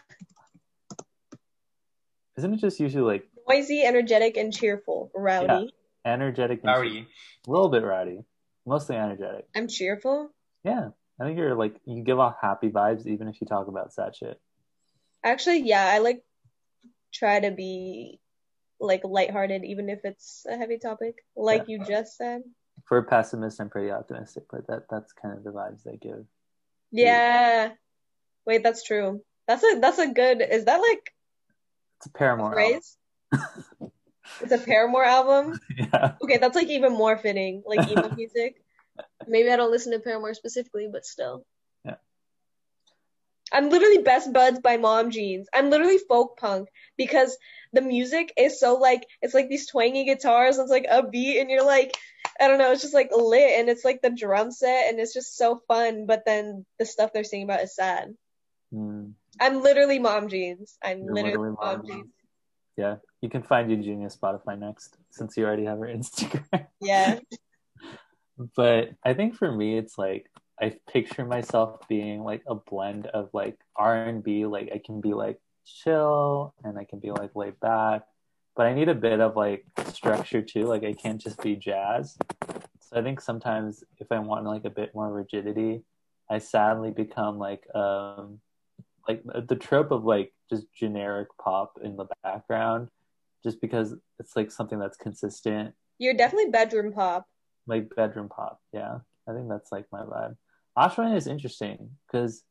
Isn't 2.38 2.54
it 2.54 2.60
just 2.62 2.80
usually 2.80 3.04
like 3.04 3.28
Noisy, 3.48 3.84
energetic, 3.84 4.38
and 4.38 4.54
cheerful. 4.54 5.12
Rowdy. 5.14 5.74
energetic? 6.06 6.60
and- 6.64 6.72
Rowdy. 6.72 7.08
A 7.48 7.52
little 7.52 7.70
bit 7.70 7.84
rowdy. 7.84 8.20
Mostly 8.66 8.96
energetic. 8.96 9.46
I'm 9.56 9.68
cheerful. 9.68 10.30
Yeah, 10.64 10.90
I 11.20 11.26
think 11.26 11.38
you're 11.38 11.56
like 11.56 11.76
you 11.86 12.04
give 12.04 12.20
off 12.20 12.36
happy 12.42 12.70
vibes 12.70 13.06
even 13.06 13.28
if 13.28 13.42
you 13.42 13.48
talk 13.48 13.68
about 13.68 13.94
sad 13.94 14.16
shit. 14.16 14.40
Actually, 15.24 15.60
yeah, 15.64 15.86
I 15.86 16.00
like 16.00 16.24
try 17.14 17.40
to 17.40 17.52
be 17.52 18.20
like 18.80 19.02
lighthearted 19.04 19.66
even 19.66 19.90
if 19.90 20.00
it's 20.04 20.46
a 20.50 20.56
heavy 20.58 20.78
topic, 20.78 21.16
like 21.36 21.68
you 21.68 21.84
just 21.86 22.16
said. 22.18 22.42
For 22.86 22.98
a 22.98 23.04
pessimist, 23.04 23.60
I'm 23.60 23.70
pretty 23.70 23.92
optimistic, 23.92 24.44
but 24.50 24.68
that 24.68 24.84
that's 24.90 25.12
kind 25.12 25.38
of 25.38 25.44
the 25.44 25.52
vibes 25.52 25.84
they 25.84 25.98
give. 25.98 26.26
Yeah. 26.92 27.72
Wait, 28.46 28.64
that's 28.64 28.84
true. 28.84 29.22
That's 29.48 29.64
a 29.64 29.80
that's 29.82 30.00
a 30.00 30.08
good. 30.08 30.42
Is 30.42 30.66
that 30.66 30.78
like 30.78 31.14
It's 31.98 32.08
a 32.08 32.12
Paramore 32.12 32.54
phrase? 32.54 32.98
it's 34.42 34.52
a 34.52 34.58
Paramore 34.58 35.04
album. 35.04 35.54
album. 35.54 35.60
Yeah. 35.78 36.12
Okay, 36.22 36.38
that's 36.38 36.56
like 36.56 36.68
even 36.70 36.94
more 36.94 37.18
fitting, 37.18 37.64
like 37.66 37.90
emo 37.90 38.10
music. 38.16 38.62
Maybe 39.28 39.52
I 39.52 39.56
don't 39.56 39.72
listen 39.72 39.92
to 39.94 40.00
Paramore 40.00 40.34
specifically, 40.34 40.88
but 40.92 41.06
still. 41.06 41.46
Yeah. 41.86 41.96
I'm 43.52 43.70
literally 43.70 44.00
best 44.00 44.32
buds 44.32 44.60
by 44.60 44.78
Mom 44.78 45.12
Jeans. 45.12 45.48
I'm 45.54 45.70
literally 45.70 45.98
folk 45.98 46.38
punk 46.38 46.70
because 46.98 47.38
the 47.74 47.82
music 47.82 48.34
is 48.38 48.60
so 48.60 48.76
like 48.76 49.06
it's 49.22 49.34
like 49.34 49.50
these 49.50 49.68
twangy 49.68 50.06
guitars 50.06 50.58
and 50.58 50.66
it's 50.66 50.72
like 50.72 50.88
a 50.90 51.08
beat 51.08 51.40
and 51.40 51.50
you're 51.50 51.66
like 51.66 51.96
I 52.40 52.48
don't 52.48 52.58
know, 52.58 52.72
it's 52.72 52.82
just 52.82 52.94
like 52.94 53.12
lit 53.16 53.60
and 53.60 53.70
it's 53.70 53.86
like 53.86 54.02
the 54.02 54.10
drum 54.10 54.52
set 54.52 54.90
and 54.90 55.00
it's 55.00 55.14
just 55.14 55.38
so 55.38 55.62
fun, 55.68 56.06
but 56.06 56.24
then 56.26 56.66
the 56.78 56.86
stuff 56.86 57.12
they're 57.14 57.24
singing 57.24 57.46
about 57.46 57.62
is 57.62 57.76
sad. 57.76 58.14
Mm, 58.74 59.14
I'm 59.40 59.62
literally 59.62 60.00
Mom 60.00 60.30
Jeans. 60.30 60.78
I'm 60.84 61.02
literally, 61.02 61.24
literally 61.24 61.56
Mom 61.60 61.78
Mom 61.78 61.88
Jeans. 61.88 62.14
yeah. 62.78 62.96
You 63.22 63.30
can 63.30 63.44
find 63.44 63.70
Eugenia 63.70 64.08
Spotify 64.08 64.58
next 64.58 64.96
since 65.10 65.36
you 65.36 65.46
already 65.46 65.66
have 65.66 65.80
her 65.80 65.88
Instagram. 65.88 66.68
Yeah. 66.80 67.20
but 68.56 68.92
I 69.04 69.14
think 69.14 69.36
for 69.36 69.52
me, 69.52 69.78
it's 69.78 69.98
like 69.98 70.30
I 70.62 70.76
picture 70.92 71.26
myself 71.26 71.88
being 71.88 72.24
like 72.24 72.44
a 72.48 72.56
blend 72.56 73.08
of 73.08 73.30
like 73.34 73.58
R 73.76 74.04
and 74.04 74.24
B. 74.24 74.46
Like 74.46 74.72
I 74.74 74.82
can 74.84 75.02
be 75.02 75.14
like 75.14 75.40
chill 75.66 76.54
and 76.64 76.78
I 76.78 76.84
can 76.84 77.00
be 77.00 77.12
like 77.12 77.36
laid 77.36 77.60
back, 77.60 78.04
but 78.56 78.66
I 78.66 78.74
need 78.74 78.90
a 78.90 78.96
bit 78.96 79.20
of 79.20 79.36
like 79.36 79.66
structure 79.94 80.42
too. 80.42 80.64
Like 80.64 80.84
I 80.84 80.94
can't 80.94 81.22
just 81.22 81.42
be 81.42 81.56
jazz. 81.56 82.18
So 82.82 82.98
I 82.98 83.04
think 83.04 83.22
sometimes 83.22 83.84
if 83.98 84.12
I 84.12 84.20
want 84.20 84.46
like 84.46 84.66
a 84.66 84.70
bit 84.70 84.96
more 84.96 85.12
rigidity, 85.12 85.84
I 86.30 86.40
sadly 86.40 86.92
become 86.92 87.38
like 87.38 87.64
um 87.76 88.40
like 89.08 89.24
the 89.48 89.56
trope 89.56 89.92
of 89.92 90.06
like 90.06 90.34
just 90.50 90.72
generic 90.74 91.30
pop 91.42 91.80
in 91.84 91.98
the 91.98 92.06
background, 92.24 92.90
just 93.44 93.62
because 93.62 93.96
it's 94.20 94.36
like 94.36 94.52
something 94.52 94.80
that's 94.80 94.98
consistent 94.98 95.74
You're 95.98 96.14
definitely 96.14 96.52
bedroom 96.52 96.94
pop. 96.94 97.28
Like 97.70 97.96
bedroom 97.96 98.28
pop. 98.30 98.60
Yeah, 98.74 99.00
I 99.28 99.34
think 99.34 99.48
that's 99.50 99.72
like 99.72 99.86
my 99.92 100.02
vibe. 100.02 100.36
Ashwin 100.78 101.16
is 101.16 101.28
interesting 101.28 101.92
because 102.08 102.44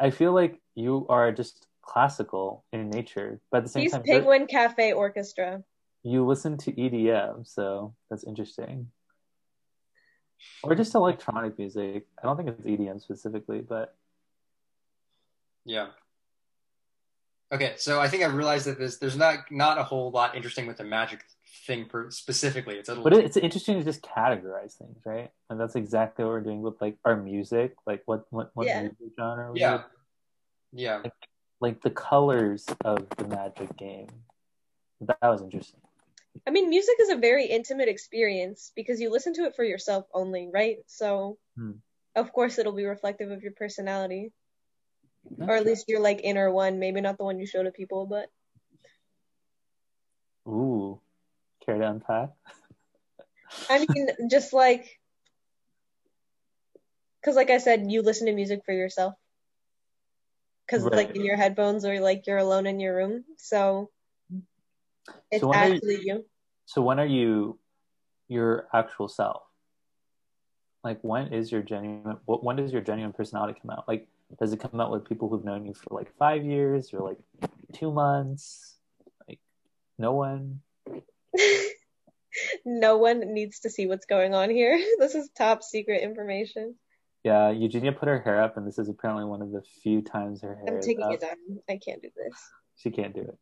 I 0.00 0.10
feel 0.10 0.32
like 0.32 0.60
you 0.74 1.06
are 1.08 1.30
just 1.30 1.66
classical 1.82 2.64
in 2.72 2.90
nature, 2.90 3.40
but 3.50 3.58
at 3.58 3.64
the 3.64 3.68
same 3.70 3.82
He's 3.82 3.92
time, 3.92 4.02
you're- 4.04 4.20
Penguin 4.20 4.46
Cafe 4.46 4.92
Orchestra. 4.92 5.62
you 6.02 6.24
listen 6.26 6.56
to 6.58 6.72
EDM, 6.72 7.46
so 7.46 7.94
that's 8.10 8.24
interesting. 8.24 8.90
Or 10.64 10.74
just 10.74 10.94
electronic 10.96 11.56
music. 11.58 12.06
I 12.20 12.26
don't 12.26 12.36
think 12.36 12.48
it's 12.48 12.60
EDM 12.62 13.00
specifically, 13.00 13.60
but 13.60 13.96
Yeah. 15.64 15.88
Okay, 17.52 17.74
so 17.76 18.00
I 18.00 18.08
think 18.08 18.22
I 18.24 18.26
realized 18.26 18.66
that 18.66 18.78
this 18.78 18.96
there's 18.96 19.16
not 19.16 19.50
not 19.52 19.76
a 19.78 19.82
whole 19.84 20.10
lot 20.10 20.34
interesting 20.34 20.66
with 20.66 20.78
the 20.78 20.84
magic 20.84 21.22
thing 21.66 21.86
per, 21.86 22.10
specifically. 22.10 22.76
It's 22.76 22.88
a 22.88 22.94
little 22.94 23.04
but 23.04 23.24
it's 23.24 23.36
interesting 23.36 23.78
to 23.78 23.84
just 23.84 24.02
categorize 24.02 24.74
things, 24.74 24.98
right? 25.04 25.30
And 25.50 25.60
that's 25.60 25.76
exactly 25.76 26.24
what 26.24 26.30
we're 26.32 26.40
doing 26.40 26.62
with 26.62 26.80
like 26.80 26.96
our 27.04 27.16
music, 27.16 27.74
like 27.86 28.02
what 28.06 28.24
what 28.30 28.50
what 28.54 28.66
Yeah. 28.66 28.80
music 28.80 28.98
genre? 29.18 29.52
we 29.52 29.60
yeah, 29.60 29.72
would- 29.72 29.84
yeah, 30.72 31.02
like 31.60 31.82
the 31.82 31.90
colors 31.90 32.66
of 32.84 33.08
the 33.16 33.28
magic 33.28 33.76
game. 33.76 34.08
That 35.02 35.18
was 35.22 35.42
interesting. 35.42 35.80
I 36.46 36.50
mean, 36.50 36.70
music 36.70 36.96
is 37.00 37.10
a 37.10 37.16
very 37.16 37.44
intimate 37.46 37.88
experience 37.88 38.72
because 38.74 39.00
you 39.00 39.10
listen 39.10 39.34
to 39.34 39.42
it 39.42 39.54
for 39.54 39.64
yourself 39.64 40.06
only, 40.14 40.48
right? 40.52 40.78
So, 40.86 41.38
Hmm. 41.56 41.72
of 42.16 42.32
course, 42.32 42.58
it'll 42.58 42.72
be 42.72 42.86
reflective 42.86 43.30
of 43.30 43.42
your 43.42 43.52
personality, 43.52 44.32
or 45.38 45.54
at 45.56 45.66
least 45.66 45.88
your 45.88 46.00
like 46.00 46.20
inner 46.24 46.50
one. 46.50 46.78
Maybe 46.78 47.02
not 47.02 47.18
the 47.18 47.24
one 47.24 47.38
you 47.38 47.46
show 47.46 47.62
to 47.62 47.70
people, 47.70 48.06
but 48.06 48.30
Ooh, 50.48 51.00
care 51.64 51.78
to 51.78 51.88
unpack? 51.88 52.30
I 53.70 53.78
mean, 53.78 54.08
just 54.30 54.52
like, 54.52 54.86
because 57.20 57.36
like 57.36 57.50
I 57.50 57.58
said, 57.58 57.90
you 57.90 58.02
listen 58.02 58.26
to 58.26 58.34
music 58.34 58.60
for 58.66 58.72
yourself, 58.72 59.14
because 60.66 60.82
Right. 60.84 60.92
like 60.94 61.16
in 61.16 61.24
your 61.24 61.36
headphones 61.36 61.84
or 61.84 62.00
like 62.00 62.26
you're 62.26 62.38
alone 62.38 62.66
in 62.66 62.80
your 62.80 62.96
room, 62.96 63.24
so 63.38 63.90
it's 65.30 65.40
So 65.40 65.52
are 65.52 65.68
you- 65.68 65.74
actually 65.76 66.00
you. 66.04 66.24
So 66.66 66.82
when 66.82 66.98
are 66.98 67.06
you 67.06 67.58
your 68.28 68.68
actual 68.72 69.08
self? 69.08 69.42
Like 70.84 70.98
when 71.02 71.32
is 71.32 71.52
your 71.52 71.62
genuine? 71.62 72.18
What 72.24 72.42
when 72.42 72.56
does 72.56 72.72
your 72.72 72.82
genuine 72.82 73.12
personality 73.12 73.58
come 73.60 73.70
out? 73.70 73.86
Like 73.86 74.08
does 74.38 74.52
it 74.52 74.58
come 74.60 74.80
out 74.80 74.90
with 74.90 75.04
people 75.04 75.28
who've 75.28 75.44
known 75.44 75.66
you 75.66 75.74
for 75.74 75.94
like 75.94 76.12
five 76.16 76.44
years 76.44 76.92
or 76.92 77.00
like 77.00 77.18
two 77.72 77.92
months? 77.92 78.78
Like 79.28 79.38
no 79.98 80.12
one. 80.12 80.60
no 82.64 82.98
one 82.98 83.32
needs 83.32 83.60
to 83.60 83.70
see 83.70 83.86
what's 83.86 84.06
going 84.06 84.34
on 84.34 84.50
here. 84.50 84.78
This 84.98 85.14
is 85.14 85.28
top 85.36 85.62
secret 85.62 86.02
information. 86.02 86.76
Yeah, 87.24 87.50
Eugenia 87.50 87.92
put 87.92 88.08
her 88.08 88.20
hair 88.20 88.42
up, 88.42 88.56
and 88.56 88.66
this 88.66 88.78
is 88.78 88.88
apparently 88.88 89.24
one 89.24 89.42
of 89.42 89.52
the 89.52 89.62
few 89.82 90.02
times 90.02 90.42
her 90.42 90.56
hair 90.56 90.76
I'm 90.76 90.80
taking 90.82 91.12
it 91.12 91.20
down. 91.20 91.36
I 91.68 91.76
can't 91.76 92.02
do 92.02 92.10
this. 92.16 92.34
She 92.76 92.90
can't 92.90 93.14
do 93.14 93.20
it. 93.20 93.38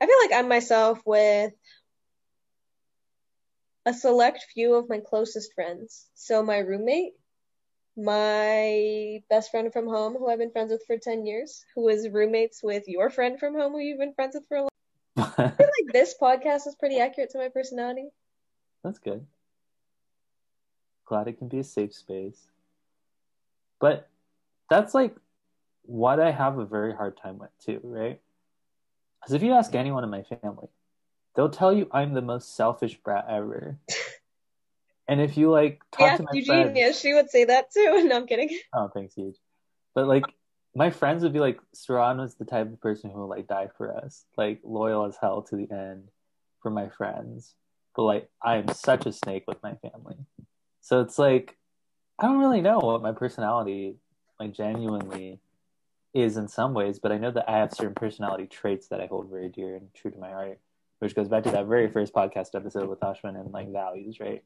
I 0.00 0.06
feel 0.06 0.16
like 0.22 0.32
I'm 0.32 0.48
myself 0.48 1.00
with 1.04 1.52
a 3.84 3.94
select 3.94 4.46
few 4.52 4.74
of 4.74 4.88
my 4.88 5.00
closest 5.00 5.54
friends. 5.54 6.06
So 6.14 6.42
my 6.42 6.58
roommate, 6.58 7.12
my 7.96 9.20
best 9.30 9.50
friend 9.50 9.72
from 9.72 9.86
home, 9.86 10.14
who 10.14 10.28
I've 10.28 10.38
been 10.38 10.50
friends 10.50 10.70
with 10.70 10.84
for 10.86 10.98
10 10.98 11.24
years, 11.24 11.64
who 11.74 11.88
is 11.88 12.08
roommates 12.08 12.62
with 12.62 12.84
your 12.88 13.10
friend 13.10 13.38
from 13.38 13.54
home, 13.54 13.72
who 13.72 13.80
you've 13.80 13.98
been 13.98 14.14
friends 14.14 14.34
with 14.34 14.46
for 14.48 14.56
a 14.56 14.60
long 14.62 14.68
I 15.16 15.22
feel 15.50 15.66
like 15.66 15.92
this 15.92 16.14
podcast 16.20 16.66
is 16.66 16.76
pretty 16.78 16.98
accurate 16.98 17.30
to 17.30 17.38
my 17.38 17.48
personality. 17.48 18.08
That's 18.84 18.98
good. 18.98 19.26
Glad 21.06 21.28
it 21.28 21.38
can 21.38 21.48
be 21.48 21.60
a 21.60 21.64
safe 21.64 21.94
space. 21.94 22.48
But 23.80 24.08
that's 24.68 24.94
like 24.94 25.14
what 25.82 26.20
I 26.20 26.30
have 26.30 26.58
a 26.58 26.64
very 26.64 26.94
hard 26.94 27.16
time 27.16 27.38
with 27.38 27.50
too, 27.64 27.80
right? 27.82 28.20
Because 29.20 29.34
if 29.34 29.42
you 29.42 29.52
ask 29.52 29.74
anyone 29.74 30.04
in 30.04 30.10
my 30.10 30.22
family, 30.22 30.68
they'll 31.34 31.48
tell 31.48 31.72
you 31.72 31.88
I'm 31.92 32.14
the 32.14 32.22
most 32.22 32.54
selfish 32.56 32.96
brat 32.96 33.26
ever. 33.28 33.78
and 35.08 35.20
if 35.20 35.36
you 35.36 35.50
like 35.50 35.82
talk 35.92 36.12
yeah, 36.12 36.16
to 36.18 36.22
my 36.24 36.30
Eugenia, 36.32 36.72
friends, 36.72 37.00
she 37.00 37.14
would 37.14 37.30
say 37.30 37.44
that 37.44 37.70
too. 37.70 38.02
No, 38.08 38.16
I'm 38.16 38.26
kidding. 38.26 38.56
oh, 38.74 38.88
thanks, 38.92 39.14
huge. 39.14 39.36
But 39.94 40.06
like 40.06 40.24
my 40.76 40.90
friends 40.90 41.22
would 41.22 41.32
be 41.32 41.40
like, 41.40 41.58
Saran 41.74 42.18
was 42.18 42.34
the 42.34 42.44
type 42.44 42.70
of 42.70 42.80
person 42.82 43.10
who 43.10 43.20
will 43.20 43.28
like 43.28 43.48
die 43.48 43.70
for 43.78 43.96
us, 43.96 44.26
like 44.36 44.60
loyal 44.62 45.06
as 45.06 45.16
hell 45.18 45.40
to 45.40 45.56
the 45.56 45.70
end 45.72 46.10
for 46.60 46.70
my 46.70 46.90
friends. 46.90 47.54
But 47.96 48.02
like 48.02 48.28
I 48.42 48.56
am 48.56 48.68
such 48.68 49.06
a 49.06 49.12
snake 49.12 49.44
with 49.48 49.62
my 49.62 49.74
family. 49.76 50.16
So 50.82 51.00
it's 51.00 51.18
like 51.18 51.56
I 52.18 52.26
don't 52.26 52.38
really 52.38 52.60
know 52.60 52.78
what 52.78 53.00
my 53.00 53.12
personality 53.12 53.96
like 54.38 54.52
genuinely 54.52 55.40
is 56.12 56.36
in 56.36 56.46
some 56.46 56.74
ways, 56.74 56.98
but 56.98 57.10
I 57.10 57.16
know 57.16 57.30
that 57.30 57.48
I 57.48 57.56
have 57.56 57.72
certain 57.72 57.94
personality 57.94 58.46
traits 58.46 58.88
that 58.88 59.00
I 59.00 59.06
hold 59.06 59.30
very 59.30 59.48
dear 59.48 59.76
and 59.76 59.88
true 59.94 60.10
to 60.10 60.18
my 60.18 60.30
heart, 60.30 60.58
which 60.98 61.14
goes 61.14 61.28
back 61.28 61.44
to 61.44 61.50
that 61.52 61.66
very 61.66 61.90
first 61.90 62.12
podcast 62.12 62.54
episode 62.54 62.90
with 62.90 63.00
Ashwin 63.00 63.40
and 63.40 63.50
like 63.50 63.72
values, 63.72 64.20
right? 64.20 64.44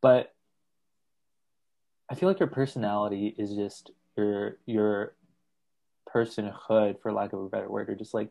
But 0.00 0.32
I 2.08 2.14
feel 2.14 2.30
like 2.30 2.40
your 2.40 2.48
personality 2.48 3.34
is 3.36 3.54
just 3.54 3.90
your 4.16 4.56
your 4.64 5.14
personhood, 6.14 7.00
for 7.00 7.12
lack 7.12 7.32
of 7.32 7.40
a 7.40 7.48
better 7.48 7.68
word, 7.70 7.90
or 7.90 7.94
just 7.94 8.14
like 8.14 8.30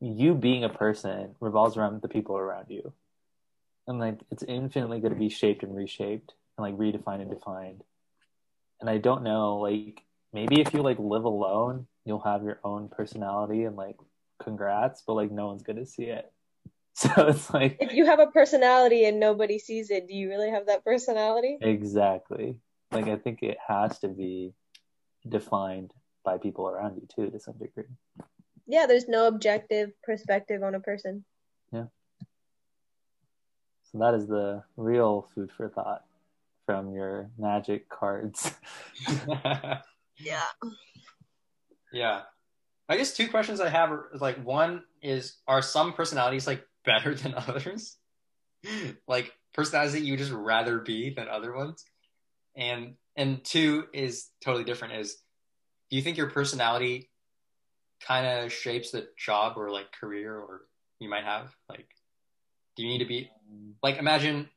you 0.00 0.34
being 0.34 0.64
a 0.64 0.68
person 0.68 1.34
revolves 1.40 1.76
around 1.76 2.02
the 2.02 2.08
people 2.08 2.36
around 2.36 2.66
you. 2.68 2.92
And 3.86 3.98
like 3.98 4.18
it's 4.30 4.42
infinitely 4.42 5.00
going 5.00 5.12
to 5.12 5.18
be 5.18 5.28
shaped 5.28 5.62
and 5.62 5.74
reshaped 5.74 6.32
and 6.56 6.64
like 6.64 6.76
redefined 6.76 7.22
and 7.22 7.30
defined. 7.30 7.82
And 8.80 8.88
I 8.90 8.98
don't 8.98 9.22
know, 9.22 9.58
like 9.58 10.02
maybe 10.32 10.60
if 10.60 10.74
you 10.74 10.82
like 10.82 10.98
live 10.98 11.24
alone, 11.24 11.86
you'll 12.04 12.20
have 12.20 12.42
your 12.44 12.60
own 12.64 12.88
personality 12.88 13.64
and 13.64 13.76
like 13.76 13.96
congrats, 14.42 15.02
but 15.06 15.14
like 15.14 15.30
no 15.30 15.46
one's 15.48 15.62
going 15.62 15.78
to 15.78 15.86
see 15.86 16.04
it. 16.04 16.30
So 16.96 17.10
it's 17.26 17.52
like 17.52 17.76
If 17.80 17.92
you 17.92 18.06
have 18.06 18.20
a 18.20 18.28
personality 18.28 19.04
and 19.04 19.18
nobody 19.18 19.58
sees 19.58 19.90
it, 19.90 20.06
do 20.06 20.14
you 20.14 20.28
really 20.28 20.50
have 20.50 20.66
that 20.66 20.84
personality? 20.84 21.58
exactly. 21.60 22.54
Like 22.92 23.08
I 23.08 23.16
think 23.16 23.42
it 23.42 23.58
has 23.66 23.98
to 23.98 24.08
be 24.08 24.52
defined 25.28 25.92
by 26.24 26.38
people 26.38 26.68
around 26.68 26.96
you 26.96 27.06
too 27.14 27.30
to 27.30 27.38
some 27.38 27.54
degree. 27.54 27.84
Yeah, 28.66 28.86
there's 28.86 29.08
no 29.08 29.26
objective 29.26 29.90
perspective 30.02 30.62
on 30.62 30.74
a 30.74 30.80
person. 30.80 31.24
Yeah. 31.72 31.86
So 33.92 33.98
that 33.98 34.14
is 34.14 34.26
the 34.26 34.62
real 34.76 35.28
food 35.34 35.50
for 35.56 35.68
thought 35.68 36.04
from 36.66 36.92
your 36.94 37.30
magic 37.38 37.88
cards. 37.88 38.52
Yeah. 40.18 40.42
yeah. 41.92 42.22
I 42.88 42.96
guess 42.96 43.16
two 43.16 43.28
questions 43.28 43.60
I 43.60 43.68
have 43.68 43.90
are 43.90 44.10
like 44.14 44.44
one 44.44 44.82
is 45.02 45.36
are 45.48 45.62
some 45.62 45.92
personalities 45.92 46.46
like 46.46 46.64
better 46.84 47.14
than 47.14 47.34
others? 47.34 47.96
like 49.08 49.32
personalities 49.54 49.94
that 49.94 50.02
you 50.02 50.16
just 50.16 50.32
rather 50.32 50.78
be 50.78 51.12
than 51.14 51.28
other 51.28 51.54
ones? 51.54 51.84
And 52.56 52.94
and 53.16 53.42
two 53.44 53.86
is 53.92 54.28
totally 54.40 54.64
different 54.64 54.94
is 54.94 55.16
do 55.90 55.96
you 55.96 56.02
think 56.02 56.16
your 56.16 56.30
personality 56.30 57.10
kind 58.00 58.26
of 58.26 58.52
shapes 58.52 58.90
the 58.90 59.08
job 59.16 59.54
or 59.56 59.70
like 59.70 59.92
career 59.92 60.34
or 60.34 60.62
you 60.98 61.08
might 61.08 61.24
have? 61.24 61.54
Like, 61.68 61.86
do 62.76 62.82
you 62.82 62.88
need 62.88 62.98
to 62.98 63.06
be 63.06 63.30
like 63.82 63.98
imagine 63.98 64.48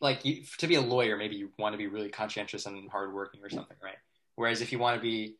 like 0.00 0.24
you, 0.24 0.42
to 0.58 0.66
be 0.66 0.74
a 0.74 0.80
lawyer, 0.80 1.16
maybe 1.16 1.36
you 1.36 1.50
want 1.58 1.72
to 1.72 1.78
be 1.78 1.86
really 1.86 2.10
conscientious 2.10 2.66
and 2.66 2.90
hardworking 2.90 3.40
or 3.42 3.48
something, 3.48 3.76
right? 3.82 3.96
Whereas 4.36 4.60
if 4.60 4.70
you 4.70 4.78
want 4.78 4.96
to 4.96 5.02
be, 5.02 5.36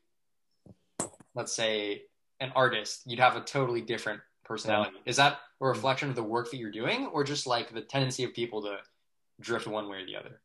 let's 1.35 1.53
say, 1.53 2.03
an 2.41 2.51
artist, 2.57 3.03
you'd 3.05 3.21
have 3.21 3.37
a 3.37 3.41
totally 3.41 3.83
different 3.83 4.21
personality. 4.45 4.97
Is 5.05 5.17
that 5.17 5.33
a 5.33 5.65
mm. 5.65 5.69
reflection 5.69 6.09
of 6.09 6.17
the 6.17 6.23
work 6.23 6.51
that 6.51 6.57
you're 6.57 6.71
doing, 6.71 7.07
or 7.07 7.25
just 7.25 7.47
like 7.47 7.75
the 7.75 7.83
tendency 7.83 8.25
of 8.25 8.33
people 8.33 8.63
to 8.63 8.79
drift 9.41 9.67
one 9.67 9.89
way 9.89 9.99
or 9.99 10.07
the 10.07 10.17
other? 10.17 10.41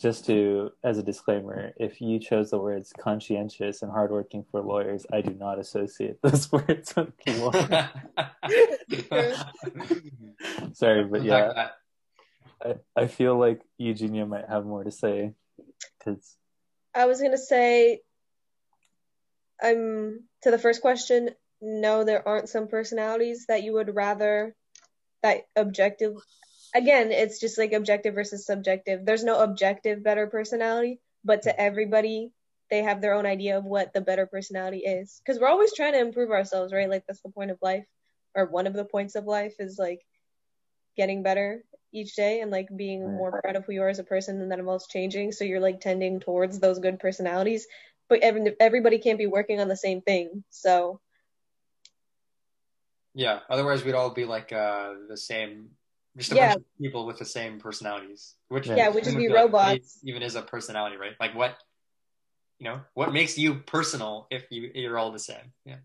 Just 0.00 0.24
to, 0.26 0.70
as 0.82 0.96
a 0.96 1.02
disclaimer, 1.02 1.72
if 1.76 2.00
you 2.00 2.18
chose 2.18 2.50
the 2.50 2.58
words 2.58 2.94
conscientious 2.98 3.82
and 3.82 3.92
hardworking 3.92 4.46
for 4.50 4.62
lawyers, 4.62 5.04
I 5.12 5.20
do 5.20 5.34
not 5.34 5.58
associate 5.58 6.16
those 6.22 6.50
words 6.50 6.94
with 6.96 7.12
law. 7.38 7.52
Sorry, 10.72 11.04
but 11.04 11.22
yeah, 11.22 11.68
I, 12.64 12.76
I 12.96 13.06
feel 13.08 13.38
like 13.38 13.60
Eugenia 13.76 14.24
might 14.24 14.48
have 14.48 14.64
more 14.64 14.84
to 14.84 14.90
say 14.90 15.34
because 15.98 16.38
I 16.94 17.06
was 17.06 17.20
gonna 17.20 17.38
say, 17.38 18.00
um, 19.62 20.20
to 20.42 20.50
the 20.50 20.58
first 20.58 20.80
question, 20.80 21.30
no, 21.60 22.04
there 22.04 22.26
aren't 22.26 22.48
some 22.48 22.68
personalities 22.68 23.46
that 23.48 23.62
you 23.62 23.74
would 23.74 23.94
rather 23.94 24.54
that 25.22 25.42
objective. 25.56 26.14
Again, 26.74 27.10
it's 27.10 27.40
just 27.40 27.58
like 27.58 27.72
objective 27.72 28.14
versus 28.14 28.46
subjective. 28.46 29.04
There's 29.04 29.24
no 29.24 29.40
objective 29.40 30.02
better 30.02 30.26
personality, 30.26 31.00
but 31.24 31.42
to 31.42 31.60
everybody, 31.60 32.32
they 32.70 32.82
have 32.82 33.00
their 33.00 33.14
own 33.14 33.26
idea 33.26 33.58
of 33.58 33.64
what 33.64 33.92
the 33.92 34.00
better 34.00 34.26
personality 34.26 34.78
is. 34.78 35.20
Because 35.24 35.40
we're 35.40 35.48
always 35.48 35.74
trying 35.74 35.94
to 35.94 36.00
improve 36.00 36.30
ourselves, 36.30 36.72
right? 36.72 36.88
Like 36.88 37.04
that's 37.06 37.22
the 37.22 37.30
point 37.30 37.50
of 37.50 37.58
life, 37.60 37.86
or 38.34 38.46
one 38.46 38.66
of 38.66 38.74
the 38.74 38.84
points 38.84 39.16
of 39.16 39.24
life 39.24 39.54
is 39.58 39.78
like 39.78 40.00
getting 40.96 41.22
better 41.22 41.64
each 41.92 42.14
day 42.14 42.40
and 42.40 42.50
like 42.50 42.68
being 42.74 43.02
more 43.16 43.40
proud 43.40 43.56
of 43.56 43.64
who 43.64 43.72
you 43.72 43.82
are 43.82 43.88
as 43.88 43.98
a 43.98 44.04
person 44.04 44.40
and 44.40 44.52
that 44.52 44.58
involves 44.58 44.86
changing 44.86 45.32
so 45.32 45.44
you're 45.44 45.60
like 45.60 45.80
tending 45.80 46.20
towards 46.20 46.60
those 46.60 46.78
good 46.78 47.00
personalities 47.00 47.66
but 48.08 48.20
every, 48.20 48.54
everybody 48.60 48.98
can't 48.98 49.18
be 49.18 49.26
working 49.26 49.60
on 49.60 49.68
the 49.68 49.76
same 49.76 50.00
thing 50.00 50.44
so 50.50 51.00
yeah 53.14 53.40
otherwise 53.48 53.84
we'd 53.84 53.94
all 53.94 54.10
be 54.10 54.24
like 54.24 54.52
uh 54.52 54.92
the 55.08 55.16
same 55.16 55.70
just 56.16 56.32
a 56.32 56.34
yeah. 56.34 56.48
bunch 56.54 56.58
of 56.58 56.82
people 56.82 57.06
with 57.06 57.18
the 57.18 57.24
same 57.24 57.58
personalities 57.58 58.34
which 58.48 58.66
yeah 58.66 58.88
which 58.88 59.06
would 59.06 59.16
be 59.16 59.28
robots 59.28 59.98
like, 60.02 60.10
even 60.10 60.22
is 60.22 60.34
a 60.34 60.42
personality 60.42 60.96
right 60.96 61.12
like 61.20 61.34
what 61.34 61.56
you 62.58 62.68
know 62.68 62.80
what 62.94 63.12
makes 63.12 63.38
you 63.38 63.54
personal 63.54 64.26
if 64.30 64.44
you 64.50 64.70
you're 64.74 64.98
all 64.98 65.12
the 65.12 65.18
same 65.18 65.52
yeah 65.64 65.76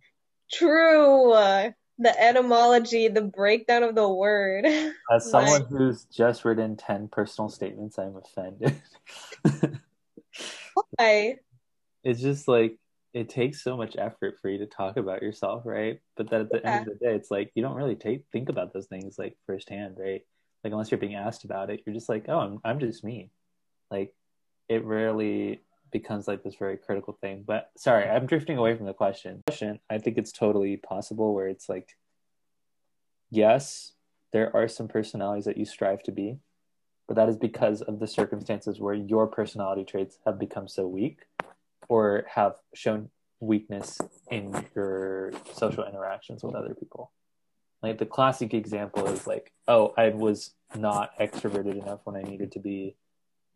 true 0.52 1.74
the 1.98 2.22
etymology, 2.22 3.08
the 3.08 3.22
breakdown 3.22 3.84
of 3.84 3.96
the 3.96 4.08
word. 4.08 4.66
As 5.12 5.30
someone 5.30 5.62
like, 5.62 5.70
who's 5.70 6.06
just 6.06 6.46
written 6.46 6.76
10 6.76 7.08
personal 7.08 7.50
statements, 7.50 7.98
I'm 7.98 8.18
offended. 8.18 8.82
Why? 10.98 11.38
It's 12.04 12.22
just 12.22 12.48
like, 12.48 12.78
it 13.16 13.30
takes 13.30 13.64
so 13.64 13.78
much 13.78 13.96
effort 13.98 14.38
for 14.42 14.50
you 14.50 14.58
to 14.58 14.66
talk 14.66 14.98
about 14.98 15.22
yourself, 15.22 15.66
right? 15.66 16.02
But 16.18 16.30
then 16.30 16.42
at 16.42 16.50
the 16.52 16.60
yeah. 16.62 16.76
end 16.76 16.88
of 16.90 17.00
the 17.00 17.06
day, 17.06 17.16
it's 17.16 17.32
like, 17.32 17.50
you 17.56 17.64
don't 17.64 17.78
really 17.78 17.96
take, 17.96 18.26
think 18.34 18.50
about 18.50 18.74
those 18.74 18.88
things 18.88 19.18
like 19.18 19.38
firsthand, 19.48 19.96
right? 19.98 20.22
Like, 20.64 20.74
unless 20.74 20.92
you're 20.92 20.98
being 20.98 21.16
asked 21.16 21.46
about 21.46 21.70
it, 21.70 21.82
you're 21.86 21.96
just 21.96 22.10
like, 22.10 22.26
oh, 22.28 22.40
I'm, 22.40 22.60
I'm 22.66 22.78
just 22.78 23.06
me. 23.06 23.32
Like, 23.90 24.14
it 24.68 24.84
rarely 24.84 25.62
becomes 25.94 26.28
like 26.28 26.44
this 26.44 26.56
very 26.56 26.76
critical 26.76 27.18
thing. 27.22 27.46
But 27.48 27.72
sorry, 27.78 28.04
I'm 28.04 28.26
drifting 28.26 28.58
away 28.58 28.76
from 28.76 28.86
the 28.86 28.94
question. 28.94 29.44
I 29.90 29.98
think 29.98 30.18
it's 30.18 30.34
totally 30.34 30.76
possible 30.76 31.34
where 31.34 31.48
it's 31.48 31.70
like, 31.70 31.96
yes, 33.32 33.94
there 34.34 34.54
are 34.54 34.68
some 34.68 34.90
personalities 34.90 35.46
that 35.46 35.56
you 35.56 35.64
strive 35.64 36.04
to 36.04 36.12
be, 36.12 36.40
but 37.08 37.16
that 37.16 37.30
is 37.30 37.38
because 37.38 37.82
of 37.82 38.00
the 38.00 38.08
circumstances 38.08 38.82
where 38.82 38.94
your 38.94 39.26
personality 39.26 39.86
traits 39.86 40.18
have 40.26 40.38
become 40.38 40.68
so 40.68 40.86
weak 40.86 41.20
or 41.88 42.26
have 42.34 42.56
shown 42.74 43.10
weakness 43.40 44.00
in 44.32 44.66
your 44.76 45.32
social 45.54 45.86
interactions 45.86 46.44
with 46.44 46.56
other 46.56 46.74
people. 46.74 47.12
Like 47.82 47.98
the 47.98 48.06
classic 48.06 48.54
example 48.54 49.06
is 49.08 49.28
like, 49.28 49.52
oh, 49.68 49.94
I 49.98 50.10
was 50.10 50.54
not 50.76 51.12
extroverted 51.20 51.82
enough 51.82 52.02
when 52.04 52.16
I 52.16 52.22
needed 52.22 52.52
to 52.54 52.60
be 52.60 52.96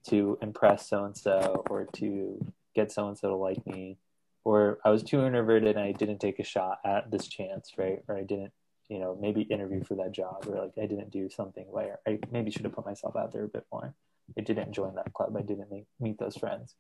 to 0.08 0.38
impress 0.42 0.88
so 0.88 1.06
and 1.06 1.18
so 1.18 1.64
or 1.70 1.86
to 1.94 2.46
get 2.76 2.92
so 2.92 3.08
and 3.08 3.18
so 3.18 3.30
to 3.30 3.36
like 3.36 3.66
me 3.66 3.98
or 4.46 4.80
I 4.86 4.90
was 4.90 5.04
too 5.04 5.26
introverted 5.26 5.76
and 5.76 5.86
I 5.86 5.92
didn't 5.92 6.20
take 6.20 6.40
a 6.40 6.44
shot 6.44 6.80
at 6.86 7.12
this 7.12 7.28
chance, 7.28 7.74
right? 7.78 8.00
Or 8.08 8.18
I 8.18 8.24
didn't, 8.24 8.52
you 8.88 9.00
know, 9.00 9.18
maybe 9.20 9.42
interview 9.42 9.84
for 9.84 9.96
that 9.96 10.12
job 10.12 10.46
or 10.48 10.62
like 10.62 10.74
I 10.82 10.86
didn't 10.86 11.12
do 11.12 11.30
something 11.30 11.66
where 11.70 12.00
I 12.08 12.20
maybe 12.32 12.52
should 12.52 12.64
have 12.64 12.74
put 12.74 12.86
myself 12.86 13.16
out 13.16 13.34
there 13.34 13.44
a 13.44 13.50
bit 13.50 13.66
more. 13.72 13.94
I 14.38 14.42
didn't 14.42 14.74
join 14.74 14.96
that 14.96 15.14
club. 15.14 15.36
I 15.38 15.42
didn't 15.42 15.72
make, 15.72 15.86
meet 16.00 16.18
those 16.20 16.38
friends. 16.38 16.76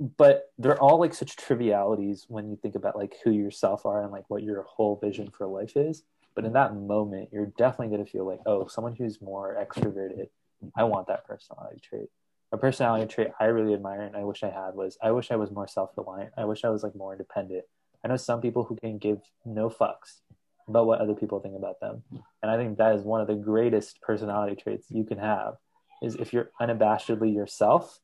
But 0.00 0.50
they're 0.58 0.80
all 0.80 0.98
like 0.98 1.12
such 1.12 1.36
trivialities 1.36 2.24
when 2.28 2.48
you 2.48 2.56
think 2.56 2.74
about 2.74 2.96
like 2.96 3.16
who 3.22 3.30
yourself 3.30 3.84
are 3.84 4.02
and 4.02 4.10
like 4.10 4.24
what 4.28 4.42
your 4.42 4.62
whole 4.62 4.98
vision 5.02 5.30
for 5.30 5.46
life 5.46 5.76
is. 5.76 6.02
But 6.34 6.46
in 6.46 6.54
that 6.54 6.74
moment, 6.74 7.28
you're 7.32 7.52
definitely 7.58 7.94
going 7.94 8.04
to 8.04 8.10
feel 8.10 8.26
like, 8.26 8.40
oh, 8.46 8.66
someone 8.66 8.96
who's 8.96 9.20
more 9.20 9.56
extroverted 9.60 10.28
I 10.76 10.84
want 10.84 11.08
that 11.08 11.26
personality 11.26 11.80
trait. 11.80 12.08
A 12.52 12.58
personality 12.58 13.06
trait 13.06 13.28
I 13.38 13.44
really 13.44 13.74
admire 13.74 14.02
and 14.02 14.16
I 14.16 14.24
wish 14.24 14.42
I 14.42 14.50
had 14.50 14.74
was 14.74 14.98
I 15.02 15.12
wish 15.12 15.30
I 15.30 15.36
was 15.36 15.50
more 15.50 15.68
self 15.68 15.90
reliant. 15.96 16.32
I 16.36 16.44
wish 16.44 16.64
I 16.64 16.70
was 16.70 16.82
like 16.82 16.94
more 16.94 17.12
independent. 17.12 17.64
I 18.04 18.08
know 18.08 18.16
some 18.16 18.40
people 18.40 18.64
who 18.64 18.76
can 18.76 18.98
give 18.98 19.20
no 19.44 19.68
fucks 19.68 20.20
about 20.66 20.86
what 20.86 21.00
other 21.00 21.14
people 21.14 21.40
think 21.40 21.56
about 21.56 21.80
them. 21.80 22.02
And 22.42 22.50
I 22.50 22.56
think 22.56 22.78
that 22.78 22.94
is 22.94 23.02
one 23.02 23.20
of 23.20 23.26
the 23.26 23.34
greatest 23.34 24.00
personality 24.00 24.56
traits 24.56 24.86
you 24.90 25.04
can 25.04 25.18
have 25.18 25.54
is 26.02 26.16
if 26.16 26.32
you're 26.32 26.50
unabashedly 26.60 27.34
yourself. 27.34 28.00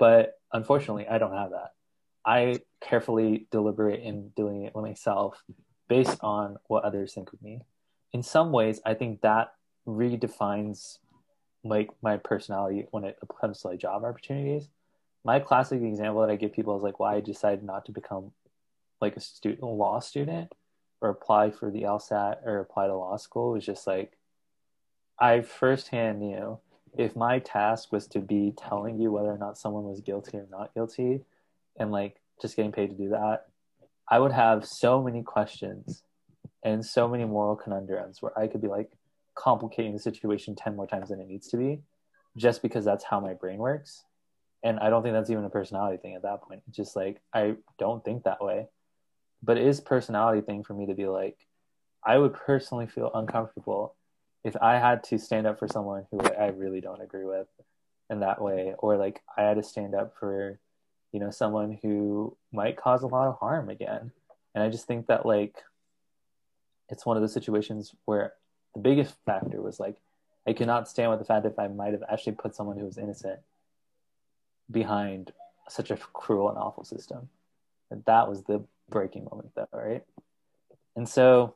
But 0.00 0.40
unfortunately, 0.50 1.06
I 1.06 1.18
don't 1.18 1.36
have 1.36 1.50
that. 1.50 1.72
I 2.24 2.60
carefully 2.80 3.46
deliberate 3.50 4.00
in 4.02 4.30
doing 4.30 4.64
it 4.64 4.74
myself 4.74 5.44
based 5.88 6.18
on 6.22 6.56
what 6.68 6.84
others 6.84 7.12
think 7.12 7.32
of 7.34 7.42
me. 7.42 7.60
In 8.14 8.22
some 8.22 8.50
ways, 8.50 8.80
I 8.84 8.94
think 8.94 9.20
that 9.20 9.52
redefines 9.86 10.98
like 11.62 11.90
my 12.02 12.16
personality 12.16 12.86
when 12.90 13.04
it 13.04 13.18
comes 13.40 13.60
to 13.60 13.68
like 13.68 13.80
job 13.80 14.02
opportunities. 14.02 14.70
My 15.22 15.38
classic 15.38 15.82
example 15.82 16.22
that 16.22 16.30
I 16.30 16.36
give 16.36 16.54
people 16.54 16.76
is 16.78 16.82
like 16.82 16.98
why 16.98 17.16
I 17.16 17.20
decided 17.20 17.62
not 17.62 17.84
to 17.84 17.92
become 17.92 18.32
like 19.02 19.16
a 19.16 19.20
student 19.20 19.62
a 19.62 19.66
law 19.66 20.00
student 20.00 20.50
or 21.02 21.10
apply 21.10 21.50
for 21.50 21.70
the 21.70 21.82
LSAT 21.82 22.38
or 22.46 22.60
apply 22.60 22.86
to 22.86 22.96
law 22.96 23.16
school 23.18 23.52
was 23.52 23.66
just 23.66 23.86
like 23.86 24.16
I 25.18 25.42
firsthand 25.42 26.20
knew 26.20 26.58
if 26.96 27.16
my 27.16 27.38
task 27.38 27.92
was 27.92 28.06
to 28.08 28.20
be 28.20 28.52
telling 28.56 29.00
you 29.00 29.12
whether 29.12 29.30
or 29.30 29.38
not 29.38 29.58
someone 29.58 29.84
was 29.84 30.00
guilty 30.00 30.38
or 30.38 30.46
not 30.50 30.74
guilty 30.74 31.20
and 31.78 31.90
like 31.90 32.16
just 32.40 32.56
getting 32.56 32.72
paid 32.72 32.90
to 32.90 32.96
do 32.96 33.10
that, 33.10 33.46
I 34.08 34.18
would 34.18 34.32
have 34.32 34.66
so 34.66 35.02
many 35.02 35.22
questions 35.22 36.02
and 36.62 36.84
so 36.84 37.08
many 37.08 37.24
moral 37.24 37.56
conundrums 37.56 38.20
where 38.20 38.36
I 38.38 38.46
could 38.48 38.60
be 38.60 38.68
like, 38.68 38.90
complicating 39.34 39.92
the 39.92 39.98
situation 39.98 40.54
10 40.54 40.76
more 40.76 40.86
times 40.86 41.08
than 41.08 41.20
it 41.20 41.28
needs 41.28 41.48
to 41.48 41.56
be 41.56 41.80
just 42.36 42.62
because 42.62 42.84
that's 42.84 43.04
how 43.04 43.20
my 43.20 43.34
brain 43.34 43.58
works. 43.58 44.04
And 44.62 44.78
i 44.78 44.90
don't 44.90 45.02
think 45.02 45.14
that's 45.14 45.30
even 45.30 45.44
a 45.44 45.50
personality 45.50 45.96
thing 45.96 46.14
at 46.14 46.22
that 46.22 46.42
point. 46.42 46.62
It's 46.68 46.76
just 46.76 46.96
like 46.96 47.20
i 47.32 47.54
don't 47.78 48.04
think 48.04 48.24
that 48.24 48.44
way. 48.44 48.66
But 49.42 49.56
it 49.56 49.66
is 49.66 49.80
personality 49.80 50.42
thing 50.42 50.62
for 50.62 50.74
me 50.74 50.86
to 50.86 50.94
be 50.94 51.06
like 51.06 51.38
i 52.04 52.18
would 52.18 52.34
personally 52.34 52.86
feel 52.86 53.10
uncomfortable 53.14 53.94
if 54.44 54.56
i 54.60 54.78
had 54.78 55.02
to 55.04 55.18
stand 55.18 55.46
up 55.46 55.58
for 55.58 55.68
someone 55.68 56.06
who 56.10 56.20
i 56.20 56.46
really 56.48 56.80
don't 56.80 57.02
agree 57.02 57.24
with 57.24 57.46
in 58.08 58.20
that 58.20 58.40
way 58.40 58.74
or 58.78 58.96
like 58.96 59.22
i 59.36 59.42
had 59.42 59.56
to 59.56 59.62
stand 59.62 59.94
up 59.94 60.14
for 60.18 60.58
you 61.12 61.20
know 61.20 61.30
someone 61.30 61.78
who 61.82 62.36
might 62.52 62.76
cause 62.76 63.02
a 63.02 63.06
lot 63.06 63.28
of 63.28 63.38
harm 63.38 63.68
again 63.68 64.12
and 64.54 64.64
i 64.64 64.68
just 64.68 64.86
think 64.86 65.06
that 65.06 65.26
like 65.26 65.56
it's 66.88 67.06
one 67.06 67.16
of 67.16 67.22
those 67.22 67.32
situations 67.32 67.94
where 68.04 68.34
the 68.74 68.80
biggest 68.80 69.14
factor 69.24 69.60
was 69.60 69.80
like 69.80 69.96
I 70.46 70.52
cannot 70.52 70.88
stand 70.88 71.10
with 71.10 71.18
the 71.18 71.24
fact 71.24 71.44
that 71.44 71.58
I 71.58 71.68
might 71.68 71.92
have 71.92 72.02
actually 72.10 72.32
put 72.32 72.54
someone 72.54 72.78
who 72.78 72.84
was 72.84 72.98
innocent 72.98 73.40
behind 74.70 75.32
such 75.68 75.90
a 75.90 75.96
cruel 75.96 76.48
and 76.48 76.58
awful 76.58 76.84
system. 76.84 77.28
And 77.90 78.04
that 78.06 78.28
was 78.28 78.44
the 78.44 78.64
breaking 78.88 79.28
moment, 79.30 79.50
though, 79.54 79.68
right? 79.72 80.02
And 80.96 81.08
so, 81.08 81.54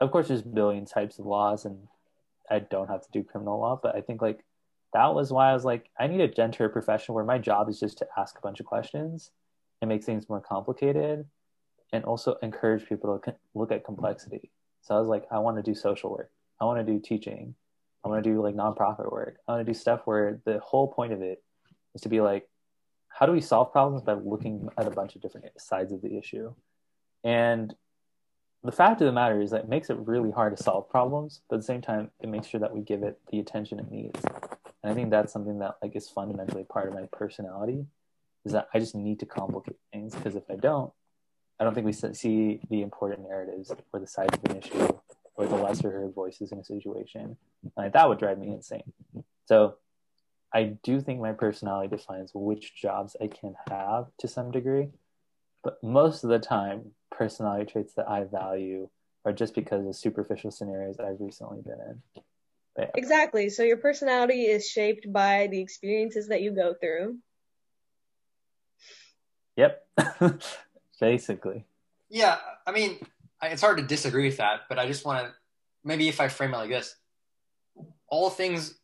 of 0.00 0.10
course, 0.10 0.28
there's 0.28 0.42
billion 0.42 0.84
types 0.86 1.18
of 1.18 1.26
laws, 1.26 1.64
and 1.64 1.88
I 2.50 2.60
don't 2.60 2.88
have 2.88 3.02
to 3.02 3.08
do 3.12 3.24
criminal 3.24 3.58
law, 3.58 3.78
but 3.82 3.96
I 3.96 4.00
think 4.00 4.22
like 4.22 4.44
that 4.92 5.14
was 5.14 5.32
why 5.32 5.50
I 5.50 5.54
was 5.54 5.64
like, 5.64 5.90
I 5.98 6.06
need 6.06 6.20
a 6.20 6.28
gentler 6.28 6.68
profession 6.68 7.14
where 7.14 7.24
my 7.24 7.38
job 7.38 7.68
is 7.68 7.80
just 7.80 7.98
to 7.98 8.06
ask 8.16 8.38
a 8.38 8.40
bunch 8.40 8.60
of 8.60 8.66
questions 8.66 9.30
and 9.80 9.88
make 9.88 10.04
things 10.04 10.28
more 10.28 10.40
complicated, 10.40 11.26
and 11.92 12.04
also 12.04 12.36
encourage 12.42 12.88
people 12.88 13.18
to 13.18 13.34
look 13.54 13.72
at 13.72 13.84
complexity 13.84 14.50
so 14.86 14.94
I 14.94 15.00
was 15.00 15.08
like, 15.08 15.26
I 15.32 15.40
want 15.40 15.56
to 15.56 15.64
do 15.64 15.74
social 15.74 16.10
work. 16.10 16.30
I 16.60 16.64
want 16.64 16.84
to 16.84 16.92
do 16.92 17.00
teaching. 17.00 17.56
I 18.04 18.08
want 18.08 18.22
to 18.22 18.30
do 18.30 18.40
like 18.40 18.54
nonprofit 18.54 19.10
work. 19.10 19.38
I 19.46 19.52
want 19.52 19.66
to 19.66 19.72
do 19.72 19.76
stuff 19.76 20.02
where 20.04 20.40
the 20.44 20.60
whole 20.60 20.92
point 20.92 21.12
of 21.12 21.22
it 21.22 21.42
is 21.96 22.02
to 22.02 22.08
be 22.08 22.20
like, 22.20 22.48
how 23.08 23.26
do 23.26 23.32
we 23.32 23.40
solve 23.40 23.72
problems 23.72 24.02
by 24.02 24.12
looking 24.12 24.68
at 24.78 24.86
a 24.86 24.90
bunch 24.90 25.16
of 25.16 25.22
different 25.22 25.46
sides 25.60 25.92
of 25.92 26.02
the 26.02 26.16
issue 26.16 26.54
and 27.24 27.74
the 28.66 28.72
fact 28.72 29.00
of 29.00 29.06
the 29.06 29.12
matter 29.12 29.40
is 29.40 29.50
that 29.50 29.64
it 29.64 29.68
makes 29.68 29.90
it 29.90 29.96
really 29.98 30.30
hard 30.30 30.56
to 30.56 30.62
solve 30.62 30.88
problems 30.88 31.40
but 31.48 31.56
at 31.56 31.60
the 31.60 31.66
same 31.66 31.80
time 31.80 32.10
it 32.20 32.28
makes 32.28 32.46
sure 32.46 32.60
that 32.60 32.74
we 32.74 32.80
give 32.80 33.02
it 33.02 33.18
the 33.30 33.38
attention 33.38 33.78
it 33.78 33.90
needs. 33.90 34.20
And 34.82 34.92
i 34.92 34.94
think 34.94 35.10
that's 35.10 35.32
something 35.32 35.58
that 35.60 35.76
like 35.82 35.96
is 35.96 36.08
fundamentally 36.08 36.64
part 36.64 36.88
of 36.88 36.94
my 36.94 37.06
personality 37.12 37.86
is 38.44 38.52
that 38.52 38.68
i 38.74 38.78
just 38.78 38.94
need 38.94 39.20
to 39.20 39.26
complicate 39.26 39.78
things 39.92 40.14
because 40.14 40.36
if 40.36 40.44
i 40.50 40.56
don't 40.56 40.92
i 41.58 41.64
don't 41.64 41.74
think 41.74 41.86
we 41.86 41.92
see 41.92 42.60
the 42.70 42.82
important 42.82 43.28
narratives 43.28 43.72
or 43.92 44.00
the 44.00 44.06
sides 44.06 44.36
of 44.36 44.50
an 44.50 44.58
issue 44.58 44.98
or 45.36 45.46
the 45.46 45.56
lesser 45.56 45.90
heard 45.90 46.14
voices 46.14 46.52
in 46.52 46.58
a 46.58 46.64
situation. 46.64 47.36
Like 47.76 47.92
that 47.92 48.08
would 48.08 48.18
drive 48.18 48.38
me 48.38 48.48
insane. 48.48 48.92
So 49.46 49.76
I 50.52 50.76
do 50.82 51.00
think 51.00 51.20
my 51.20 51.32
personality 51.32 51.94
defines 51.94 52.30
which 52.34 52.74
jobs 52.74 53.16
I 53.20 53.28
can 53.28 53.54
have 53.68 54.06
to 54.18 54.28
some 54.28 54.50
degree, 54.50 54.88
but 55.62 55.82
most 55.82 56.24
of 56.24 56.30
the 56.30 56.38
time, 56.38 56.92
personality 57.16 57.70
traits 57.70 57.94
that 57.94 58.08
I 58.08 58.24
value 58.24 58.88
are 59.24 59.32
just 59.32 59.54
because 59.54 59.86
of 59.86 59.96
superficial 59.96 60.50
scenarios 60.50 60.96
I've 61.00 61.20
recently 61.20 61.62
been 61.62 61.80
in. 61.80 62.22
Yeah. 62.78 62.90
Exactly. 62.94 63.48
So 63.48 63.62
your 63.62 63.78
personality 63.78 64.42
is 64.42 64.68
shaped 64.68 65.10
by 65.12 65.48
the 65.50 65.60
experiences 65.60 66.28
that 66.28 66.42
you 66.42 66.52
go 66.52 66.74
through. 66.74 67.18
Yep. 69.56 69.86
Basically. 71.00 71.64
Yeah, 72.08 72.36
I 72.66 72.72
mean, 72.72 72.98
it's 73.42 73.62
hard 73.62 73.78
to 73.78 73.82
disagree 73.82 74.26
with 74.26 74.36
that, 74.36 74.62
but 74.68 74.78
I 74.78 74.86
just 74.86 75.04
want 75.04 75.26
to 75.26 75.32
maybe 75.86 76.08
if 76.08 76.20
I 76.20 76.28
frame 76.28 76.52
it 76.52 76.58
like 76.58 76.68
this, 76.68 76.96
all 78.08 78.28
things 78.28 78.74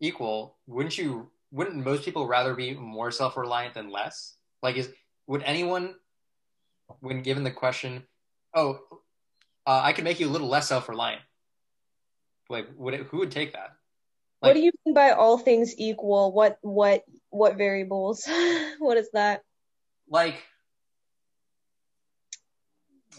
equal, 0.00 0.56
wouldn't 0.66 0.98
you? 0.98 1.30
Wouldn't 1.52 1.84
most 1.84 2.04
people 2.04 2.28
rather 2.28 2.54
be 2.54 2.74
more 2.74 3.10
self-reliant 3.10 3.74
than 3.74 3.90
less? 3.90 4.36
Like, 4.62 4.76
is 4.76 4.90
would 5.26 5.42
anyone, 5.42 5.94
when 7.00 7.22
given 7.22 7.44
the 7.44 7.50
question, 7.50 8.04
"Oh, 8.54 8.80
uh, 9.66 9.80
I 9.82 9.92
could 9.92 10.04
make 10.04 10.20
you 10.20 10.28
a 10.28 10.30
little 10.30 10.48
less 10.48 10.68
self-reliant," 10.68 11.22
like, 12.48 12.68
would 12.76 12.94
it? 12.94 13.06
Who 13.06 13.18
would 13.18 13.30
take 13.30 13.52
that? 13.52 13.76
Like, 14.42 14.50
what 14.50 14.54
do 14.54 14.60
you 14.60 14.72
mean 14.84 14.94
by 14.94 15.10
all 15.10 15.38
things 15.38 15.74
equal? 15.78 16.32
What 16.32 16.58
what 16.62 17.04
what 17.28 17.56
variables? 17.56 18.26
what 18.78 18.96
is 18.96 19.10
that? 19.12 19.42
Like, 20.08 20.42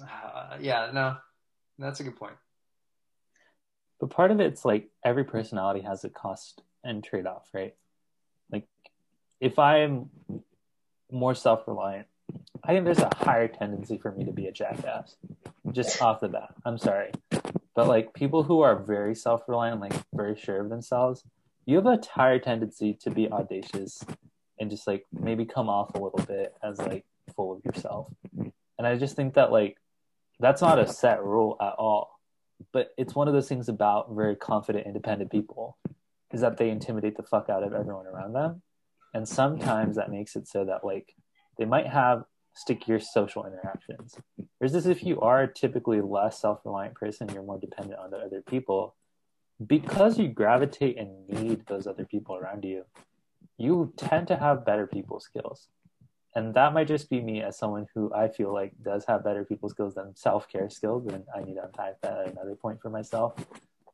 uh, 0.01 0.57
yeah, 0.59 0.89
no, 0.93 1.17
that's 1.77 1.99
a 1.99 2.03
good 2.03 2.17
point. 2.17 2.35
But 3.99 4.09
part 4.09 4.31
of 4.31 4.39
it's 4.39 4.65
like 4.65 4.89
every 5.05 5.23
personality 5.23 5.81
has 5.81 6.03
a 6.03 6.09
cost 6.09 6.63
and 6.83 7.03
trade 7.03 7.27
off, 7.27 7.47
right? 7.53 7.75
Like 8.51 8.67
if 9.39 9.59
I'm 9.59 10.09
more 11.11 11.35
self 11.35 11.67
reliant, 11.67 12.07
I 12.63 12.73
think 12.73 12.85
there's 12.85 12.99
a 12.99 13.09
higher 13.15 13.47
tendency 13.47 13.97
for 13.97 14.11
me 14.11 14.25
to 14.25 14.31
be 14.31 14.47
a 14.47 14.51
jackass 14.51 15.15
just 15.71 16.01
off 16.01 16.19
the 16.19 16.27
bat. 16.27 16.53
I'm 16.65 16.77
sorry. 16.77 17.11
But 17.73 17.87
like 17.87 18.13
people 18.13 18.43
who 18.43 18.61
are 18.61 18.75
very 18.75 19.15
self 19.15 19.43
reliant, 19.47 19.81
like 19.81 19.93
very 20.13 20.35
sure 20.35 20.61
of 20.61 20.69
themselves, 20.69 21.23
you 21.65 21.75
have 21.77 21.85
a 21.85 21.99
higher 22.11 22.39
tendency 22.39 22.93
to 23.01 23.11
be 23.11 23.31
audacious 23.31 24.03
and 24.59 24.69
just 24.69 24.87
like 24.87 25.05
maybe 25.11 25.45
come 25.45 25.69
off 25.69 25.95
a 25.95 25.99
little 25.99 26.23
bit 26.27 26.53
as 26.63 26.77
like 26.79 27.05
full 27.35 27.53
of 27.53 27.65
yourself. 27.65 28.07
And 28.77 28.87
I 28.87 28.95
just 28.97 29.15
think 29.15 29.35
that 29.35 29.51
like 29.51 29.77
that's 30.39 30.61
not 30.61 30.79
a 30.79 30.87
set 30.87 31.23
rule 31.23 31.57
at 31.61 31.73
all. 31.77 32.19
But 32.71 32.91
it's 32.97 33.15
one 33.15 33.27
of 33.27 33.33
those 33.33 33.49
things 33.49 33.69
about 33.69 34.13
very 34.13 34.35
confident, 34.35 34.85
independent 34.85 35.31
people 35.31 35.77
is 36.31 36.41
that 36.41 36.57
they 36.57 36.69
intimidate 36.69 37.17
the 37.17 37.23
fuck 37.23 37.49
out 37.49 37.63
of 37.63 37.73
everyone 37.73 38.07
around 38.07 38.33
them. 38.33 38.61
And 39.13 39.27
sometimes 39.27 39.97
that 39.97 40.09
makes 40.09 40.35
it 40.35 40.47
so 40.47 40.65
that 40.65 40.85
like 40.85 41.15
they 41.61 41.65
might 41.65 41.85
have 41.85 42.23
stickier 42.55 42.99
social 42.99 43.45
interactions. 43.45 44.17
This 44.59 44.87
if 44.87 45.03
you 45.03 45.21
are 45.21 45.45
typically 45.45 46.01
less 46.01 46.41
self-reliant 46.41 46.95
person, 46.95 47.29
you're 47.29 47.43
more 47.43 47.59
dependent 47.59 47.99
on 47.99 48.09
the 48.09 48.17
other 48.17 48.41
people, 48.41 48.95
because 49.67 50.17
you 50.17 50.27
gravitate 50.27 50.97
and 50.97 51.29
need 51.29 51.67
those 51.67 51.85
other 51.85 52.03
people 52.03 52.35
around 52.35 52.65
you, 52.65 52.85
you 53.59 53.93
tend 53.95 54.27
to 54.29 54.37
have 54.37 54.65
better 54.65 54.87
people 54.87 55.19
skills. 55.19 55.67
And 56.33 56.55
that 56.55 56.73
might 56.73 56.87
just 56.87 57.11
be 57.11 57.21
me 57.21 57.43
as 57.43 57.59
someone 57.59 57.85
who 57.93 58.11
I 58.11 58.29
feel 58.29 58.51
like 58.51 58.71
does 58.81 59.05
have 59.05 59.23
better 59.23 59.45
people 59.45 59.69
skills 59.69 59.93
than 59.93 60.15
self-care 60.15 60.71
skills, 60.71 61.05
and 61.13 61.23
I 61.35 61.43
need 61.43 61.57
to 61.57 61.65
unpack 61.65 62.01
that 62.01 62.17
at 62.17 62.31
another 62.31 62.55
point 62.55 62.81
for 62.81 62.89
myself. 62.89 63.35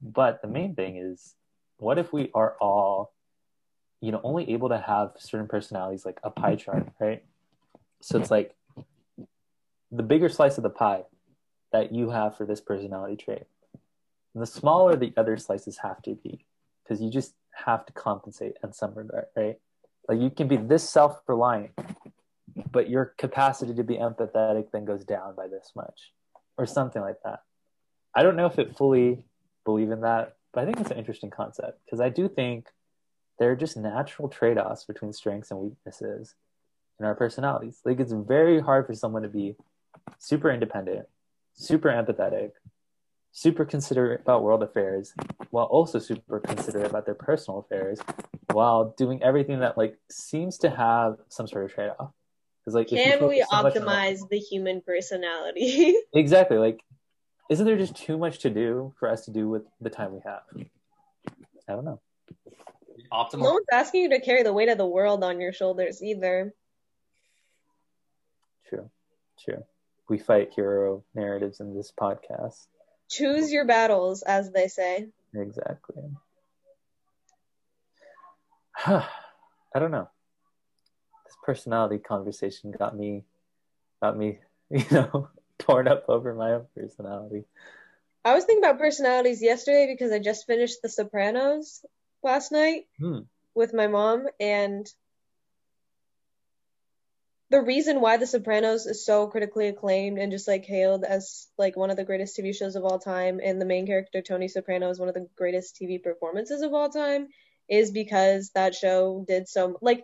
But 0.01 0.41
the 0.41 0.47
main 0.47 0.73
thing 0.73 0.95
is 0.95 1.35
what 1.79 1.97
if 1.97 2.13
we 2.13 2.31
are 2.33 2.55
all 2.61 3.11
you 3.99 4.11
know 4.11 4.21
only 4.23 4.51
able 4.51 4.69
to 4.69 4.77
have 4.77 5.11
certain 5.17 5.47
personalities 5.47 6.05
like 6.05 6.19
a 6.23 6.29
pie 6.29 6.55
chart 6.55 6.87
right 6.99 7.23
so 8.01 8.19
it's 8.19 8.31
like 8.31 8.55
the 9.91 10.03
bigger 10.03 10.29
slice 10.29 10.57
of 10.57 10.63
the 10.63 10.69
pie 10.69 11.03
that 11.71 11.91
you 11.91 12.09
have 12.09 12.37
for 12.37 12.45
this 12.45 12.61
personality 12.61 13.15
trait 13.15 13.43
the 14.35 14.45
smaller 14.45 14.95
the 14.95 15.13
other 15.17 15.37
slices 15.37 15.77
have 15.79 16.01
to 16.01 16.15
be 16.15 16.45
because 16.83 17.01
you 17.01 17.09
just 17.09 17.33
have 17.65 17.85
to 17.85 17.93
compensate 17.93 18.53
in 18.63 18.71
some 18.71 18.93
regard 18.93 19.25
right? 19.35 19.57
Like 20.07 20.19
you 20.19 20.29
can 20.29 20.47
be 20.47 20.57
this 20.57 20.87
self-reliant 20.87 21.71
but 22.71 22.89
your 22.89 23.13
capacity 23.17 23.73
to 23.73 23.83
be 23.83 23.95
empathetic 23.95 24.71
then 24.71 24.85
goes 24.85 25.03
down 25.03 25.35
by 25.35 25.47
this 25.47 25.71
much 25.75 26.11
or 26.57 26.65
something 26.65 27.01
like 27.01 27.17
that. 27.23 27.41
I 28.15 28.23
don't 28.23 28.35
know 28.35 28.47
if 28.47 28.57
it 28.57 28.77
fully 28.77 29.25
believe 29.65 29.91
in 29.91 30.01
that 30.01 30.35
but 30.53 30.61
I 30.61 30.65
think 30.65 30.79
it's 30.79 30.91
an 30.91 30.97
interesting 30.97 31.29
concept 31.29 31.79
because 31.85 31.99
I 31.99 32.09
do 32.09 32.27
think 32.27 32.67
there 33.39 33.51
are 33.51 33.55
just 33.55 33.77
natural 33.77 34.29
trade 34.29 34.57
offs 34.57 34.85
between 34.85 35.13
strengths 35.13 35.51
and 35.51 35.59
weaknesses 35.59 36.35
in 36.99 37.05
our 37.05 37.15
personalities. 37.15 37.79
Like 37.85 37.99
it's 37.99 38.11
very 38.11 38.59
hard 38.59 38.87
for 38.87 38.93
someone 38.93 39.23
to 39.23 39.29
be 39.29 39.55
super 40.19 40.49
independent, 40.51 41.07
super 41.53 41.89
empathetic, 41.89 42.51
super 43.31 43.65
considerate 43.65 44.21
about 44.21 44.43
world 44.43 44.63
affairs, 44.63 45.13
while 45.51 45.65
also 45.65 45.99
super 45.99 46.39
considerate 46.39 46.89
about 46.89 47.05
their 47.05 47.15
personal 47.15 47.59
affairs, 47.59 47.99
while 48.51 48.95
doing 48.97 49.21
everything 49.23 49.59
that 49.59 49.77
like 49.77 49.97
seems 50.09 50.57
to 50.59 50.69
have 50.69 51.17
some 51.29 51.47
sort 51.47 51.65
of 51.65 51.73
trade 51.73 51.91
off. 51.99 52.11
Because 52.61 52.75
like, 52.75 52.89
can 52.89 53.27
we 53.27 53.45
so 53.49 53.55
optimize 53.55 54.21
on, 54.21 54.27
the 54.29 54.39
human 54.39 54.81
personality? 54.81 55.95
exactly. 56.13 56.57
Like 56.57 56.81
isn't 57.49 57.65
there 57.65 57.77
just 57.77 57.95
too 57.95 58.17
much 58.17 58.39
to 58.39 58.49
do 58.49 58.93
for 58.99 59.09
us 59.09 59.25
to 59.25 59.31
do 59.31 59.47
with 59.49 59.63
the 59.79 59.89
time 59.89 60.13
we 60.13 60.19
have? 60.25 60.41
I 61.67 61.73
don't 61.73 61.85
know. 61.85 62.01
Optimal. 63.11 63.39
No 63.43 63.51
one's 63.53 63.65
asking 63.71 64.03
you 64.03 64.09
to 64.09 64.19
carry 64.19 64.43
the 64.43 64.51
weight 64.51 64.69
of 64.69 64.77
the 64.77 64.85
world 64.85 65.23
on 65.23 65.39
your 65.39 65.53
shoulders 65.53 66.03
either. 66.03 66.53
True. 69.43 69.63
We 70.09 70.17
fight 70.17 70.53
hero 70.53 71.03
narratives 71.13 71.59
in 71.59 71.75
this 71.75 71.91
podcast. 71.91 72.67
Choose 73.09 73.51
your 73.51 73.65
battles, 73.65 74.21
as 74.21 74.51
they 74.51 74.67
say. 74.67 75.07
Exactly. 75.33 76.03
I 78.85 79.09
don't 79.75 79.91
know. 79.91 80.09
This 81.25 81.35
personality 81.43 81.97
conversation 81.97 82.71
got 82.71 82.95
me 82.95 83.23
got 84.01 84.17
me, 84.17 84.39
you 84.69 84.85
know, 84.91 85.29
torn 85.59 85.87
up 85.87 86.05
over 86.07 86.33
my 86.33 86.53
own 86.53 86.65
personality. 86.75 87.45
I 88.23 88.33
was 88.33 88.43
thinking 88.43 88.63
about 88.63 88.79
personalities 88.79 89.41
yesterday 89.41 89.87
because 89.91 90.11
I 90.11 90.19
just 90.19 90.45
finished 90.47 90.81
The 90.81 90.89
Sopranos 90.89 91.85
last 92.23 92.51
night 92.51 92.87
hmm. 92.99 93.19
with 93.55 93.73
my 93.73 93.87
mom, 93.87 94.27
and 94.39 94.85
the 97.49 97.61
reason 97.61 98.01
why 98.01 98.17
The 98.17 98.27
Sopranos 98.27 98.85
is 98.85 99.05
so 99.05 99.27
critically 99.27 99.67
acclaimed 99.67 100.17
and 100.19 100.31
just 100.31 100.47
like 100.47 100.65
hailed 100.65 101.03
as 101.03 101.47
like 101.57 101.77
one 101.77 101.89
of 101.89 101.97
the 101.97 102.03
greatest 102.03 102.37
TV 102.37 102.53
shows 102.53 102.75
of 102.75 102.83
all 102.83 102.99
time, 102.99 103.39
and 103.43 103.59
the 103.59 103.65
main 103.65 103.87
character 103.87 104.21
Tony 104.21 104.47
Soprano 104.47 104.89
is 104.89 104.99
one 104.99 105.07
of 105.07 105.15
the 105.15 105.27
greatest 105.37 105.77
TV 105.81 106.01
performances 106.01 106.61
of 106.61 106.73
all 106.73 106.89
time, 106.89 107.27
is 107.69 107.91
because 107.91 108.51
that 108.55 108.75
show 108.75 109.23
did 109.27 109.47
so 109.47 109.77
like 109.81 110.03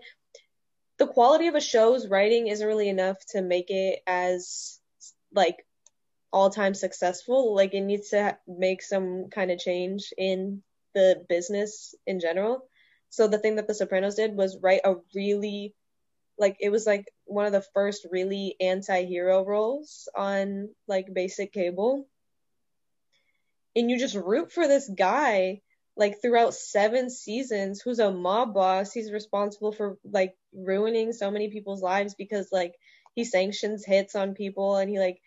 the 1.00 1.08
quality 1.08 1.48
of 1.48 1.56
a 1.56 1.62
show's 1.62 2.08
writing 2.08 2.48
isn't 2.48 2.66
really 2.66 2.88
enough 2.90 3.18
to 3.30 3.42
make 3.42 3.70
it 3.70 4.00
as 4.08 4.80
like 5.34 5.66
all 6.32 6.50
time 6.50 6.74
successful. 6.74 7.56
Like 7.56 7.74
it 7.74 7.82
needs 7.82 8.10
to 8.10 8.38
make 8.48 8.82
some 8.82 9.30
kind 9.30 9.52
of 9.52 9.60
change 9.60 10.14
in 10.18 10.64
the 10.94 11.26
business 11.28 11.96
in 12.06 12.20
general. 12.20 12.68
So 13.10 13.28
the 13.28 13.38
thing 13.38 13.56
that 13.56 13.68
The 13.68 13.76
Sopranos 13.76 14.16
did 14.16 14.36
was 14.36 14.58
write 14.62 14.82
a 14.86 14.96
really 15.14 15.76
like 16.38 16.58
it 16.60 16.70
was 16.70 16.86
like 16.86 17.06
one 17.34 17.46
of 17.46 17.52
the 17.52 17.66
first 17.74 18.08
really 18.10 18.56
anti-hero 18.60 19.44
roles 19.46 20.08
on 20.16 20.70
like 20.88 21.14
basic 21.14 21.54
cable. 21.54 22.08
And 23.76 23.90
you 23.90 23.98
just 23.98 24.16
root 24.16 24.52
for 24.52 24.68
this 24.68 24.90
guy 24.90 25.62
like 25.96 26.22
throughout 26.22 26.54
seven 26.54 27.10
seasons 27.10 27.82
who's 27.82 28.00
a 28.00 28.12
mob 28.12 28.54
boss. 28.54 28.92
He's 28.92 29.12
responsible 29.12 29.72
for 29.72 29.98
like 30.04 30.36
ruining 30.54 31.14
so 31.14 31.32
many 31.32 31.50
people's 31.50 31.82
lives 31.82 32.16
because 32.16 32.50
like 32.52 32.74
he 33.16 33.24
sanctions 33.24 33.86
hits 33.86 34.16
on 34.16 34.34
people 34.34 34.78
and 34.78 34.90
he 34.90 35.00
like 35.00 35.22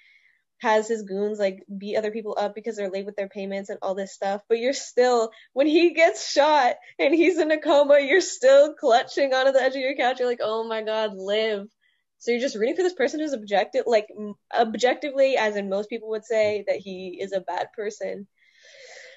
has 0.58 0.88
his 0.88 1.02
goons 1.02 1.38
like 1.38 1.62
beat 1.76 1.96
other 1.96 2.10
people 2.10 2.36
up 2.38 2.54
because 2.54 2.76
they're 2.76 2.90
late 2.90 3.04
with 3.06 3.16
their 3.16 3.28
payments 3.28 3.68
and 3.68 3.78
all 3.82 3.94
this 3.94 4.14
stuff. 4.14 4.40
But 4.48 4.58
you're 4.58 4.72
still, 4.72 5.30
when 5.52 5.66
he 5.66 5.92
gets 5.92 6.30
shot 6.30 6.76
and 6.98 7.14
he's 7.14 7.38
in 7.38 7.50
a 7.50 7.60
coma, 7.60 8.00
you're 8.00 8.20
still 8.20 8.74
clutching 8.74 9.34
onto 9.34 9.52
the 9.52 9.62
edge 9.62 9.74
of 9.74 9.82
your 9.82 9.96
couch. 9.96 10.18
You're 10.18 10.28
like, 10.28 10.40
oh 10.42 10.66
my 10.66 10.82
god, 10.82 11.12
live. 11.16 11.68
So 12.18 12.30
you're 12.30 12.40
just 12.40 12.56
rooting 12.56 12.76
for 12.76 12.82
this 12.82 12.94
person 12.94 13.20
who's 13.20 13.32
objective, 13.32 13.84
like 13.86 14.08
objectively, 14.54 15.36
as 15.36 15.56
in 15.56 15.68
most 15.68 15.90
people 15.90 16.10
would 16.10 16.24
say 16.24 16.64
that 16.66 16.76
he 16.76 17.18
is 17.20 17.32
a 17.32 17.40
bad 17.40 17.68
person. 17.74 18.26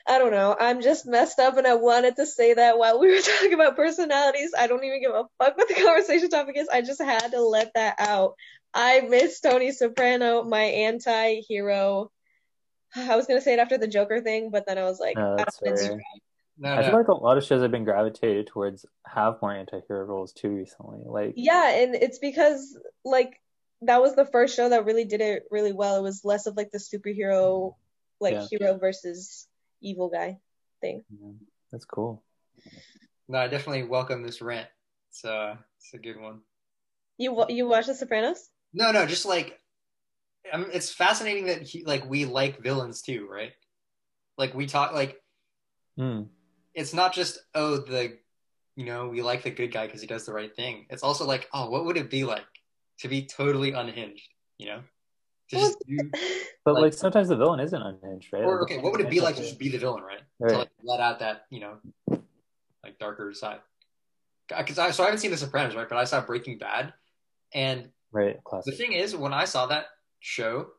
I 0.07 0.17
don't 0.17 0.31
know. 0.31 0.55
I'm 0.59 0.81
just 0.81 1.05
messed 1.05 1.39
up 1.39 1.57
and 1.57 1.67
I 1.67 1.75
wanted 1.75 2.15
to 2.15 2.25
say 2.25 2.55
that 2.55 2.77
while 2.77 2.99
we 2.99 3.13
were 3.13 3.21
talking 3.21 3.53
about 3.53 3.75
personalities. 3.75 4.53
I 4.57 4.67
don't 4.67 4.83
even 4.83 5.01
give 5.01 5.11
a 5.11 5.25
fuck 5.37 5.57
what 5.57 5.67
the 5.67 5.75
conversation 5.75 6.29
topic 6.29 6.57
is. 6.57 6.67
I 6.67 6.81
just 6.81 7.01
had 7.01 7.31
to 7.31 7.41
let 7.41 7.71
that 7.75 7.95
out. 7.99 8.33
I 8.73 9.01
miss 9.01 9.39
Tony 9.39 9.71
Soprano, 9.71 10.43
my 10.43 10.61
anti-hero. 10.61 12.11
I 12.95 13.15
was 13.15 13.27
gonna 13.27 13.41
say 13.41 13.53
it 13.53 13.59
after 13.59 13.77
the 13.77 13.87
Joker 13.87 14.21
thing, 14.21 14.49
but 14.51 14.65
then 14.67 14.77
I 14.77 14.83
was 14.83 14.99
like, 14.99 15.15
No, 15.17 15.35
that's 15.37 15.59
I 15.65 15.69
don't. 15.69 16.01
Know. 16.59 16.69
No, 16.75 16.75
I 16.75 16.83
feel 16.83 16.91
no. 16.91 16.97
like 16.97 17.07
a 17.07 17.13
lot 17.13 17.37
of 17.37 17.43
shows 17.43 17.61
have 17.61 17.71
been 17.71 17.83
gravitated 17.83 18.47
towards 18.47 18.85
have 19.05 19.37
more 19.41 19.53
anti-hero 19.53 20.05
roles 20.05 20.33
too 20.33 20.49
recently. 20.49 20.99
Like, 21.05 21.33
yeah, 21.35 21.71
and 21.81 21.95
it's 21.95 22.19
because 22.19 22.77
like 23.05 23.39
that 23.81 24.01
was 24.01 24.15
the 24.15 24.25
first 24.25 24.55
show 24.55 24.69
that 24.69 24.85
really 24.85 25.05
did 25.05 25.21
it 25.21 25.43
really 25.51 25.71
well. 25.73 25.97
It 25.97 26.01
was 26.03 26.25
less 26.25 26.45
of 26.47 26.57
like 26.57 26.71
the 26.71 26.77
superhero, 26.79 27.75
like 28.19 28.33
Yeah. 28.33 28.47
hero 28.49 28.77
versus 28.77 29.47
evil 29.81 30.09
guy 30.09 30.39
thing. 30.81 31.03
yeah, 31.09 31.31
that's 31.71 31.85
cool. 31.85 32.23
no, 33.27 33.37
I 33.39 33.47
definitely 33.47 33.83
welcome 33.83 34.23
this 34.23 34.41
rant. 34.41 34.67
It's 35.09 35.23
uh, 35.23 35.55
it's 35.77 35.93
a 35.93 35.97
good 35.97 36.19
one. 36.19 36.41
You 37.17 37.45
you 37.49 37.67
watch 37.67 37.87
The 37.87 37.95
Sopranos? 37.95 38.49
No, 38.73 38.91
no, 38.91 39.05
just 39.05 39.25
like, 39.25 39.59
um, 40.53 40.67
it's 40.71 40.91
fascinating 40.91 41.45
that 41.47 41.63
he, 41.63 41.83
like 41.83 42.07
we 42.09 42.25
like 42.25 42.61
villains 42.61 43.01
too, 43.01 43.27
right? 43.29 43.51
Like 44.37 44.53
we 44.53 44.65
talk 44.67 44.93
like 44.93 45.21
Mm, 45.99 46.27
it's 46.79 46.93
not 46.93 47.13
just 47.13 47.39
oh 47.53 47.77
the 47.77 48.17
you 48.75 48.85
know 48.85 49.09
we 49.09 49.21
like 49.21 49.43
the 49.43 49.51
good 49.51 49.71
guy 49.73 49.85
because 49.85 50.01
he 50.01 50.07
does 50.07 50.25
the 50.25 50.33
right 50.33 50.55
thing. 50.55 50.85
It's 50.89 51.03
also 51.03 51.25
like 51.25 51.47
oh 51.53 51.69
what 51.69 51.85
would 51.85 51.97
it 51.97 52.09
be 52.09 52.23
like 52.23 52.45
to 52.99 53.07
be 53.07 53.25
totally 53.25 53.71
unhinged, 53.73 54.29
you 54.57 54.67
know? 54.67 54.81
To 55.49 55.55
just 55.57 55.77
do, 55.87 55.97
but 56.65 56.75
Like- 56.75 56.83
like, 56.83 56.93
sometimes 56.93 57.27
the 57.27 57.35
villain 57.35 57.59
isn't 57.59 57.81
unhinged, 57.81 58.31
right? 58.31 58.43
or 58.43 58.61
okay, 58.63 58.77
what 58.77 58.91
would 58.93 59.01
it 59.01 59.09
be 59.09 59.19
like 59.19 59.35
to 59.35 59.41
just 59.41 59.59
be 59.59 59.69
the 59.69 59.77
villain, 59.77 60.03
right? 60.03 60.21
Right. 60.39 60.51
To 60.51 60.57
like 60.59 60.69
let 60.83 60.99
out 60.99 61.19
that 61.19 61.45
you 61.49 61.59
know 61.59 61.77
like 62.83 62.97
darker 62.99 63.33
side. 63.33 63.59
Because 64.47 64.79
I 64.79 64.91
so 64.91 65.03
I 65.03 65.07
haven't 65.07 65.19
seen 65.19 65.31
The 65.31 65.37
Sopranos, 65.37 65.75
right? 65.75 65.87
But 65.87 65.97
I 65.97 66.05
saw 66.05 66.21
Breaking 66.21 66.57
Bad, 66.57 66.93
and 67.53 67.89
Right, 68.11 68.39
The 68.65 68.71
thing 68.71 68.93
is, 68.93 69.15
when 69.15 69.33
I 69.33 69.45
saw 69.45 69.67
that 69.67 69.85
show, 70.19 70.71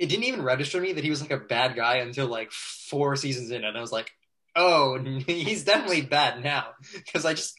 it 0.00 0.06
didn't 0.06 0.24
even 0.24 0.42
register 0.42 0.80
me 0.80 0.92
that 0.94 1.04
he 1.04 1.10
was 1.10 1.20
like 1.20 1.30
a 1.30 1.36
bad 1.36 1.76
guy 1.76 1.98
until 1.98 2.26
like 2.26 2.50
four 2.50 3.14
seasons 3.14 3.52
in, 3.52 3.62
and 3.62 3.78
I 3.78 3.80
was 3.80 3.92
like, 3.92 4.10
"Oh, 4.56 4.98
he's 5.26 5.64
definitely 5.64 6.02
bad 6.02 6.42
now." 6.42 6.70
Because 6.94 7.24
I 7.24 7.34
just 7.34 7.58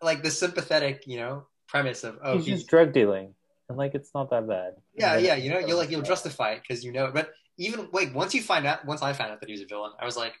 like 0.00 0.22
the 0.22 0.30
sympathetic, 0.30 1.04
you 1.06 1.18
know, 1.18 1.46
premise 1.66 2.04
of 2.04 2.18
oh, 2.22 2.36
he's 2.36 2.46
he's, 2.46 2.54
just 2.58 2.68
drug 2.68 2.92
dealing, 2.92 3.34
and 3.68 3.76
like 3.76 3.94
it's 3.94 4.10
not 4.14 4.30
that 4.30 4.48
bad. 4.48 4.74
yeah, 4.94 5.16
yeah, 5.16 5.34
you 5.34 5.50
know, 5.50 5.58
you'll 5.58 5.78
like 5.78 5.90
you'll 5.90 6.02
justify 6.02 6.52
it 6.52 6.62
because 6.66 6.84
you 6.84 6.92
know. 6.92 7.10
But 7.12 7.30
even 7.58 7.88
like 7.92 8.14
once 8.14 8.34
you 8.34 8.42
find 8.42 8.66
out, 8.66 8.86
once 8.86 9.02
I 9.02 9.12
found 9.12 9.32
out 9.32 9.40
that 9.40 9.48
he 9.48 9.52
was 9.52 9.62
a 9.62 9.66
villain, 9.66 9.92
I 10.00 10.04
was 10.04 10.16
like, 10.16 10.34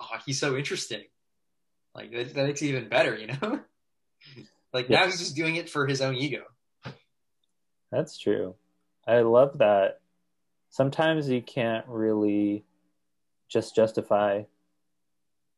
"Oh, 0.00 0.18
he's 0.26 0.38
so 0.38 0.56
interesting." 0.56 1.02
Like 1.94 2.10
that, 2.12 2.34
that 2.34 2.46
makes 2.46 2.62
it 2.62 2.66
even 2.66 2.88
better, 2.88 3.16
you 3.16 3.28
know. 3.28 3.60
like 4.72 4.90
now 4.90 5.04
he's 5.06 5.18
just 5.18 5.36
doing 5.36 5.56
it 5.56 5.70
for 5.70 5.86
his 5.86 6.00
own 6.00 6.16
ego. 6.16 6.42
That's 7.92 8.18
true. 8.18 8.56
I 9.06 9.20
love 9.20 9.58
that. 9.58 10.00
Sometimes 10.70 11.28
you 11.28 11.40
can't 11.40 11.86
really 11.86 12.64
just 13.48 13.76
justify 13.76 14.42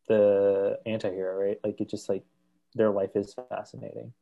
the 0.08 0.78
anti-hero, 0.86 1.36
right? 1.36 1.58
Like 1.64 1.80
it 1.80 1.90
just 1.90 2.08
like 2.08 2.24
their 2.74 2.90
life 2.90 3.10
is 3.14 3.34
fascinating. 3.48 4.12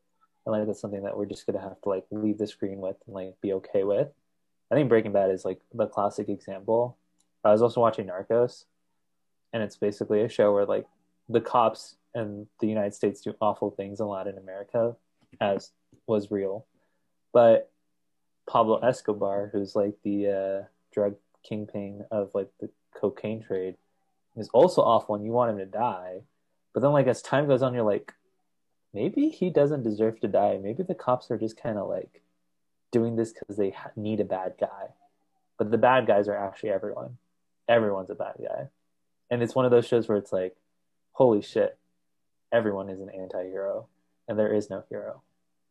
And 0.47 0.53
like 0.53 0.67
that's 0.67 0.81
something 0.81 1.03
that 1.03 1.17
we're 1.17 1.27
just 1.27 1.47
gonna 1.47 1.61
have 1.61 1.81
to 1.83 1.89
like 1.89 2.05
leave 2.11 2.39
the 2.39 2.47
screen 2.47 2.79
with 2.79 2.97
and 3.07 3.15
like 3.15 3.35
be 3.41 3.53
okay 3.55 3.85
with. 3.85 4.09
I 4.71 4.75
think 4.75 4.89
Breaking 4.89 5.13
Bad 5.13 5.31
is 5.31 5.45
like 5.45 5.61
the 5.73 5.87
classic 5.87 6.29
example. 6.29 6.99
I 7.45 7.53
was 7.53 7.63
also 7.63 7.81
watching 7.81 8.07
Narcos, 8.07 8.65
and 9.53 9.63
it's 9.63 9.77
basically 9.77 10.23
a 10.23 10.29
show 10.29 10.53
where 10.53 10.67
like 10.67 10.87
the 11.29 11.41
cops 11.41 11.97
in 12.15 12.47
the 12.61 12.67
United 12.67 12.95
States 12.95 13.21
do 13.21 13.35
awful 13.41 13.71
things 13.71 14.01
in 14.01 14.07
Latin 14.07 14.39
America, 14.39 14.97
as 15.41 15.73
was 16.07 16.31
real. 16.31 16.67
But 17.33 17.71
Pablo 18.49 18.79
Escobar, 18.79 19.51
who's 19.53 19.75
like 19.75 19.95
the 20.03 20.29
uh, 20.29 20.67
drug 20.93 21.17
kingpin 21.43 22.05
of 22.11 22.31
like 22.35 22.49
the 22.61 22.71
cocaine 22.95 23.43
trade, 23.43 23.77
is 24.37 24.49
also 24.53 24.83
awful, 24.83 25.15
and 25.15 25.25
you 25.25 25.33
want 25.33 25.51
him 25.51 25.59
to 25.59 25.67
die. 25.67 26.23
But 26.73 26.81
then, 26.81 26.93
like 26.93 27.07
as 27.07 27.23
time 27.23 27.47
goes 27.47 27.63
on, 27.63 27.75
you're 27.75 27.83
like, 27.83 28.13
maybe 28.93 29.29
he 29.29 29.51
doesn't 29.51 29.83
deserve 29.83 30.21
to 30.21 30.29
die. 30.29 30.59
Maybe 30.63 30.83
the 30.83 30.95
cops 30.95 31.31
are 31.31 31.39
just 31.39 31.61
kind 31.61 31.79
of 31.79 31.89
like 31.89 32.23
doing 32.91 33.17
this 33.17 33.33
because 33.33 33.57
they 33.57 33.75
need 33.97 34.21
a 34.21 34.25
bad 34.25 34.55
guy. 34.61 34.89
But 35.59 35.71
the 35.71 35.79
bad 35.79 36.07
guys 36.07 36.29
are 36.29 36.37
actually 36.37 36.71
everyone. 36.71 37.19
Everyone's 37.69 38.11
a 38.11 38.15
bad 38.15 38.35
guy, 38.43 38.69
and 39.31 39.43
it's 39.43 39.55
one 39.55 39.65
of 39.65 39.71
those 39.71 39.87
shows 39.87 40.09
where 40.09 40.19
it's 40.19 40.33
like, 40.33 40.57
holy 41.13 41.41
shit, 41.41 41.79
everyone 42.53 42.91
is 42.91 43.01
an 43.01 43.09
anti-hero, 43.09 43.87
and 44.29 44.39
there 44.39 44.53
is 44.53 44.69
no 44.69 44.85
hero. 44.89 45.23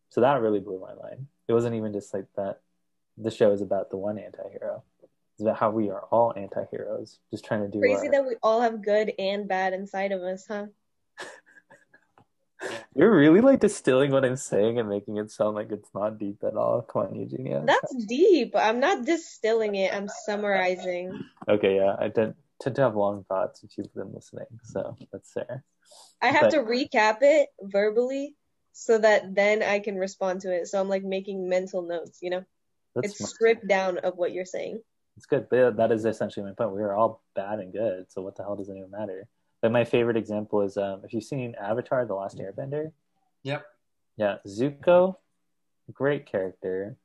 So 0.09 0.21
that 0.21 0.41
really 0.41 0.59
blew 0.59 0.79
my 0.79 0.93
mind. 0.95 1.27
It 1.47 1.53
wasn't 1.53 1.75
even 1.75 1.93
just 1.93 2.13
like 2.13 2.25
that. 2.35 2.61
The 3.17 3.29
show 3.29 3.51
is 3.51 3.61
about 3.61 3.89
the 3.89 3.97
one 3.97 4.17
anti-hero. 4.17 4.83
It's 4.83 4.92
about 5.41 5.57
how 5.57 5.71
we 5.71 5.89
are 5.89 6.01
all 6.11 6.33
anti-heroes, 6.35 7.19
just 7.31 7.45
trying 7.45 7.61
to 7.61 7.67
do 7.67 7.79
Crazy 7.79 8.07
our. 8.07 8.11
that 8.11 8.25
we 8.25 8.35
all 8.43 8.61
have 8.61 8.83
good 8.83 9.13
and 9.17 9.47
bad 9.47 9.73
inside 9.73 10.11
of 10.11 10.21
us, 10.21 10.45
huh? 10.47 10.67
You're 12.95 13.13
really 13.13 13.41
like 13.41 13.59
distilling 13.59 14.11
what 14.11 14.23
I'm 14.23 14.37
saying 14.37 14.79
and 14.79 14.87
making 14.87 15.17
it 15.17 15.31
sound 15.31 15.55
like 15.55 15.71
it's 15.71 15.89
not 15.93 16.17
deep 16.17 16.37
at 16.43 16.55
all. 16.55 16.81
Come 16.81 17.07
on, 17.07 17.15
Eugenia. 17.15 17.63
That's 17.65 18.05
deep. 18.05 18.53
I'm 18.55 18.79
not 18.79 19.05
distilling 19.05 19.75
it. 19.75 19.93
I'm 19.93 20.07
summarizing. 20.25 21.23
Okay, 21.49 21.75
yeah, 21.75 21.95
I 21.99 22.09
tend, 22.09 22.35
tend 22.61 22.75
to 22.77 22.83
have 22.83 22.95
long 22.95 23.25
thoughts 23.27 23.63
if 23.63 23.77
you've 23.77 23.93
been 23.93 24.13
listening, 24.13 24.45
so 24.63 24.95
that's 25.11 25.31
fair. 25.33 25.63
I 26.21 26.27
have 26.27 26.43
But- 26.43 26.51
to 26.51 26.59
recap 26.59 27.17
it 27.21 27.49
verbally 27.61 28.35
so 28.71 28.97
that 28.97 29.35
then 29.35 29.61
I 29.61 29.79
can 29.79 29.95
respond 29.97 30.41
to 30.41 30.51
it. 30.53 30.67
So 30.67 30.79
I'm 30.79 30.89
like 30.89 31.03
making 31.03 31.49
mental 31.49 31.81
notes, 31.81 32.19
you 32.21 32.29
know? 32.29 32.43
That's 32.95 33.07
it's 33.09 33.17
smart. 33.17 33.29
stripped 33.31 33.67
down 33.67 33.97
of 33.99 34.15
what 34.15 34.31
you're 34.31 34.45
saying. 34.45 34.81
It's 35.15 35.25
good, 35.25 35.47
but 35.49 35.77
that 35.77 35.91
is 35.91 36.05
essentially 36.05 36.45
my 36.45 36.53
point. 36.53 36.75
We 36.75 36.81
are 36.81 36.95
all 36.95 37.21
bad 37.35 37.59
and 37.59 37.71
good, 37.71 38.11
so 38.11 38.21
what 38.21 38.35
the 38.35 38.43
hell 38.43 38.55
does 38.55 38.69
it 38.69 38.77
even 38.77 38.91
matter? 38.91 39.27
But 39.61 39.71
my 39.71 39.85
favorite 39.85 40.17
example 40.17 40.61
is 40.61 40.75
um, 40.75 41.01
if 41.03 41.13
you've 41.13 41.23
seen 41.23 41.55
Avatar: 41.61 42.05
The 42.05 42.15
Last 42.15 42.37
Airbender. 42.37 42.91
Yep. 43.43 43.65
Yeah, 44.17 44.37
Zuko, 44.47 45.15
great 45.91 46.25
character, 46.25 46.97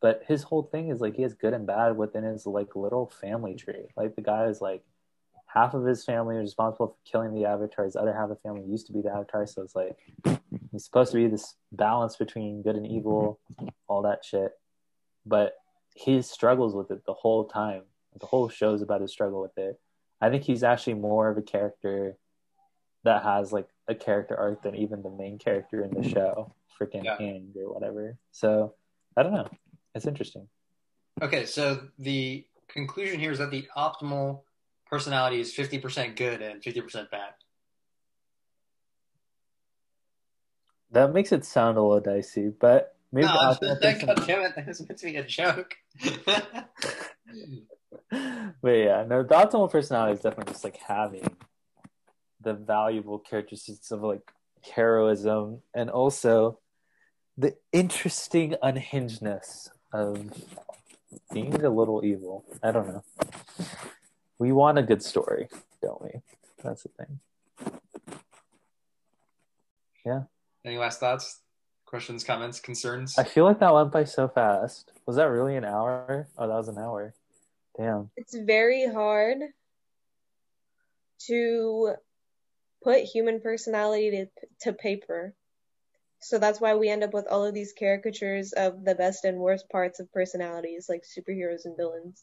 but 0.00 0.22
his 0.26 0.42
whole 0.42 0.64
thing 0.64 0.88
is 0.88 1.00
like 1.00 1.14
he 1.14 1.22
has 1.22 1.34
good 1.34 1.54
and 1.54 1.66
bad 1.66 1.96
within 1.96 2.24
his 2.24 2.46
like 2.46 2.74
little 2.74 3.06
family 3.20 3.54
tree. 3.54 3.86
Like 3.96 4.16
the 4.16 4.22
guy 4.22 4.46
is 4.46 4.60
like 4.60 4.82
half 5.46 5.74
of 5.74 5.84
his 5.84 6.04
family 6.04 6.36
is 6.36 6.42
responsible 6.42 6.88
for 6.88 7.10
killing 7.10 7.34
the 7.34 7.44
Avatar. 7.46 7.84
His 7.84 7.96
other 7.96 8.12
half 8.12 8.24
of 8.24 8.30
the 8.30 8.36
family 8.36 8.64
used 8.64 8.86
to 8.86 8.92
be 8.92 9.02
the 9.02 9.10
Avatar, 9.10 9.46
so 9.46 9.62
it's 9.62 9.76
like 9.76 9.96
he's 10.72 10.84
supposed 10.84 11.12
to 11.12 11.18
be 11.18 11.28
this 11.28 11.54
balance 11.70 12.16
between 12.16 12.62
good 12.62 12.76
and 12.76 12.86
evil, 12.86 13.38
all 13.88 14.02
that 14.02 14.24
shit. 14.24 14.52
But 15.24 15.54
he 15.94 16.22
struggles 16.22 16.74
with 16.74 16.90
it 16.90 17.04
the 17.06 17.12
whole 17.12 17.44
time. 17.44 17.82
The 18.18 18.26
whole 18.26 18.48
show's 18.48 18.82
about 18.82 19.00
his 19.00 19.10
struggle 19.10 19.40
with 19.40 19.56
it. 19.56 19.80
I 20.20 20.30
think 20.30 20.44
he's 20.44 20.62
actually 20.62 20.94
more 20.94 21.28
of 21.28 21.38
a 21.38 21.42
character 21.42 22.16
that 23.04 23.22
has 23.22 23.52
like 23.52 23.68
a 23.88 23.94
character 23.94 24.36
arc 24.36 24.62
than 24.62 24.76
even 24.76 25.02
the 25.02 25.10
main 25.10 25.38
character 25.38 25.82
in 25.82 25.90
the 25.90 26.00
mm-hmm. 26.00 26.10
show, 26.10 26.54
freaking 26.80 27.04
Yeah. 27.04 27.16
Aang 27.18 27.56
or 27.56 27.72
whatever. 27.72 28.16
So 28.30 28.74
I 29.16 29.22
don't 29.22 29.32
know. 29.32 29.48
It's 29.94 30.06
interesting. 30.06 30.48
Okay, 31.20 31.44
so 31.44 31.88
the 31.98 32.46
conclusion 32.68 33.20
here 33.20 33.32
is 33.32 33.38
that 33.38 33.50
the 33.50 33.66
optimal 33.76 34.42
personality 34.86 35.40
is 35.40 35.52
50% 35.54 36.16
good 36.16 36.40
and 36.40 36.62
50% 36.62 37.10
bad. 37.10 37.34
That 40.90 41.12
makes 41.12 41.32
it 41.32 41.44
sound 41.44 41.78
a 41.78 41.82
little 41.82 42.00
dicey, 42.00 42.48
but 42.48 42.96
maybe 43.12 43.26
no, 43.26 43.32
optimal 43.32 43.80
just, 43.80 43.80
person- 43.82 44.06
God 44.06 44.26
damn 44.26 44.42
it, 44.42 44.56
that 44.56 44.66
was 44.66 44.80
meant 44.80 44.98
to 44.98 45.06
be 45.06 45.16
a 45.16 45.24
joke. 45.24 45.74
but 48.62 48.70
yeah, 48.70 49.04
no, 49.06 49.22
the 49.22 49.34
optimal 49.34 49.70
personality 49.70 50.14
is 50.14 50.20
definitely 50.20 50.52
just 50.52 50.64
like 50.64 50.78
having 50.78 51.36
the 52.40 52.54
valuable 52.54 53.18
characteristics 53.18 53.90
of 53.90 54.02
like 54.02 54.22
heroism 54.74 55.62
and 55.74 55.90
also 55.90 56.58
the 57.38 57.54
interesting 57.72 58.54
unhingedness 58.62 59.70
of 59.92 60.32
being 61.32 61.62
a 61.64 61.70
little 61.70 62.04
evil. 62.04 62.44
I 62.62 62.72
don't 62.72 62.88
know. 62.88 63.04
We 64.38 64.52
want 64.52 64.78
a 64.78 64.82
good 64.82 65.02
story, 65.02 65.48
don't 65.82 66.02
we? 66.02 66.10
That's 66.62 66.82
the 66.82 66.88
thing. 66.88 67.20
Yeah. 70.04 70.22
Any 70.64 70.78
last 70.78 71.00
thoughts? 71.00 71.41
Questions, 71.92 72.24
comments, 72.24 72.58
concerns? 72.58 73.18
I 73.18 73.24
feel 73.24 73.44
like 73.44 73.58
that 73.58 73.74
went 73.74 73.92
by 73.92 74.04
so 74.04 74.26
fast. 74.26 74.90
Was 75.04 75.16
that 75.16 75.24
really 75.24 75.56
an 75.56 75.64
hour? 75.66 76.26
Oh, 76.38 76.48
that 76.48 76.56
was 76.56 76.68
an 76.68 76.78
hour. 76.78 77.12
Damn. 77.76 78.08
It's 78.16 78.34
very 78.34 78.90
hard 78.90 79.40
to 81.26 81.94
put 82.82 83.00
human 83.00 83.42
personality 83.42 84.10
to, 84.10 84.26
to 84.62 84.72
paper. 84.72 85.34
So 86.20 86.38
that's 86.38 86.62
why 86.62 86.76
we 86.76 86.88
end 86.88 87.04
up 87.04 87.12
with 87.12 87.26
all 87.26 87.44
of 87.44 87.52
these 87.52 87.74
caricatures 87.78 88.54
of 88.54 88.86
the 88.86 88.94
best 88.94 89.26
and 89.26 89.36
worst 89.36 89.68
parts 89.68 90.00
of 90.00 90.10
personalities, 90.14 90.86
like 90.88 91.02
superheroes 91.02 91.66
and 91.66 91.76
villains. 91.76 92.22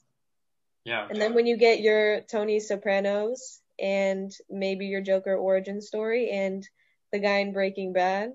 Yeah. 0.83 1.05
And 1.07 1.21
then 1.21 1.35
when 1.35 1.45
you 1.45 1.57
get 1.57 1.81
your 1.81 2.21
Tony 2.21 2.59
Sopranos 2.59 3.61
and 3.79 4.31
maybe 4.49 4.87
your 4.87 5.01
Joker 5.01 5.35
origin 5.35 5.79
story 5.79 6.31
and 6.31 6.67
the 7.11 7.19
guy 7.19 7.37
in 7.37 7.53
Breaking 7.53 7.93
Bad, 7.93 8.31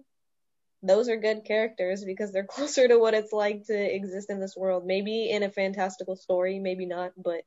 those 0.85 1.09
are 1.09 1.17
good 1.17 1.45
characters 1.45 2.05
because 2.05 2.33
they're 2.33 2.45
closer 2.57 2.87
to 2.87 2.99
what 2.99 3.15
it's 3.15 3.33
like 3.33 3.67
to 3.67 3.95
exist 3.95 4.31
in 4.31 4.41
this 4.41 4.57
world. 4.57 4.87
Maybe 4.87 5.31
in 5.31 5.43
a 5.43 5.51
fantastical 5.51 6.17
story, 6.17 6.59
maybe 6.59 6.87
not, 6.87 7.13
but 7.17 7.43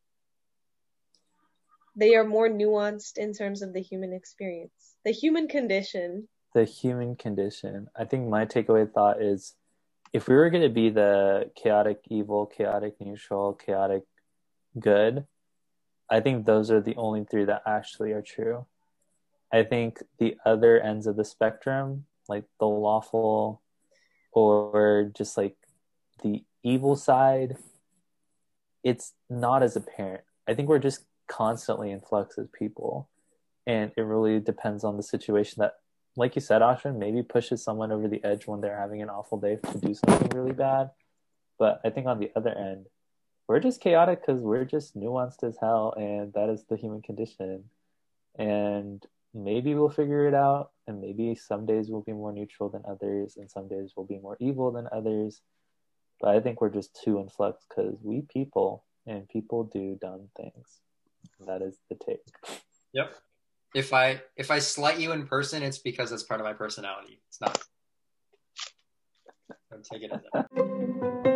they 1.95 2.15
are 2.15 2.23
more 2.23 2.49
nuanced 2.49 3.17
in 3.17 3.33
terms 3.33 3.61
of 3.61 3.73
the 3.73 3.81
human 3.81 4.13
experience, 4.13 4.95
the 5.03 5.11
human 5.11 5.47
condition. 5.47 6.27
The 6.53 6.63
human 6.63 7.15
condition. 7.15 7.87
I 7.95 8.05
think 8.05 8.27
my 8.27 8.45
takeaway 8.45 8.91
thought 8.91 9.21
is 9.21 9.55
if 10.13 10.27
we 10.27 10.35
were 10.35 10.49
going 10.49 10.63
to 10.63 10.69
be 10.69 10.89
the 10.89 11.51
chaotic 11.55 11.99
evil, 12.09 12.45
chaotic 12.45 12.95
neutral, 12.99 13.53
chaotic 13.53 14.03
good, 14.79 15.25
I 16.09 16.21
think 16.21 16.45
those 16.45 16.71
are 16.71 16.81
the 16.81 16.95
only 16.95 17.25
three 17.25 17.45
that 17.45 17.63
actually 17.65 18.11
are 18.13 18.21
true. 18.21 18.65
I 19.51 19.63
think 19.63 19.99
the 20.19 20.37
other 20.45 20.79
ends 20.79 21.07
of 21.07 21.15
the 21.15 21.25
spectrum, 21.25 22.05
like 22.29 22.45
the 22.59 22.67
lawful 22.67 23.61
or 24.31 25.11
just 25.15 25.37
like 25.37 25.55
the 26.23 26.43
evil 26.63 26.95
side, 26.95 27.57
it's 28.83 29.13
not 29.29 29.63
as 29.63 29.75
apparent. 29.75 30.23
I 30.47 30.53
think 30.53 30.69
we're 30.69 30.79
just 30.79 31.05
constantly 31.27 31.91
in 31.91 32.01
flux 32.01 32.37
as 32.37 32.47
people. 32.57 33.09
And 33.65 33.91
it 33.97 34.01
really 34.01 34.39
depends 34.39 34.83
on 34.83 34.95
the 34.95 35.03
situation 35.03 35.59
that, 35.59 35.75
like 36.15 36.35
you 36.35 36.41
said, 36.41 36.61
Ashwin, 36.61 36.97
maybe 36.97 37.21
pushes 37.21 37.63
someone 37.63 37.91
over 37.91 38.07
the 38.07 38.23
edge 38.23 38.47
when 38.47 38.61
they're 38.61 38.79
having 38.79 39.01
an 39.01 39.09
awful 39.09 39.39
day 39.39 39.57
to 39.71 39.77
do 39.77 39.93
something 39.93 40.29
really 40.29 40.53
bad. 40.53 40.91
But 41.59 41.81
I 41.83 41.89
think 41.89 42.07
on 42.07 42.19
the 42.19 42.31
other 42.35 42.55
end, 42.55 42.85
we're 43.47 43.59
just 43.59 43.81
chaotic 43.81 44.21
because 44.21 44.41
we're 44.41 44.65
just 44.65 44.97
nuanced 44.97 45.43
as 45.43 45.57
hell, 45.59 45.93
and 45.97 46.33
that 46.33 46.49
is 46.49 46.63
the 46.69 46.77
human 46.77 47.01
condition. 47.01 47.65
And 48.37 49.05
maybe 49.37 49.75
we'll 49.75 49.89
figure 49.89 50.27
it 50.27 50.33
out, 50.33 50.71
and 50.87 50.99
maybe 50.99 51.35
some 51.35 51.65
days 51.65 51.89
we'll 51.89 52.01
be 52.01 52.13
more 52.13 52.33
neutral 52.33 52.69
than 52.69 52.83
others, 52.89 53.37
and 53.37 53.49
some 53.49 53.67
days 53.67 53.93
we'll 53.95 54.05
be 54.05 54.19
more 54.19 54.37
evil 54.39 54.71
than 54.71 54.87
others. 54.91 55.41
But 56.19 56.35
I 56.35 56.39
think 56.39 56.61
we're 56.61 56.69
just 56.69 56.99
too 57.03 57.19
in 57.19 57.29
flux 57.29 57.65
because 57.69 57.99
we 58.01 58.21
people 58.21 58.83
and 59.05 59.29
people 59.29 59.63
do 59.63 59.97
dumb 60.01 60.29
things. 60.35 60.79
That 61.45 61.61
is 61.61 61.77
the 61.89 61.95
take. 61.95 62.23
Yep. 62.93 63.15
If 63.75 63.93
I 63.93 64.21
if 64.35 64.49
I 64.49 64.59
slight 64.59 64.99
you 64.99 65.11
in 65.11 65.27
person, 65.27 65.61
it's 65.61 65.77
because 65.77 66.11
it's 66.11 66.23
part 66.23 66.41
of 66.41 66.45
my 66.45 66.53
personality. 66.53 67.19
It's 67.27 67.39
not. 67.39 67.61
Don't 69.69 69.85
take 69.85 70.03
it 70.03 70.11
as. 70.11 71.23